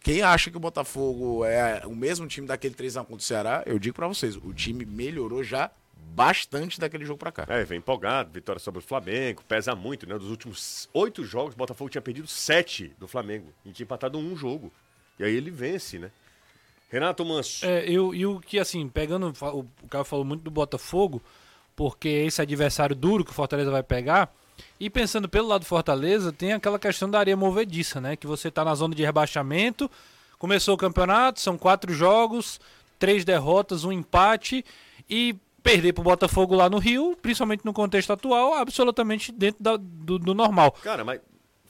quem 0.00 0.22
acha 0.22 0.50
que 0.50 0.56
o 0.56 0.60
Botafogo 0.60 1.44
é 1.44 1.82
o 1.84 1.94
mesmo 1.94 2.26
time 2.28 2.46
daquele 2.46 2.74
3x1 2.74 3.00
contra 3.00 3.16
o 3.16 3.20
Ceará, 3.20 3.62
eu 3.66 3.78
digo 3.78 3.96
para 3.96 4.06
vocês, 4.06 4.36
o 4.36 4.52
time 4.54 4.86
melhorou 4.86 5.42
já 5.42 5.70
bastante 6.18 6.80
daquele 6.80 7.04
jogo 7.04 7.18
para 7.18 7.32
cá. 7.32 7.46
É, 7.48 7.64
vem 7.64 7.78
empolgado, 7.78 8.32
vitória 8.32 8.58
sobre 8.58 8.80
o 8.80 8.82
Flamengo, 8.82 9.42
pesa 9.46 9.74
muito, 9.74 10.06
né? 10.08 10.18
Dos 10.18 10.30
últimos 10.30 10.88
oito 10.92 11.24
jogos, 11.24 11.54
o 11.54 11.56
Botafogo 11.56 11.88
tinha 11.88 12.02
perdido 12.02 12.26
sete 12.26 12.92
do 12.98 13.06
Flamengo 13.06 13.52
e 13.64 13.70
tinha 13.70 13.84
empatado 13.84 14.18
um 14.18 14.36
jogo. 14.36 14.72
E 15.18 15.24
aí 15.24 15.34
ele 15.34 15.50
vence, 15.50 15.98
né? 15.98 16.10
Renato 16.90 17.24
Manso. 17.24 17.64
É, 17.64 17.84
eu, 17.88 18.14
e 18.14 18.26
o 18.26 18.40
que, 18.40 18.58
assim, 18.58 18.88
pegando. 18.88 19.32
O 19.40 19.66
o 19.82 19.88
cara 19.88 20.04
falou 20.04 20.24
muito 20.24 20.42
do 20.42 20.50
Botafogo, 20.50 21.22
porque 21.76 22.08
esse 22.08 22.42
adversário 22.42 22.96
duro 22.96 23.24
que 23.24 23.30
o 23.30 23.34
Fortaleza 23.34 23.70
vai 23.70 23.82
pegar. 23.82 24.34
E 24.80 24.90
pensando 24.90 25.28
pelo 25.28 25.48
lado 25.48 25.60
do 25.60 25.66
Fortaleza, 25.66 26.32
tem 26.32 26.52
aquela 26.52 26.78
questão 26.78 27.08
da 27.08 27.18
areia 27.18 27.36
movediça, 27.36 28.00
né? 28.00 28.16
Que 28.16 28.26
você 28.26 28.50
tá 28.50 28.64
na 28.64 28.74
zona 28.74 28.94
de 28.94 29.04
rebaixamento, 29.04 29.88
começou 30.38 30.74
o 30.74 30.78
campeonato, 30.78 31.40
são 31.40 31.56
quatro 31.56 31.92
jogos, 31.92 32.60
três 32.98 33.24
derrotas, 33.24 33.84
um 33.84 33.92
empate, 33.92 34.64
e 35.08 35.36
perder 35.62 35.92
pro 35.92 36.02
Botafogo 36.02 36.54
lá 36.54 36.68
no 36.70 36.78
Rio, 36.78 37.16
principalmente 37.20 37.64
no 37.64 37.72
contexto 37.72 38.12
atual, 38.12 38.54
absolutamente 38.54 39.32
dentro 39.32 39.62
da- 39.62 39.76
do, 39.76 40.18
do 40.18 40.34
normal. 40.34 40.72
Cara, 40.82 41.04
mas 41.04 41.20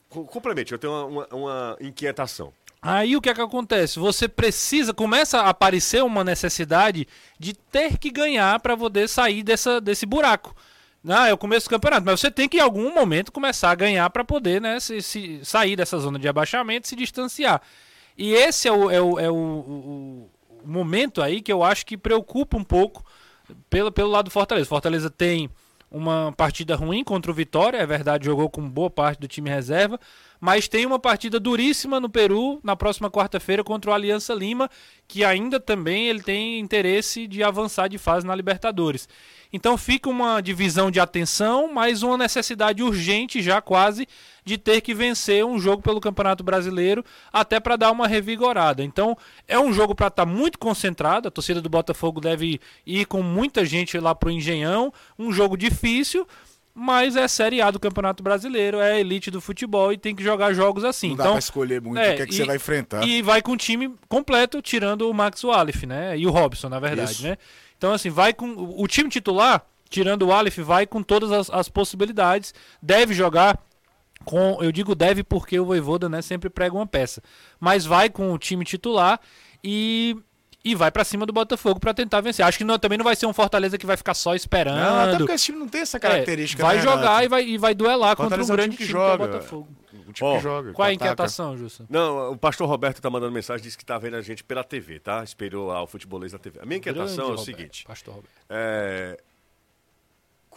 co- 0.09 0.24
complemente, 0.24 0.72
eu 0.72 0.78
tenho 0.78 0.93
uma, 0.93 1.07
uma- 1.07 1.28
uma 1.32 1.76
inquietação. 1.80 2.53
Aí 2.80 3.16
o 3.16 3.20
que 3.20 3.28
é 3.28 3.34
que 3.34 3.41
acontece? 3.41 3.99
Você 3.99 4.28
precisa, 4.28 4.95
começa 4.95 5.41
a 5.41 5.49
aparecer 5.49 6.03
uma 6.05 6.22
necessidade 6.22 7.09
de 7.39 7.53
ter 7.53 7.99
que 7.99 8.09
ganhar 8.11 8.61
para 8.61 8.76
poder 8.76 9.09
sair 9.09 9.43
dessa, 9.43 9.80
desse 9.80 10.07
buraco. 10.07 10.55
Ah, 11.09 11.28
é 11.28 11.32
o 11.32 11.39
começo 11.39 11.66
do 11.66 11.70
campeonato, 11.70 12.05
mas 12.07 12.20
você 12.20 12.30
tem 12.30 12.49
que 12.49 12.59
em 12.59 12.61
algum 12.61 12.93
momento 12.95 13.32
começar 13.32 13.70
a 13.70 13.74
ganhar 13.74 14.09
para 14.11 14.24
poder 14.24 14.61
né, 14.61 14.78
se, 14.78 15.01
se- 15.03 15.41
sair 15.45 15.74
dessa 15.74 15.99
zona 15.99 16.18
de 16.18 16.28
abaixamento 16.28 16.86
e 16.86 16.89
se 16.89 16.95
distanciar. 16.97 17.61
E 18.16 18.32
esse 18.32 18.68
é 18.68 18.72
o, 18.72 18.91
é 18.91 19.01
o, 19.01 19.18
é 19.18 19.30
o- 19.30 19.34
o 19.34 20.30
momento 20.64 21.20
aí 21.22 21.41
que 21.41 21.53
eu 21.53 21.62
acho 21.64 21.84
que 21.86 21.97
preocupa 21.97 22.57
um 22.57 22.64
pouco 22.64 23.05
pelo, 23.68 23.92
pelo 23.92 24.11
lado 24.11 24.26
do 24.26 24.30
Fortaleza. 24.30 24.68
Fortaleza 24.68 25.11
tem 25.11 25.51
uma 25.90 26.32
partida 26.36 26.76
ruim 26.76 27.03
contra 27.03 27.30
o 27.30 27.34
Vitória, 27.34 27.78
é 27.78 27.86
verdade, 27.86 28.26
jogou 28.26 28.51
com 28.51 28.68
boa 28.68 28.90
parte 28.90 29.18
do 29.18 29.26
time 29.26 29.49
reserva, 29.49 29.99
mas 30.38 30.68
tem 30.68 30.84
uma 30.84 30.99
partida 30.99 31.40
duríssima 31.40 31.99
no 31.99 32.11
Peru 32.11 32.61
na 32.62 32.76
próxima 32.76 33.11
quarta-feira 33.11 33.64
contra 33.64 33.90
o 33.90 33.94
Aliança 33.94 34.34
Lima, 34.34 34.70
que 35.07 35.24
ainda 35.24 35.59
também 35.59 36.09
ele 36.09 36.22
tem 36.22 36.61
interesse 36.61 37.26
de 37.26 37.42
avançar 37.42 37.88
de 37.88 37.96
fase 37.96 38.26
na 38.26 38.34
Libertadores. 38.34 39.09
Então 39.51 39.78
fica 39.78 40.11
uma 40.11 40.40
divisão 40.42 40.90
de 40.90 41.01
atenção, 41.01 41.72
mas 41.72 42.03
uma 42.03 42.18
necessidade 42.18 42.82
urgente 42.82 43.40
já 43.40 43.62
quase 43.62 44.07
de 44.49 44.57
ter 44.57 44.80
que 44.80 44.94
vencer 44.94 45.44
um 45.44 45.59
jogo 45.59 45.82
pelo 45.82 46.01
Campeonato 46.01 46.42
Brasileiro 46.42 47.05
até 47.30 47.61
para 47.61 47.76
dar 47.76 47.90
uma 47.90 48.09
revigorada. 48.09 48.82
Então 48.82 49.16
é 49.46 49.59
um 49.59 49.72
jogo 49.74 49.94
para 49.94 50.07
estar 50.07 50.24
muito 50.24 50.59
concentrado. 50.59 51.28
A 51.28 51.30
torcida 51.30 51.61
do 51.61 51.68
Botafogo 51.68 52.18
deve 52.18 52.59
ir 52.86 53.05
com 53.05 53.22
muita 53.22 53.64
gente 53.66 53.99
lá 53.99 54.14
pro 54.14 54.30
Engenhão. 54.30 54.90
Um 55.18 55.30
jogo 55.30 55.55
difícil, 55.55 56.26
mas 56.74 57.14
é 57.14 57.28
Série 57.28 57.61
A 57.61 57.70
do 57.70 57.78
Campeonato 57.78 58.22
Brasileiro, 58.22 58.80
é 58.80 58.99
elite 58.99 59.30
do 59.30 59.38
futebol 59.40 59.92
e 59.92 59.99
tem 59.99 60.16
que 60.16 60.22
jogar 60.22 60.55
jogos 60.55 60.82
assim. 60.82 61.11
Não 61.11 61.16
dá 61.16 61.24
então, 61.24 61.32
pra 61.34 61.40
escolher 61.40 61.82
muito 61.82 61.99
é, 61.99 62.12
o 62.12 62.16
que 62.16 62.22
é 62.22 62.26
que 62.26 62.32
e- 62.32 62.36
você 62.36 62.44
vai 62.44 62.57
enfrentar. 62.57 63.07
E 63.07 63.20
vai 63.20 63.42
com 63.42 63.53
o 63.53 63.57
time 63.57 63.94
completo, 64.09 64.62
tirando 64.62 65.11
o 65.11 65.12
Max 65.12 65.42
Walif, 65.42 65.84
né? 65.84 66.16
E 66.16 66.26
o 66.26 66.30
Robson, 66.30 66.70
na 66.70 66.80
verdade, 66.80 67.12
Isso. 67.12 67.22
né? 67.22 67.36
Então, 67.76 67.92
assim, 67.92 68.09
vai 68.09 68.32
com. 68.32 68.74
O 68.78 68.88
time 68.88 69.11
titular, 69.11 69.62
tirando 69.90 70.22
o 70.22 70.28
Walif, 70.28 70.62
vai 70.62 70.86
com 70.86 71.03
todas 71.03 71.30
as, 71.30 71.51
as 71.51 71.68
possibilidades. 71.68 72.55
Deve 72.80 73.12
jogar 73.12 73.59
com, 74.24 74.58
eu 74.62 74.70
digo 74.70 74.94
deve 74.94 75.22
porque 75.22 75.58
o 75.58 75.64
Voivoda, 75.64 76.08
né, 76.08 76.22
sempre 76.22 76.50
prega 76.50 76.74
uma 76.74 76.86
peça, 76.86 77.22
mas 77.58 77.86
vai 77.86 78.10
com 78.10 78.32
o 78.32 78.38
time 78.38 78.64
titular 78.64 79.20
e 79.62 80.16
e 80.64 80.74
vai 80.74 80.90
para 80.90 81.04
cima 81.04 81.24
do 81.24 81.32
Botafogo 81.32 81.78
para 81.78 81.94
tentar 81.94 82.20
vencer. 82.20 82.44
Acho 82.44 82.58
que 82.58 82.64
não, 82.64 82.78
também 82.78 82.98
não 82.98 83.04
vai 83.04 83.16
ser 83.16 83.26
um 83.26 83.32
Fortaleza 83.32 83.78
que 83.78 83.86
vai 83.86 83.96
ficar 83.96 84.14
só 84.14 84.34
esperando. 84.34 84.76
Não, 84.76 85.00
até 85.00 85.16
porque 85.16 85.32
esse 85.32 85.46
time 85.46 85.58
não 85.58 85.68
tem 85.68 85.82
essa 85.82 85.96
é, 85.96 86.00
característica. 86.00 86.62
É, 86.62 86.66
vai 86.66 86.76
né, 86.76 86.82
jogar 86.82 87.24
e 87.24 87.28
vai, 87.28 87.44
e 87.44 87.58
vai 87.58 87.74
duelar 87.74 88.16
Fortaleza 88.16 88.52
contra 88.52 88.52
um 88.52 88.54
é 88.54 88.68
grande 88.68 88.74
é 88.74 88.74
o 88.74 88.76
time 88.76 88.86
que, 88.86 88.92
time 88.92 88.92
joga. 88.92 89.16
que 89.16 89.22
é 89.22 89.24
o 89.24 89.32
Botafogo. 89.32 89.68
O 90.08 90.12
time 90.12 90.30
oh, 90.30 90.36
que 90.36 90.42
joga. 90.42 90.72
Qual 90.72 90.88
a 90.88 90.92
inquietação, 90.92 91.56
Jussa? 91.56 91.86
Não, 91.88 92.32
o 92.32 92.36
pastor 92.36 92.68
Roberto 92.68 93.00
tá 93.00 93.08
mandando 93.08 93.32
mensagem, 93.32 93.62
disse 93.62 93.78
que 93.78 93.84
tá 93.84 93.96
vendo 93.98 94.16
a 94.16 94.20
gente 94.20 94.42
pela 94.42 94.64
TV, 94.64 94.98
tá? 94.98 95.22
esperou 95.22 95.68
lá 95.68 95.82
o 95.82 95.86
futebolês 95.86 96.32
na 96.32 96.38
TV. 96.38 96.60
A 96.60 96.66
minha 96.66 96.78
inquietação 96.78 97.06
grande 97.06 97.20
é 97.20 97.24
o 97.24 97.28
Roberto, 97.28 97.44
seguinte. 97.44 97.84
Pastor 97.84 98.14
Roberto. 98.14 98.34
É, 98.50 99.18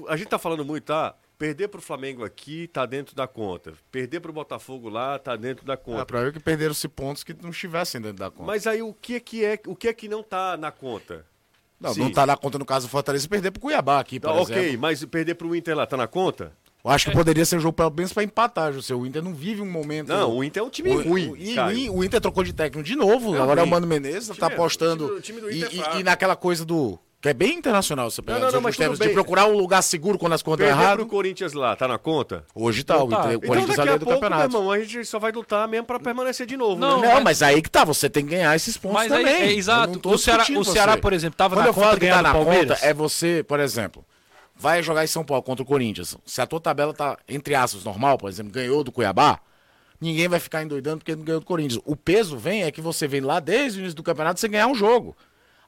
a 0.08 0.18
gente 0.18 0.28
tá 0.28 0.40
falando 0.40 0.66
muito, 0.66 0.86
tá? 0.86 1.16
Perder 1.42 1.70
para 1.70 1.80
o 1.80 1.82
Flamengo 1.82 2.24
aqui 2.24 2.68
tá 2.68 2.86
dentro 2.86 3.16
da 3.16 3.26
conta. 3.26 3.74
Perder 3.92 4.20
para 4.20 4.30
o 4.30 4.34
Botafogo 4.34 4.90
lá 4.90 5.18
tá 5.18 5.36
dentro 5.36 5.66
da 5.66 5.76
conta. 5.76 6.04
É, 6.04 6.06
para 6.06 6.22
ver 6.26 6.34
que 6.34 6.40
perderam-se 6.40 6.88
pontos 6.88 7.24
que 7.24 7.36
não 7.42 7.50
estivessem 7.50 8.00
dentro 8.00 8.18
da 8.18 8.30
conta. 8.30 8.46
Mas 8.46 8.68
aí 8.68 8.84
o 8.84 8.94
que 8.94 9.16
é 9.16 9.20
que 9.20 9.44
é, 9.44 9.60
o 9.66 9.76
que 9.76 9.88
é 9.88 9.94
que 9.94 10.08
não 10.08 10.22
tá 10.22 10.56
na 10.56 10.70
conta? 10.70 11.26
Não, 11.80 11.96
Sim. 11.96 12.02
não 12.02 12.12
tá 12.12 12.28
na 12.28 12.38
conta 12.38 12.60
no 12.60 12.66
caso 12.66 12.86
do 12.86 12.92
Fortaleza 12.92 13.28
perder 13.28 13.50
para 13.50 13.58
o 13.58 13.62
Cuiabá 13.62 14.00
aqui, 14.00 14.20
por 14.20 14.28
tá, 14.28 14.40
exemplo. 14.40 14.62
OK, 14.62 14.78
mas 14.78 15.04
perder 15.06 15.34
para 15.34 15.48
o 15.48 15.56
Inter 15.56 15.76
lá 15.76 15.88
tá 15.88 15.98
na 15.98 16.06
conta? 16.06 16.54
Eu 16.86 16.92
acho 16.92 17.06
que 17.06 17.12
é. 17.12 17.16
poderia 17.16 17.44
ser 17.44 17.58
um 17.58 17.60
jogo 17.60 17.74
pelo 17.74 17.90
menos 17.90 18.14
para 18.14 18.22
empatar, 18.22 18.72
José. 18.72 18.94
O 18.94 19.04
Inter 19.04 19.24
não 19.24 19.34
vive 19.34 19.64
um 19.64 19.72
momento. 19.72 20.10
Não, 20.10 20.38
o 20.38 20.44
Inter 20.44 20.62
é 20.62 20.64
um 20.64 20.70
time 20.70 20.92
o, 20.92 21.02
ruim. 21.02 21.30
O, 21.90 21.98
o, 21.98 22.04
Inter 22.04 22.22
trocou 22.22 22.44
de 22.44 22.54
técnico 22.54 22.88
de 22.88 22.96
novo. 22.96 23.36
É 23.36 23.42
agora 23.42 23.62
ruim. 23.62 23.68
é 23.68 23.68
o 23.68 23.72
Mano 23.72 23.88
Menezes, 23.88 24.30
está 24.30 24.48
tá 24.48 24.54
é 24.54 24.56
apostando. 24.56 25.06
O 25.06 25.22
time, 25.22 25.40
time 25.40 25.42
do 25.42 25.52
Inter 25.52 25.70
é 25.72 25.96
e, 25.96 25.98
e, 25.98 26.02
e 26.02 26.04
naquela 26.04 26.36
coisa 26.36 26.64
do 26.64 27.00
que 27.22 27.30
é 27.30 27.34
bem 27.36 27.60
internacional 27.60 28.08
essa 28.08 28.20
pegada. 28.24 28.46
Não, 28.46 28.48
não, 28.48 28.56
não, 28.56 28.62
mas 28.62 28.76
termos, 28.76 28.98
de 28.98 29.10
procurar 29.10 29.46
um 29.46 29.56
lugar 29.56 29.84
seguro 29.84 30.18
quando 30.18 30.34
as 30.34 30.42
contas 30.42 30.68
erradas. 30.68 30.96
pro 30.96 31.06
Corinthians 31.06 31.54
lá, 31.54 31.76
tá 31.76 31.88
na 31.88 32.00
conta? 32.00 32.44
Hoje 32.56 32.84
tá, 32.84 32.98
o, 32.98 33.08
tá. 33.08 33.28
o 33.28 33.34
então 33.34 33.42
Corinthians 33.42 33.70
então, 33.74 33.84
ali 33.84 34.00
do 34.00 34.06
pouco, 34.06 34.20
campeonato. 34.20 34.56
Irmão, 34.56 34.72
a 34.72 34.80
gente 34.80 35.06
só 35.06 35.20
vai 35.20 35.32
lutar 35.32 35.68
mesmo 35.68 35.86
pra 35.86 36.00
permanecer 36.00 36.48
de 36.48 36.58
novo. 36.58 36.82
Não, 36.82 37.00
né? 37.00 37.08
não 37.10 37.14
mas... 37.16 37.24
mas... 37.24 37.44
aí 37.44 37.62
que 37.62 37.70
tá, 37.70 37.86
você 37.86 38.10
tem 38.10 38.26
que 38.26 38.32
ganhar 38.32 38.56
esses 38.56 38.76
pontos 38.76 38.96
mas 38.96 39.10
também. 39.10 39.36
Aí, 39.36 39.50
é, 39.50 39.54
exato. 39.54 40.10
O 40.10 40.18
Ceará, 40.18 40.46
o 40.58 40.64
Ceará, 40.64 40.98
por 40.98 41.14
exemplo, 41.14 41.38
tava 41.38 41.58
quando 41.58 41.68
na 41.68 41.74
conta 41.74 41.96
ganhar 41.98 42.24
na 42.24 42.34
Conta, 42.34 42.80
é 42.82 42.92
você, 42.92 43.46
por 43.48 43.60
exemplo, 43.60 44.04
vai 44.56 44.82
jogar 44.82 45.04
em 45.04 45.08
São 45.08 45.24
Paulo 45.24 45.44
contra 45.44 45.62
o 45.62 45.66
Corinthians. 45.66 46.18
Se 46.26 46.42
a 46.42 46.48
tua 46.48 46.60
tabela 46.60 46.92
tá, 46.92 47.20
entre 47.30 47.54
aspas, 47.54 47.84
normal, 47.84 48.18
por 48.18 48.30
exemplo, 48.32 48.52
ganhou 48.52 48.84
do 48.84 48.92
Cuiabá, 48.92 49.40
ninguém 50.00 50.28
vai 50.28 50.40
ficar 50.40 50.64
endoidando 50.64 50.98
porque 50.98 51.16
não 51.16 51.24
ganhou 51.24 51.40
do 51.40 51.46
Corinthians. 51.46 51.80
O 51.86 51.96
peso 51.96 52.36
vem 52.36 52.64
é 52.64 52.72
que 52.72 52.82
você 52.82 53.08
vem 53.08 53.22
lá 53.22 53.40
desde 53.40 53.78
o 53.78 53.82
início 53.82 53.96
do 53.96 54.02
campeonato 54.02 54.40
sem 54.40 54.50
ganhar 54.50 54.66
um 54.66 54.74
jogo. 54.74 55.16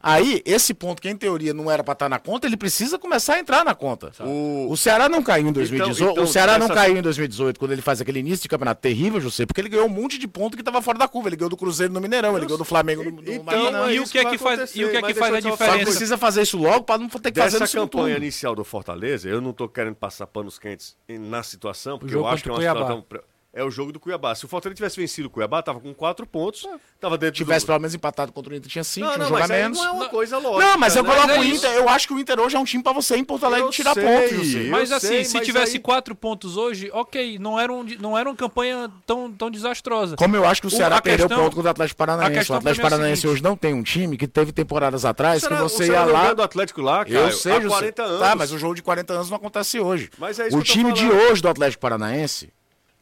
Aí, 0.05 0.41
esse 0.45 0.73
ponto 0.73 1.01
que 1.01 1.09
em 1.09 1.15
teoria 1.15 1.53
não 1.53 1.71
era 1.71 1.81
para 1.81 1.93
estar 1.93 2.05
tá 2.05 2.09
na 2.09 2.19
conta, 2.19 2.45
ele 2.45 2.57
precisa 2.57 2.99
começar 2.99 3.35
a 3.35 3.39
entrar 3.39 3.63
na 3.63 3.73
conta. 3.73 4.11
O... 4.19 4.67
o 4.69 4.75
Ceará 4.75 5.07
não 5.07 5.23
caiu 5.23 5.47
em 5.47 5.53
2018. 5.53 6.01
Então, 6.01 6.11
então, 6.11 6.23
o 6.25 6.27
Ceará 6.27 6.55
essa... 6.57 6.67
não 6.67 6.75
caiu 6.75 6.97
em 6.97 7.01
2018, 7.01 7.57
quando 7.57 7.71
ele 7.71 7.81
faz 7.81 8.01
aquele 8.01 8.19
início 8.19 8.43
de 8.43 8.49
campeonato 8.49 8.81
terrível, 8.81 9.21
José, 9.21 9.45
porque 9.45 9.61
ele 9.61 9.69
ganhou 9.69 9.85
um 9.85 9.89
monte 9.89 10.17
de 10.17 10.27
ponto 10.27 10.57
que 10.57 10.61
estava 10.61 10.81
fora 10.81 10.97
da 10.97 11.07
curva. 11.07 11.29
Ele 11.29 11.37
ganhou 11.37 11.49
do 11.49 11.55
Cruzeiro 11.55 11.93
no 11.93 12.01
Mineirão, 12.01 12.35
ele 12.35 12.45
ganhou 12.45 12.57
do 12.57 12.65
Flamengo 12.65 13.01
no, 13.01 13.11
no 13.11 13.31
então, 13.31 13.87
é 13.87 13.95
E, 13.95 13.99
o 14.01 14.03
que 14.03 14.17
é 14.17 14.25
que 14.25 14.37
faz, 14.37 14.75
e 14.75 14.83
o 14.83 14.91
que 14.91 14.97
é 14.97 15.01
que 15.01 15.13
faz 15.13 15.35
a 15.35 15.39
diferença? 15.39 15.77
Só 15.77 15.85
precisa 15.85 16.17
fazer 16.17 16.41
isso 16.41 16.57
logo 16.57 16.83
para 16.83 16.97
não 16.97 17.07
ter 17.07 17.31
que 17.31 17.39
Dessa 17.39 17.59
fazer 17.59 17.77
no 17.77 17.83
campanha 17.83 18.07
turno. 18.07 18.17
inicial 18.17 18.55
do 18.55 18.65
Fortaleza, 18.65 19.29
eu 19.29 19.39
não 19.39 19.51
estou 19.51 19.69
querendo 19.69 19.95
passar 19.95 20.27
panos 20.27 20.59
quentes 20.59 20.97
na 21.07 21.43
situação, 21.43 21.97
porque 21.97 22.13
eu 22.13 22.27
acho 22.27 22.43
que 22.43 22.49
é 22.49 22.51
uma 22.51 22.59
situação 22.59 23.05
é 23.53 23.63
o 23.63 23.69
jogo 23.69 23.91
do 23.91 23.99
Cuiabá. 23.99 24.33
Se 24.33 24.45
o 24.45 24.47
Fortaleza 24.47 24.75
tivesse 24.75 24.99
vencido 24.99 25.27
o 25.27 25.29
Cuiabá, 25.29 25.61
tava 25.61 25.79
com 25.79 25.93
quatro 25.93 26.25
pontos, 26.25 26.65
é. 26.65 26.75
tava 26.99 27.19
dentro 27.19 27.35
Tivesse 27.35 27.65
do... 27.65 27.67
pelo 27.67 27.79
menos 27.79 27.93
empatado 27.93 28.31
contra 28.31 28.51
o 28.51 28.55
Inter, 28.55 28.69
tinha 28.69 28.83
cinco, 28.83 29.05
não, 29.05 29.17
não, 29.17 29.27
um 29.27 29.31
mas 29.31 29.47
menos. 29.47 29.77
não 29.77 29.85
é 29.85 29.91
uma 29.91 30.09
coisa 30.09 30.39
lógica. 30.39 30.65
Não, 30.65 30.77
mas 30.77 30.95
eu 30.95 31.03
né? 31.03 31.09
coloco 31.09 31.29
é 31.29 31.39
o 31.39 31.43
Inter, 31.43 31.71
eu 31.71 31.87
acho 31.87 32.07
que 32.07 32.13
o 32.13 32.19
Inter 32.19 32.39
hoje 32.39 32.55
é 32.55 32.59
um 32.59 32.63
time 32.63 32.81
para 32.81 32.93
você 32.93 33.15
em 33.15 33.23
Porto 33.23 33.45
Alegre 33.45 33.67
eu 33.67 33.69
tirar 33.69 33.93
sei, 33.93 34.03
pontos. 34.03 34.55
Mas 34.69 34.91
assim, 34.91 35.07
sei, 35.07 35.25
se 35.25 35.37
mas 35.37 35.45
tivesse 35.45 35.77
aí... 35.77 35.79
quatro 35.79 36.15
pontos 36.15 36.57
hoje, 36.57 36.89
ok, 36.91 37.37
não 37.37 37.59
era, 37.59 37.71
um, 37.71 37.85
não 37.99 38.17
era 38.17 38.27
uma 38.27 38.35
campanha 38.35 38.91
tão, 39.05 39.31
tão 39.31 39.51
desastrosa. 39.51 40.15
Como 40.15 40.35
eu 40.35 40.45
acho 40.45 40.59
que 40.59 40.67
o 40.67 40.71
Ceará 40.71 40.97
o, 40.97 41.01
perdeu 41.01 41.27
questão, 41.27 41.43
ponto 41.43 41.55
contra 41.55 41.69
o 41.69 41.71
Atlético 41.71 41.97
Paranaense. 41.97 42.51
O 42.51 42.55
Atlético 42.55 42.85
é 42.85 42.89
Paranaense 42.89 43.21
seguinte. 43.21 43.33
hoje 43.33 43.43
não 43.43 43.55
tem 43.55 43.73
um 43.75 43.83
time 43.83 44.17
que 44.17 44.27
teve 44.27 44.51
temporadas 44.51 45.05
atrás 45.05 45.43
Será, 45.43 45.57
que 45.57 45.61
você 45.61 45.87
ia 45.87 46.03
lá... 46.03 46.33
do 46.33 46.41
Atlético 46.41 46.81
lá, 46.81 47.05
cara, 47.05 47.17
eu 47.17 47.31
sei, 47.31 47.53
há 47.53 47.61
40 47.61 47.93
tá, 47.93 48.03
anos. 48.03 48.19
Tá, 48.19 48.35
mas 48.35 48.51
o 48.51 48.57
jogo 48.57 48.73
de 48.73 48.81
40 48.81 49.13
anos 49.13 49.29
não 49.29 49.37
acontece 49.37 49.79
hoje. 49.79 50.09
É 50.19 50.55
o 50.55 50.63
time 50.63 50.91
de 50.91 51.07
hoje 51.07 51.39
do 51.39 51.49
Atlético 51.49 51.81
Paranaense 51.81 52.51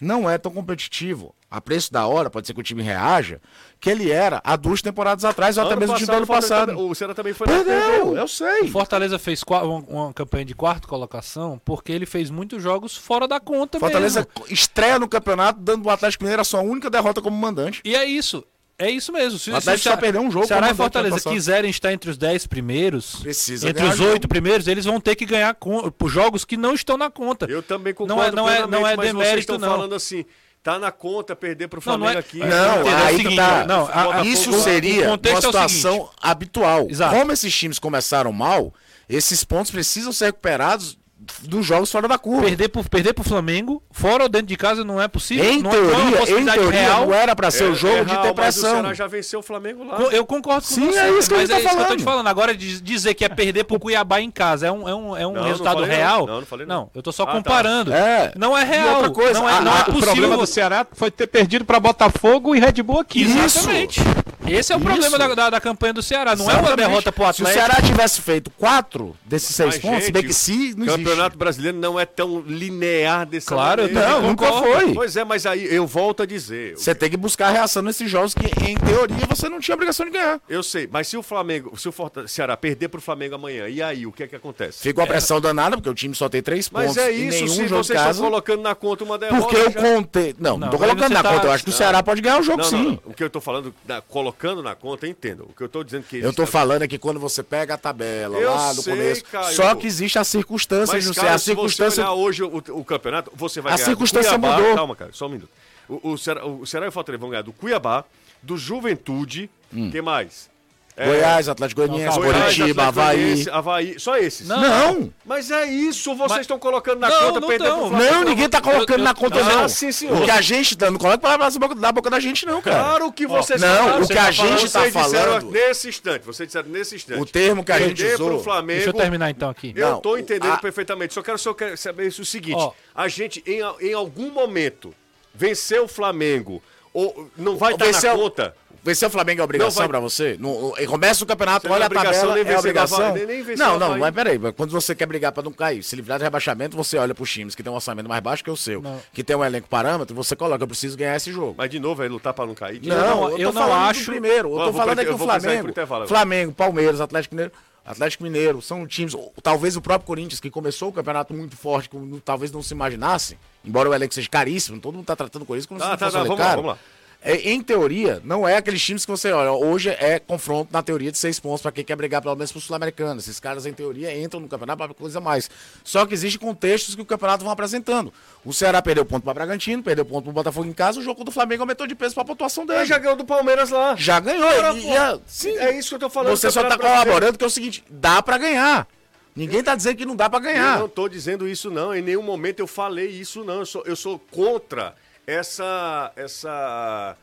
não 0.02 0.28
é 0.28 0.38
tão 0.38 0.52
competitivo. 0.52 1.34
A 1.50 1.60
preço 1.60 1.92
da 1.92 2.08
hora, 2.08 2.30
pode 2.30 2.48
ser 2.48 2.54
que 2.54 2.62
o 2.62 2.64
time 2.64 2.82
reaja, 2.82 3.42
que 3.78 3.90
ele 3.90 4.10
era 4.10 4.42
há 4.42 4.56
duas 4.56 4.82
temporadas 4.82 5.26
atrás, 5.26 5.58
ou 5.58 5.64
ano 5.66 5.72
até 5.72 5.80
mesmo 5.82 5.94
passado, 5.94 6.08
do 6.08 6.18
ano 6.18 6.28
passado. 6.28 6.80
O 6.80 6.96
Ceará 6.96 7.14
também 7.14 7.34
foi 7.34 7.46
Perdeu, 7.46 8.14
né? 8.14 8.22
eu 8.22 8.28
sei. 8.28 8.62
O 8.62 8.68
Fortaleza 8.70 9.20
fez 9.20 9.44
uma, 9.90 10.14
campanha 10.14 10.46
de 10.46 10.56
quarta 10.56 10.88
colocação 10.88 11.62
porque 11.64 11.92
ele 11.92 12.06
fez 12.06 12.30
muitos 12.30 12.64
jogos 12.64 12.96
fora 12.96 13.28
da 13.28 13.38
conta 13.40 13.80
Fortaleza 13.80 14.26
mesmo. 14.36 14.54
estreia 14.54 14.98
no 14.98 15.10
campeonato, 15.10 15.60
dando 15.60 15.86
o 15.86 15.90
Atlético 15.90 16.24
Mineiro 16.24 16.42
a 16.42 16.46
sua 16.46 16.62
única 16.62 16.90
derrota 16.90 17.22
como 17.22 17.36
mandante. 17.36 17.82
E 17.84 17.96
é 17.96 18.06
isso. 18.06 18.46
É 18.82 18.90
isso 18.90 19.12
mesmo. 19.12 19.38
Se, 19.38 19.52
o 19.52 19.56
Atlético 19.56 19.90
só 19.90 19.98
perder 19.98 20.20
um 20.20 20.32
jogo. 20.32 20.48
Ceará 20.48 20.72
e 20.72 20.74
Fortaleza 20.74 21.30
quiserem 21.30 21.70
estar 21.70 21.94
entre 21.94 22.10
os 22.10 22.18
10 22.18 22.48
primeiros, 22.48 23.18
Precisa 23.18 23.70
entre 23.70 23.86
os 23.86 24.00
8 24.00 24.28
primeiros, 24.28 24.68
eles 24.68 24.86
vão 24.86 25.00
ter 25.00 25.16
que 25.16 25.26
ganhar 25.26 25.54
com, 25.56 25.92
por 25.92 26.10
jogos 26.10 26.44
que 26.44 26.58
não 26.58 26.74
estão 26.74 26.98
na 26.98 27.10
conta. 27.10 27.46
Eu 27.46 27.62
também 27.62 27.92
é- 27.92 27.94
concordo 27.94 28.36
não 28.36 28.50
é, 28.50 28.60
não 28.60 28.66
é, 28.66 28.68
não 28.68 28.88
é 28.88 28.96
mas 28.96 29.08
demérito, 29.08 29.30
vocês 29.30 29.40
estão 29.40 29.58
não. 29.60 29.70
falando 29.70 29.94
assim, 29.94 30.26
tá 30.64 30.80
na 30.80 30.92
conta 30.92 31.36
perder 31.36 31.68
para 31.68 31.80
o 31.80 31.82
Flamengo 31.82 32.06
não, 32.06 32.12
não 32.14 32.18
é, 32.18 32.20
aqui. 32.20 32.42
É, 32.42 32.48
não, 32.48 32.90
é 32.90 33.08
aí 33.08 33.18
seguinte, 33.18 33.36
tá. 33.36 33.66
Não, 33.66 33.88
a, 33.88 34.16
a, 34.16 34.26
é 34.26 34.28
isso 34.28 34.52
seria 34.62 35.08
uma 35.10 35.42
situação 35.42 36.10
é 36.24 36.30
habitual. 36.30 36.88
Exato. 36.90 37.16
Como 37.16 37.32
esses 37.32 37.56
times 37.56 37.78
começaram 37.78 38.34
mal, 38.34 38.74
esses 39.08 39.44
pontos 39.44 39.72
precisam 39.72 40.12
ser 40.12 40.26
recuperados 40.26 40.98
dos 41.42 41.66
jogos 41.66 41.92
fora 41.92 42.08
da 42.08 42.18
curva. 42.18 42.44
Perder 42.44 42.70
pro, 42.70 42.84
perder 42.84 43.14
pro 43.14 43.24
Flamengo, 43.24 43.82
fora 43.92 44.24
ou 44.24 44.30
dentro 44.30 44.48
de 44.48 44.58
casa, 44.58 44.84
não 44.84 45.02
é 45.02 45.08
possível. 45.08 45.46
Em 45.46 45.62
não 45.62 45.72
é 45.72 45.74
teoria, 45.74 46.18
é 46.18 46.40
em 46.40 46.46
teoria 46.46 46.82
real. 46.82 47.06
não 47.08 47.14
era 47.14 47.36
para 47.36 47.52
ser 47.52 47.66
é, 47.66 47.68
o 47.70 47.76
jogo 47.76 47.94
é 47.94 48.04
real, 48.04 48.22
de 48.22 48.28
depressão. 48.30 48.64
Mas 48.64 48.80
o 48.80 48.82
Ceará 48.82 48.94
já 48.94 49.08
venceu 49.08 49.40
o 49.40 49.44
Flamengo 49.44 49.84
lá. 49.84 49.98
Eu 50.12 50.26
concordo 50.26 50.68
com 50.68 50.74
Sim, 50.74 50.88
você. 50.88 50.94
Sim, 50.94 51.00
é 51.00 51.18
isso 51.18 51.30
que, 51.30 51.36
mas 51.36 51.50
tá 51.50 51.56
é 51.56 51.60
isso 51.60 51.68
falando. 51.68 51.86
que 51.86 51.92
eu 51.92 51.96
tô 51.96 51.98
te 51.98 52.04
falando. 52.04 52.28
Agora, 52.28 52.56
dizer 52.56 53.14
que 53.14 53.26
é 53.26 53.30
perder 53.30 53.64
pro 53.64 53.80
Cuiabá 53.80 54.22
em 54.22 54.32
casa 54.32 54.68
é 54.68 54.72
um, 54.72 54.88
é 54.88 54.96
um, 54.96 55.18
é 55.18 55.28
um 55.28 55.34
não, 55.34 55.44
resultado 55.44 55.82
não 55.82 55.88
real. 55.88 56.28
Não. 56.28 56.40
não, 56.40 56.46
falei 56.46 56.66
não. 56.66 56.90
eu 56.94 57.02
tô 57.02 57.12
só 57.12 57.24
ah, 57.24 57.28
tá. 57.28 57.32
comparando. 57.34 57.92
Tá. 57.92 57.98
É. 57.98 58.34
Não 58.36 58.58
é 58.58 58.64
real. 58.64 58.96
Outra 58.96 59.12
coisa, 59.12 59.40
não 59.40 59.50
é, 59.50 59.62
não 59.62 59.72
é 59.72 59.78
a, 59.78 59.80
é 59.80 59.84
possível. 59.84 60.02
O 60.02 60.06
problema 60.06 60.38
do 60.38 60.48
Ceará 60.48 60.86
foi 60.92 61.12
ter 61.12 61.28
perdido 61.28 61.66
para 61.66 61.80
Botafogo 61.80 62.56
e 62.56 62.60
Red 62.60 62.84
Bull 62.84 63.00
aqui. 63.00 63.24
Isso. 63.24 63.60
Exatamente. 63.60 64.02
Esse 64.48 64.74
é 64.74 64.76
o 64.76 64.80
Isso. 64.80 64.88
problema 64.88 65.18
da, 65.18 65.28
da, 65.36 65.50
da, 65.52 65.62
campanha 65.62 65.94
do 65.94 66.02
Ceará, 66.02 66.36
não 66.36 66.46
Exatamente. 66.46 66.68
é 66.68 66.72
uma 66.72 66.78
derrota 66.78 67.12
pro 67.12 67.26
Atlético. 67.26 67.48
Se 67.48 67.52
o 67.52 67.54
Ceará 67.54 67.82
tivesse 67.82 68.22
feito 68.22 68.50
quatro 68.52 69.16
desses 69.26 69.56
seis 69.56 69.76
Mas, 69.76 69.82
pontos, 69.82 70.06
gente, 70.06 70.12
bem 70.12 70.24
que 70.24 70.34
se 70.34 70.74
não 70.76 70.88
Campeonato 70.88 71.22
existe. 71.22 71.38
Brasileiro 71.38 71.78
não 71.78 72.00
é 72.00 72.06
tão 72.06 72.42
linear 72.42 73.26
desse 73.26 73.48
Claro, 73.48 73.84
maneira. 73.84 74.10
não, 74.10 74.22
nunca 74.22 74.52
foi. 74.54 74.94
Pois 74.94 75.16
é, 75.16 75.24
mas 75.24 75.46
aí 75.46 75.74
eu 75.74 75.86
volto 75.86 76.24
a 76.24 76.26
dizer. 76.26 76.78
Você 76.78 76.94
tem 76.94 77.10
que 77.10 77.18
buscar 77.18 77.48
a 77.48 77.52
reação 77.52 77.82
nesses 77.82 78.10
jogos 78.10 78.34
que, 78.34 78.46
em 78.64 78.76
teoria, 78.76 79.26
você 79.30 79.48
não 79.48 79.60
tinha 79.60 79.76
obrigação 79.76 80.06
de 80.06 80.12
ganhar. 80.12 80.40
Eu 80.50 80.64
sei, 80.64 80.88
mas 80.92 81.08
se 81.08 81.18
o 81.18 81.24
Flamengo, 81.24 81.78
se 81.78 81.88
o 81.88 81.92
Forta, 81.92 82.28
Ceará 82.28 82.58
perder 82.58 82.90
pro 82.90 83.02
Flamengo 83.02 83.36
amanhã, 83.36 83.68
e 83.70 83.82
aí, 83.82 84.06
o 84.06 84.12
que 84.12 84.24
é 84.24 84.28
que 84.28 84.36
acontece? 84.36 84.82
Fica 84.82 85.00
uma 85.00 85.06
é. 85.06 85.10
pressão 85.10 85.38
é. 85.38 85.42
danada, 85.42 85.78
porque 85.78 85.90
o 85.90 85.94
time 85.94 86.16
só 86.16 86.28
tem 86.28 86.42
três 86.42 86.70
mas 86.70 86.88
pontos. 86.88 86.98
Mas 86.98 87.06
é 87.06 87.12
isso, 87.12 87.48
se 87.48 87.68
vocês 87.68 88.00
estão 88.00 88.26
colocando 88.26 88.62
na 88.62 88.76
conta 88.76 89.04
uma 89.04 89.18
derrota. 89.18 89.42
Porque 89.42 89.56
eu 89.56 89.72
já... 89.72 89.82
contei. 89.82 90.36
Não, 90.40 90.52
não, 90.52 90.60
não 90.60 90.70
tô 90.70 90.78
colocando 90.78 91.14
na 91.14 91.24
tá... 91.24 91.34
conta. 91.34 91.48
Eu 91.48 91.52
acho 91.52 91.64
que 91.64 91.70
o 91.70 91.74
Ceará 91.74 92.04
pode 92.04 92.22
ganhar 92.22 92.40
o 92.40 92.44
jogo 92.44 92.64
sim. 92.64 93.00
O 93.06 93.14
que 93.14 93.24
eu 93.24 93.30
tô 93.30 93.40
falando, 93.40 93.74
colocando 94.08 94.41
colocando 94.42 94.64
na 94.64 94.76
conta, 94.76 95.08
entendo. 95.08 95.44
O 95.44 95.54
que 95.54 95.62
eu 95.62 95.68
estou 95.68 95.84
dizendo 95.84 96.04
que. 96.04 96.18
Eu 96.20 96.32
estou 96.32 96.48
falando 96.48 96.82
é 96.82 96.88
que 96.88 96.98
quando 96.98 97.20
você 97.20 97.44
pega 97.44 97.76
a 97.76 97.78
tabela 97.78 98.38
eu 98.38 98.50
lá 98.50 98.74
no 98.74 98.82
sei, 98.82 98.94
começo. 98.94 99.24
Caio. 99.26 99.56
Só 99.56 99.76
que 99.76 99.86
existe 99.86 100.18
a 100.18 100.24
circunstância, 100.24 100.96
Mas, 100.96 101.06
sei 101.06 101.14
Cara, 101.14 101.36
a 101.36 101.38
se 101.38 101.46
circunstância... 101.46 102.04
você 102.04 102.10
olhar 102.10 102.14
hoje 102.14 102.44
o, 102.44 102.58
o 102.58 102.84
campeonato, 102.84 103.32
você 103.36 103.62
vai 103.62 103.74
a 103.74 103.76
ganhar. 103.76 103.86
A 103.86 103.90
circunstância 103.90 104.38
mudou. 104.38 104.76
Calma, 104.76 104.96
cara, 104.96 105.12
só 105.14 105.28
um 105.28 105.30
minuto. 105.30 105.50
O, 105.88 106.12
o, 106.12 106.18
Ceará, 106.18 106.46
o 106.46 106.66
será 106.66 106.86
e 106.86 106.90
o 106.90 106.92
Fortaleza 106.92 107.20
vão 107.20 107.30
ganhar 107.30 107.44
do 107.44 107.54
Cuiabá, 107.54 108.04
do 108.42 108.58
Juventude, 108.58 109.50
hum. 109.74 109.92
que 109.92 110.02
mais? 110.02 110.50
É. 110.96 111.06
Goiás, 111.06 111.48
Atlético 111.48 111.82
Goianiense, 111.82 112.20
Coritiba, 112.20 112.84
Havaí. 112.88 113.46
Havaí. 113.50 114.00
Só 114.00 114.18
esses. 114.18 114.48
Não. 114.48 114.62
não. 114.62 115.14
Mas 115.26 115.50
é 115.50 115.66
isso, 115.66 116.14
vocês 116.16 116.42
estão 116.42 116.60
colocando 116.60 117.00
na 117.00 117.10
não, 117.10 117.34
conta 117.34 117.58
não 117.60 117.88
o 117.88 117.90
Não, 117.92 118.00
não 118.00 118.24
ninguém 118.26 118.46
está 118.46 118.62
colocando 118.62 119.00
eu, 119.00 119.04
na 119.04 119.14
conta, 119.14 119.38
eu, 119.38 119.46
não. 119.46 119.64
Ah, 119.64 119.70
sim, 119.70 119.92
senhor. 119.92 120.22
O 120.22 120.26
que 120.26 120.32
a 120.32 120.42
gente 120.42 120.74
está. 120.74 120.92
não 120.92 121.00
coloca 121.00 121.38
na 121.76 121.92
boca 121.92 122.10
da 122.10 122.20
gente, 122.20 122.46
não, 122.46 122.62
cara. 122.62 122.78
Claro 122.78 123.12
que 123.12 123.26
vocês 123.26 123.62
oh, 123.62 123.66
Não, 123.66 123.76
falaram, 123.76 124.04
o 124.04 124.08
que 124.08 124.18
a 124.18 124.32
gente 124.32 124.66
está 124.66 124.84
tá 124.84 124.92
falando. 124.92 125.52
Nesse 125.52 125.90
instante, 125.90 126.26
vocês 126.26 126.48
disseram 126.48 126.70
nesse 126.70 126.96
instante. 126.96 127.22
O 127.22 127.26
termo 127.26 127.64
que 127.64 127.72
a 127.72 127.80
gente 127.80 128.04
usou. 128.06 128.28
Pro 128.32 128.44
Flamengo, 128.44 128.80
Deixa 128.80 128.90
eu 128.90 128.94
terminar 128.94 129.30
então 129.30 129.50
aqui. 129.50 129.74
Eu 129.76 129.98
estou 129.98 130.18
entendendo 130.18 130.54
a... 130.54 130.58
perfeitamente. 130.58 131.14
Só 131.14 131.22
quero 131.22 131.38
só 131.38 131.56
saber 131.78 132.08
isso, 132.08 132.22
o 132.22 132.26
seguinte: 132.26 132.58
oh. 132.58 132.74
a 132.94 133.08
gente, 133.08 133.44
em, 133.48 133.62
em 133.90 133.94
algum 133.94 134.30
momento, 134.30 134.94
venceu 135.34 135.86
o 135.86 135.88
Flamengo. 135.88 136.62
Ou 136.94 137.32
não 137.38 137.56
vai 137.56 137.74
estar 137.74 137.90
tá 137.90 138.08
na 138.10 138.16
conta? 138.16 138.56
Vencer 138.84 139.08
o 139.08 139.12
Flamengo 139.12 139.42
é 139.42 139.44
obrigação 139.44 139.88
para 139.88 140.00
você? 140.00 140.36
No, 140.40 140.74
começa 140.88 141.24
o 141.24 141.28
campeonato, 141.28 141.68
você 141.68 141.72
é 141.72 141.76
olha 141.76 141.86
a 141.86 141.90
tabela, 141.90 142.40
é 142.40 142.58
obrigação? 142.58 143.14
Nem, 143.14 143.42
é 143.42 143.56
não, 143.56 143.78
não, 143.78 143.98
mas 144.00 144.14
peraí. 144.14 144.40
Quando 144.54 144.72
você 144.72 144.96
quer 144.96 145.06
brigar 145.06 145.32
para 145.32 145.44
não 145.44 145.52
cair, 145.52 145.84
se 145.84 145.96
livrar 145.96 146.18
do 146.18 146.24
rebaixamento, 146.24 146.76
você 146.76 146.98
olha 146.98 147.14
para 147.14 147.24
os 147.24 147.32
times 147.32 147.54
que 147.54 147.62
tem 147.62 147.72
um 147.72 147.76
orçamento 147.76 148.10
mais 148.10 148.22
baixo 148.24 148.44
que 148.44 148.50
o 148.50 148.58
seu, 148.58 148.82
não. 148.82 149.00
que 149.14 149.24
tem 149.24 149.36
um 149.36 149.46
elenco 149.46 149.68
parâmetro, 149.68 150.16
você 150.16 150.36
coloca, 150.36 150.64
eu 150.64 150.68
preciso 150.68 150.98
ganhar 150.98 151.16
esse 151.16 151.32
jogo. 151.32 151.56
Mas 151.58 151.70
de 151.70 151.80
novo, 151.80 152.04
é 152.04 152.08
lutar 152.08 152.34
para 152.34 152.48
não 152.48 152.56
cair? 152.56 152.82
Não, 152.84 153.30
eu, 153.32 153.38
eu 153.38 153.54
não 153.54 153.72
acho. 153.72 154.06
Primeiro, 154.06 154.52
eu 154.52 154.66
tô 154.66 154.74
falando 154.74 155.00
é 155.00 155.06
do 155.06 155.14
o 155.14 155.18
Flamengo, 155.18 155.74
Flamengo, 156.08 156.52
Palmeiras, 156.52 157.02
Atlético 157.02 157.36
Mineiro... 157.36 157.52
Atlético 157.84 158.24
Mineiro, 158.24 158.62
são 158.62 158.86
times, 158.86 159.16
talvez 159.42 159.76
o 159.76 159.82
próprio 159.82 160.06
Corinthians, 160.06 160.40
que 160.40 160.52
começou 160.52 160.90
o 160.90 160.94
campeonato 160.94 161.34
muito 161.34 161.58
forte, 161.58 161.90
talvez 162.24 162.52
não 162.52 162.62
se 162.62 162.76
imaginasse, 162.76 163.40
embora 163.66 163.90
o 163.90 163.94
elenco 163.94 164.14
seja 164.14 164.30
caríssimo, 164.30 164.80
todo 164.80 164.94
mundo 164.94 165.02
está 165.02 165.16
tratando 165.16 165.42
o 165.42 165.46
Corinthians 165.48 165.66
como 165.66 165.80
tá, 165.80 165.88
se 165.88 165.92
ah, 165.92 165.98
tá, 165.98 166.06
fosse 166.06 166.18
tá, 166.18 166.22
tá 166.22 166.28
vamos 166.28 166.40
lá, 166.40 166.56
vamos 166.56 166.72
lá 166.72 166.78
em 167.24 167.62
teoria, 167.62 168.20
não 168.24 168.48
é 168.48 168.58
aqueles 168.58 168.82
times 168.82 169.06
que 169.06 169.12
você 169.12 169.32
olha. 169.32 169.52
Hoje 169.52 169.90
é 169.90 170.18
confronto 170.18 170.74
na 170.74 170.82
teoria 170.82 171.12
de 171.12 171.18
seis 171.20 171.40
pontos 171.40 171.62
para 171.62 171.72
quem 171.72 171.84
quer 171.84 171.96
brigar 171.96 172.20
pelo 172.22 172.36
menos 172.36 172.52
pro 172.52 172.60
Sul-Americano. 172.60 173.20
Esses 173.20 173.40
caras, 173.40 173.68
em 173.68 173.74
teoria, 173.74 174.18
entram 174.20 174.40
no 174.40 174.48
campeonato 174.48 174.80
para 174.80 174.94
coisa 174.94 175.22
mais. 175.22 175.48
Só 175.84 176.04
que 176.08 176.16
existem 176.16 176.40
contextos 176.40 176.96
que 176.96 177.02
o 177.02 177.06
campeonato 177.06 177.44
vão 177.44 177.54
apresentando. 177.54 178.12
O 178.44 178.52
Ceará 178.52 178.82
perdeu 178.82 179.06
ponto 179.06 179.24
para 179.24 179.36
Bragantino, 179.36 179.84
perdeu 179.84 180.04
ponto 180.04 180.24
pro 180.24 180.34
Botafogo 180.34 180.68
em 180.68 180.74
casa. 180.74 181.00
O 181.00 181.04
jogo 181.04 181.24
do 181.24 181.30
Flamengo 181.32 181.62
aumentou 181.62 181.86
de 181.86 181.94
peso 181.94 182.16
para 182.16 182.24
a 182.24 182.26
pontuação 182.26 182.66
dele. 182.66 182.80
Ele 182.80 182.86
já 182.88 182.98
ganhou 182.98 183.16
do 183.16 183.24
Palmeiras 183.24 183.70
lá. 183.70 183.96
Já 183.96 184.20
ganhou. 184.20 184.50
Cara, 184.50 184.74
e- 184.74 184.98
a- 184.98 185.20
sim, 185.28 185.56
é 185.58 185.78
isso 185.78 185.90
que 185.90 185.96
eu 185.96 186.00
tô 186.00 186.10
falando. 186.10 186.36
Você 186.36 186.50
só 186.50 186.64
tá 186.64 186.76
colaborando 186.78 187.38
que 187.38 187.44
é 187.44 187.48
o 187.48 187.52
seguinte: 187.52 187.84
dá 187.88 188.24
para 188.24 188.40
ganhar. 188.40 188.88
Ninguém 189.36 189.64
tá 189.64 189.76
dizendo 189.76 189.96
que 189.96 190.06
não 190.06 190.16
dá 190.16 190.30
para 190.30 190.40
Eu 190.40 190.44
ganhar. 190.54 190.80
não 190.80 190.90
tô 190.90 191.08
dizendo 191.08 191.48
isso, 191.48 191.70
não. 191.70 191.94
Em 191.96 192.02
nenhum 192.02 192.24
momento 192.24 192.60
eu 192.60 192.68
falei 192.68 193.08
isso, 193.08 193.44
não. 193.44 193.60
Eu 193.60 193.66
sou, 193.66 193.84
eu 193.86 193.96
sou 193.96 194.20
contra 194.32 194.94
essa. 195.28 196.12
essa. 196.16 197.18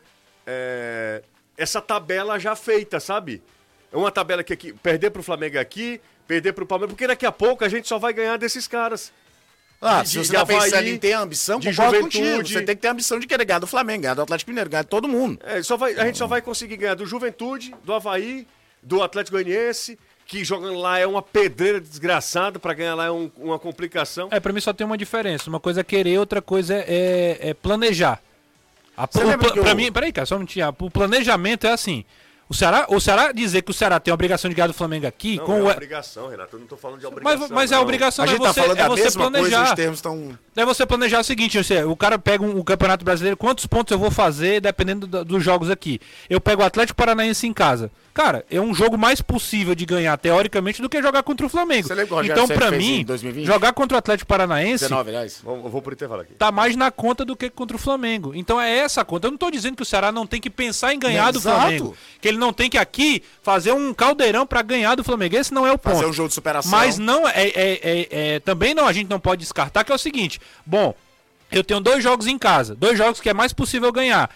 é, 0.47 1.23
essa 1.57 1.81
tabela 1.81 2.39
já 2.39 2.55
feita, 2.55 3.01
sabe? 3.01 3.43
É 3.93 3.97
uma 3.97 4.13
tabela 4.13 4.45
que 4.45 4.53
aqui, 4.53 4.73
perder 4.73 5.11
pro 5.11 5.23
Flamengo 5.23 5.59
aqui, 5.59 6.01
perder 6.27 6.53
pro 6.53 6.65
Palmeiras, 6.67 6.93
porque 6.93 7.07
daqui 7.07 7.27
a 7.27 7.33
pouco 7.33 7.65
a 7.65 7.69
gente 7.69 7.89
só 7.89 7.99
vai 7.99 8.13
ganhar 8.13 8.37
desses 8.37 8.69
caras. 8.69 9.13
Ah, 9.81 10.03
de- 10.03 10.09
se 10.11 10.19
você 10.19 10.31
de 10.33 10.37
tá 10.39 10.47
pensando 10.47 10.75
Havaí, 10.75 10.91
em 10.91 10.99
ter 10.99 11.13
ambição, 11.13 11.59
de 11.59 11.69
concordo 11.71 11.97
juventude. 11.97 12.19
contigo. 12.33 12.49
Você 12.49 12.63
tem 12.63 12.77
que 12.77 12.83
ter 12.83 12.89
ambição 12.89 13.19
de 13.19 13.27
querer 13.27 13.45
ganhar 13.45 13.59
do 13.61 13.67
Flamengo, 13.67 14.03
ganhar 14.03 14.15
do 14.15 14.23
Atlético 14.23 14.51
Mineiro, 14.51 14.71
ganhar 14.71 14.83
de 14.83 14.89
todo 14.89 15.09
mundo. 15.09 15.41
É, 15.45 15.63
só 15.63 15.77
vai, 15.77 15.95
a 15.95 16.05
gente 16.07 16.19
só 16.19 16.27
vai 16.27 16.41
conseguir 16.43 16.77
ganhar 16.77 16.95
do 16.95 17.07
Juventude, 17.07 17.75
do 17.85 17.93
Havaí, 17.93 18.47
do 18.83 19.03
Atlético 19.03 19.37
Goianiense, 19.37 19.99
que 20.29 20.45
jogando 20.45 20.79
lá 20.79 20.99
é 20.99 21.07
uma 21.07 21.23
pedreira 21.23 21.81
desgraçada, 21.81 22.59
pra 22.59 22.75
ganhar 22.75 22.95
lá 22.95 23.07
é 23.07 23.11
um- 23.11 23.31
uma 23.39 23.59
complicação. 23.59 24.29
É, 24.31 24.39
pra 24.39 24.53
mim 24.53 24.61
só 24.61 24.75
tem 24.75 24.87
uma 24.87 24.99
diferença. 24.99 25.49
Uma 25.49 25.59
coisa 25.59 25.81
é 25.81 25.85
querer, 25.85 26.19
outra 26.19 26.43
coisa 26.43 26.75
é, 26.75 27.39
é 27.41 27.55
planejar. 27.55 28.21
A, 28.95 29.05
o 29.05 29.09
que 29.09 29.59
eu- 29.59 29.63
pra 29.65 29.75
mim, 29.75 29.91
peraí, 29.91 30.13
cara, 30.13 30.27
só 30.27 30.35
um 30.35 30.41
minutinho. 30.41 30.69
O 30.81 30.91
planejamento 30.91 31.67
é 31.67 31.73
assim. 31.73 32.05
O 32.47 32.55
Ceará, 32.55 32.87
o 32.89 32.99
Ceará 33.01 33.31
dizer 33.33 33.61
que 33.63 33.71
o 33.71 33.75
Ceará 33.75 34.01
tem 34.01 34.11
a 34.11 34.15
obrigação 34.15 34.49
de 34.49 34.55
ganhar 34.55 34.67
do 34.69 34.73
Flamengo 34.75 35.07
aqui, 35.07 35.37
Não, 35.37 35.45
com 35.45 35.57
é 35.59 35.63
o. 35.63 35.69
obrigação, 35.71 36.29
Renato. 36.29 36.57
Eu 36.57 36.61
não 36.61 36.67
tô 36.67 36.77
falando 36.79 36.99
de 37.01 37.07
obrigação. 37.07 37.39
Mas, 37.41 37.51
mas 37.51 37.73
é 37.73 37.75
não. 37.75 37.83
obrigação, 37.83 38.25
A 38.25 38.29
é 38.29 38.31
gente 38.31 38.43
tá 38.43 38.53
você, 38.53 38.61
falando 38.61 38.79
é 38.79 38.83
da 38.83 38.89
você 38.89 39.03
mesma 39.05 39.31
coisa, 39.31 39.39
planejar. 39.49 39.65
os 39.65 39.75
termos 39.75 39.99
estão. 39.99 40.39
Daí 40.59 40.67
você 40.67 40.85
planejar 40.85 41.21
o 41.21 41.23
seguinte, 41.23 41.57
você, 41.57 41.85
o 41.85 41.95
cara 41.95 42.19
pega 42.19 42.43
um, 42.43 42.59
o 42.59 42.65
Campeonato 42.65 43.05
Brasileiro, 43.05 43.37
quantos 43.37 43.65
pontos 43.65 43.93
eu 43.93 43.99
vou 43.99 44.11
fazer, 44.11 44.61
dependendo 44.61 45.07
do- 45.07 45.25
dos 45.25 45.41
jogos 45.45 45.71
aqui. 45.71 46.01
Eu 46.29 46.41
pego 46.41 46.63
o 46.63 46.65
Atlético 46.65 46.97
Paranaense 46.97 47.47
em 47.47 47.53
casa. 47.53 47.93
Cara, 48.13 48.45
é 48.51 48.61
um 48.61 48.75
jogo 48.75 48.99
mais 48.99 49.23
possível 49.23 49.77
de 49.77 49.87
ganhar, 49.87 50.17
teoricamente, 50.19 50.83
do 50.83 50.89
que 50.89 51.01
jogar 51.01 51.23
contra 51.23 51.47
o 51.47 51.49
Flamengo. 51.49 51.87
Você 51.87 51.95
lembra 51.95 52.27
Então, 52.27 52.49
fez 52.49 52.71
mim, 52.73 53.03
em 53.03 53.05
2020? 53.05 53.47
jogar 53.47 53.73
contra 53.73 53.95
o 53.95 53.99
Atlético 54.01 54.27
Paranaense 54.27 54.83
19 54.83 55.13
reais. 55.13 55.41
Vamos- 55.45 55.65
Eu 55.65 55.71
vou 55.71 55.81
pro 55.81 55.93
intervalo 55.95 56.23
aqui. 56.23 56.33
tá 56.35 56.51
mais 56.51 56.75
na 56.75 56.91
conta 56.91 57.25
do 57.25 57.37
que 57.37 57.49
contra 57.49 57.77
o 57.77 57.79
Flamengo. 57.79 58.33
Então 58.35 58.61
é 58.61 58.79
essa 58.79 59.03
a 59.03 59.05
conta. 59.05 59.29
Eu 59.29 59.31
não 59.31 59.39
tô 59.39 59.53
dizendo 59.53 59.77
que 59.77 59.83
o 59.83 59.87
Ceará 59.87 60.11
não 60.11 60.27
tem 60.27 60.41
que 60.41 60.51
pensar 60.51 60.93
em 60.93 60.99
ganhar 60.99 61.31
do 61.31 61.39
Exato. 61.39 61.57
Flamengo. 61.61 61.97
Que 62.21 62.27
ele 62.27 62.39
não 62.39 62.53
tem 62.53 62.69
que 62.69 62.77
aqui 62.77 63.23
fazer 63.41 63.71
um 63.71 63.95
caldeirão 63.95 64.45
pra 64.45 64.63
ganhar 64.63 64.97
do 64.97 65.05
Flamengo. 65.05 65.37
Esse 65.37 65.55
não 65.55 65.65
é 65.65 65.71
o 65.71 65.79
ponto. 65.79 65.95
Fazer 65.95 66.07
um 66.09 66.13
jogo 66.13 66.29
de 66.31 66.35
superação. 66.35 66.73
Mas 66.73 66.99
não 66.99 67.29
é, 67.29 67.33
é- 67.37 67.53
é- 67.55 68.09
é- 68.35 68.41
também 68.41 68.75
não 68.75 68.89
a 68.89 68.93
gente 68.93 69.09
não 69.09 69.21
pode 69.21 69.43
descartar 69.43 69.85
que 69.85 69.93
é 69.93 69.95
o 69.95 69.99
seguinte. 69.99 70.41
Bom, 70.65 70.95
eu 71.51 71.65
tenho 71.65 71.81
dois 71.81 72.03
jogos 72.03 72.27
em 72.27 72.39
casa, 72.39 72.75
dois 72.75 72.99
jogos 72.99 73.21
que 73.21 73.29
é 73.29 73.35
mais 73.35 73.53
possível 73.53 73.91
ganhar. 73.91 74.31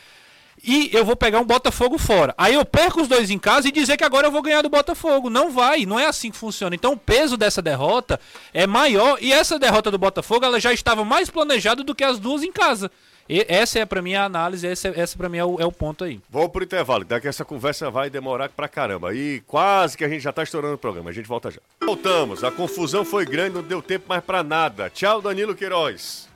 E 0.65 0.91
eu 0.93 1.05
vou 1.05 1.17
pegar 1.17 1.41
um 1.41 1.45
Botafogo 1.45 1.99
fora. 1.99 2.33
Aí 2.39 2.55
eu 2.55 2.65
perco 2.65 3.03
os 3.03 3.09
dois 3.09 3.31
em 3.31 3.39
casa 3.39 3.67
e 3.67 3.73
dizer 3.73 3.97
que 3.97 4.05
agora 4.05 4.29
eu 4.29 4.31
vou 4.31 4.43
ganhar 4.43 4.63
do 4.63 4.69
Botafogo. 4.69 5.29
Não 5.29 5.51
vai, 5.51 5.85
não 5.85 5.99
é 5.99 6.07
assim 6.07 6.31
que 6.31 6.37
funciona. 6.37 6.75
Então 6.75 6.93
o 6.93 6.97
peso 6.97 7.37
dessa 7.37 7.61
derrota 7.61 8.21
é 8.55 8.65
maior 8.65 9.19
e 9.21 9.33
essa 9.33 9.59
derrota 9.59 9.91
do 9.91 9.99
Botafogo 9.99 10.45
ela 10.45 10.61
já 10.61 10.73
estava 10.73 11.05
mais 11.05 11.29
planejada 11.29 11.83
do 11.83 11.95
que 11.95 12.05
as 12.05 12.21
duas 12.21 12.45
em 12.45 12.53
casa. 12.53 12.93
E 13.29 13.47
essa 13.49 13.79
é 13.79 13.87
pra 13.87 14.03
mim 14.03 14.15
a 14.15 14.25
análise, 14.25 14.67
essa, 14.67 14.89
essa 14.89 15.17
para 15.17 15.29
mim 15.29 15.39
é 15.39 15.45
o, 15.45 15.61
é 15.61 15.65
o 15.65 15.73
ponto 15.73 16.05
aí. 16.05 16.21
Vamos 16.29 16.49
pro 16.51 16.65
intervalo, 16.65 17.05
daqui 17.05 17.29
essa 17.29 17.45
conversa 17.45 17.91
vai 17.91 18.11
demorar 18.11 18.49
pra 18.49 18.69
caramba. 18.69 19.15
E 19.15 19.41
quase 19.47 19.97
que 19.97 20.05
a 20.05 20.09
gente 20.09 20.21
já 20.23 20.33
tá 20.33 20.43
estourando 20.43 20.75
o 20.75 20.79
programa, 20.79 21.11
a 21.11 21.13
gente 21.13 21.27
volta 21.29 21.51
já. 21.51 21.61
Voltamos, 21.81 22.43
a 22.45 22.51
confusão 22.51 23.05
foi 23.05 23.25
grande, 23.25 23.55
não 23.57 23.63
deu 23.63 23.81
tempo 23.81 24.07
mais 24.09 24.23
pra 24.23 24.43
nada. 24.43 24.91
Tchau, 24.91 25.23
Danilo 25.23 25.55
Queiroz. 25.55 26.29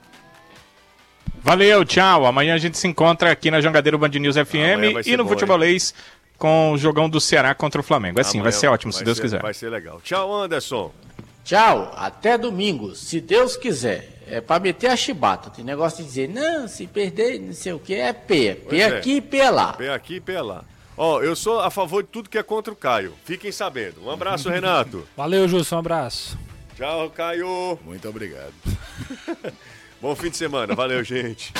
Valeu, 1.42 1.84
tchau. 1.84 2.26
Amanhã 2.26 2.54
a 2.54 2.58
gente 2.58 2.76
se 2.78 2.88
encontra 2.88 3.30
aqui 3.30 3.50
na 3.50 3.60
Jangadeiro 3.60 3.98
Band 3.98 4.08
News 4.08 4.36
FM 4.36 5.04
e 5.06 5.16
no 5.16 5.24
bom, 5.24 5.30
Futebolês 5.30 5.94
com 6.38 6.72
o 6.72 6.78
jogão 6.78 7.08
do 7.08 7.20
Ceará 7.20 7.54
contra 7.54 7.80
o 7.80 7.84
Flamengo. 7.84 8.20
Assim, 8.20 8.40
vai 8.42 8.52
ser 8.52 8.68
ótimo, 8.68 8.92
se 8.92 8.98
vai 8.98 9.04
Deus 9.04 9.16
ser- 9.18 9.22
quiser. 9.22 9.42
Vai 9.42 9.54
ser 9.54 9.70
legal. 9.70 10.00
Tchau, 10.02 10.34
Anderson. 10.34 10.92
Tchau, 11.46 11.92
até 11.96 12.36
domingo, 12.36 12.96
se 12.96 13.20
Deus 13.20 13.56
quiser. 13.56 14.14
É 14.26 14.40
pra 14.40 14.58
meter 14.58 14.88
a 14.88 14.96
chibata. 14.96 15.48
Tem 15.48 15.64
negócio 15.64 15.98
de 15.98 16.04
dizer, 16.08 16.28
não, 16.28 16.66
se 16.66 16.88
perder, 16.88 17.38
não 17.38 17.52
sei 17.52 17.72
o 17.72 17.78
que, 17.78 17.94
é 17.94 18.12
P. 18.12 18.56
P 18.56 18.60
Pois 18.68 18.80
é. 18.80 18.86
aqui 18.86 19.12
e 19.18 19.20
P 19.20 19.48
lá. 19.50 19.70
Vem 19.78 19.88
aqui 19.88 20.16
e 20.16 20.20
pé 20.20 20.42
lá. 20.42 20.64
Ó, 20.96 21.22
eu 21.22 21.36
sou 21.36 21.60
a 21.60 21.70
favor 21.70 22.02
de 22.02 22.08
tudo 22.08 22.28
que 22.28 22.36
é 22.36 22.42
contra 22.42 22.72
o 22.72 22.76
Caio. 22.76 23.14
Fiquem 23.24 23.52
sabendo. 23.52 24.04
Um 24.04 24.10
abraço, 24.10 24.48
Renato. 24.50 25.06
Valeu, 25.16 25.46
Justo, 25.46 25.76
um 25.76 25.78
abraço. 25.78 26.36
Tchau, 26.76 27.08
Caio. 27.10 27.78
Muito 27.84 28.08
obrigado. 28.08 28.52
Bom 30.02 30.16
fim 30.16 30.30
de 30.30 30.36
semana. 30.36 30.74
Valeu, 30.74 31.04
gente. 31.04 31.52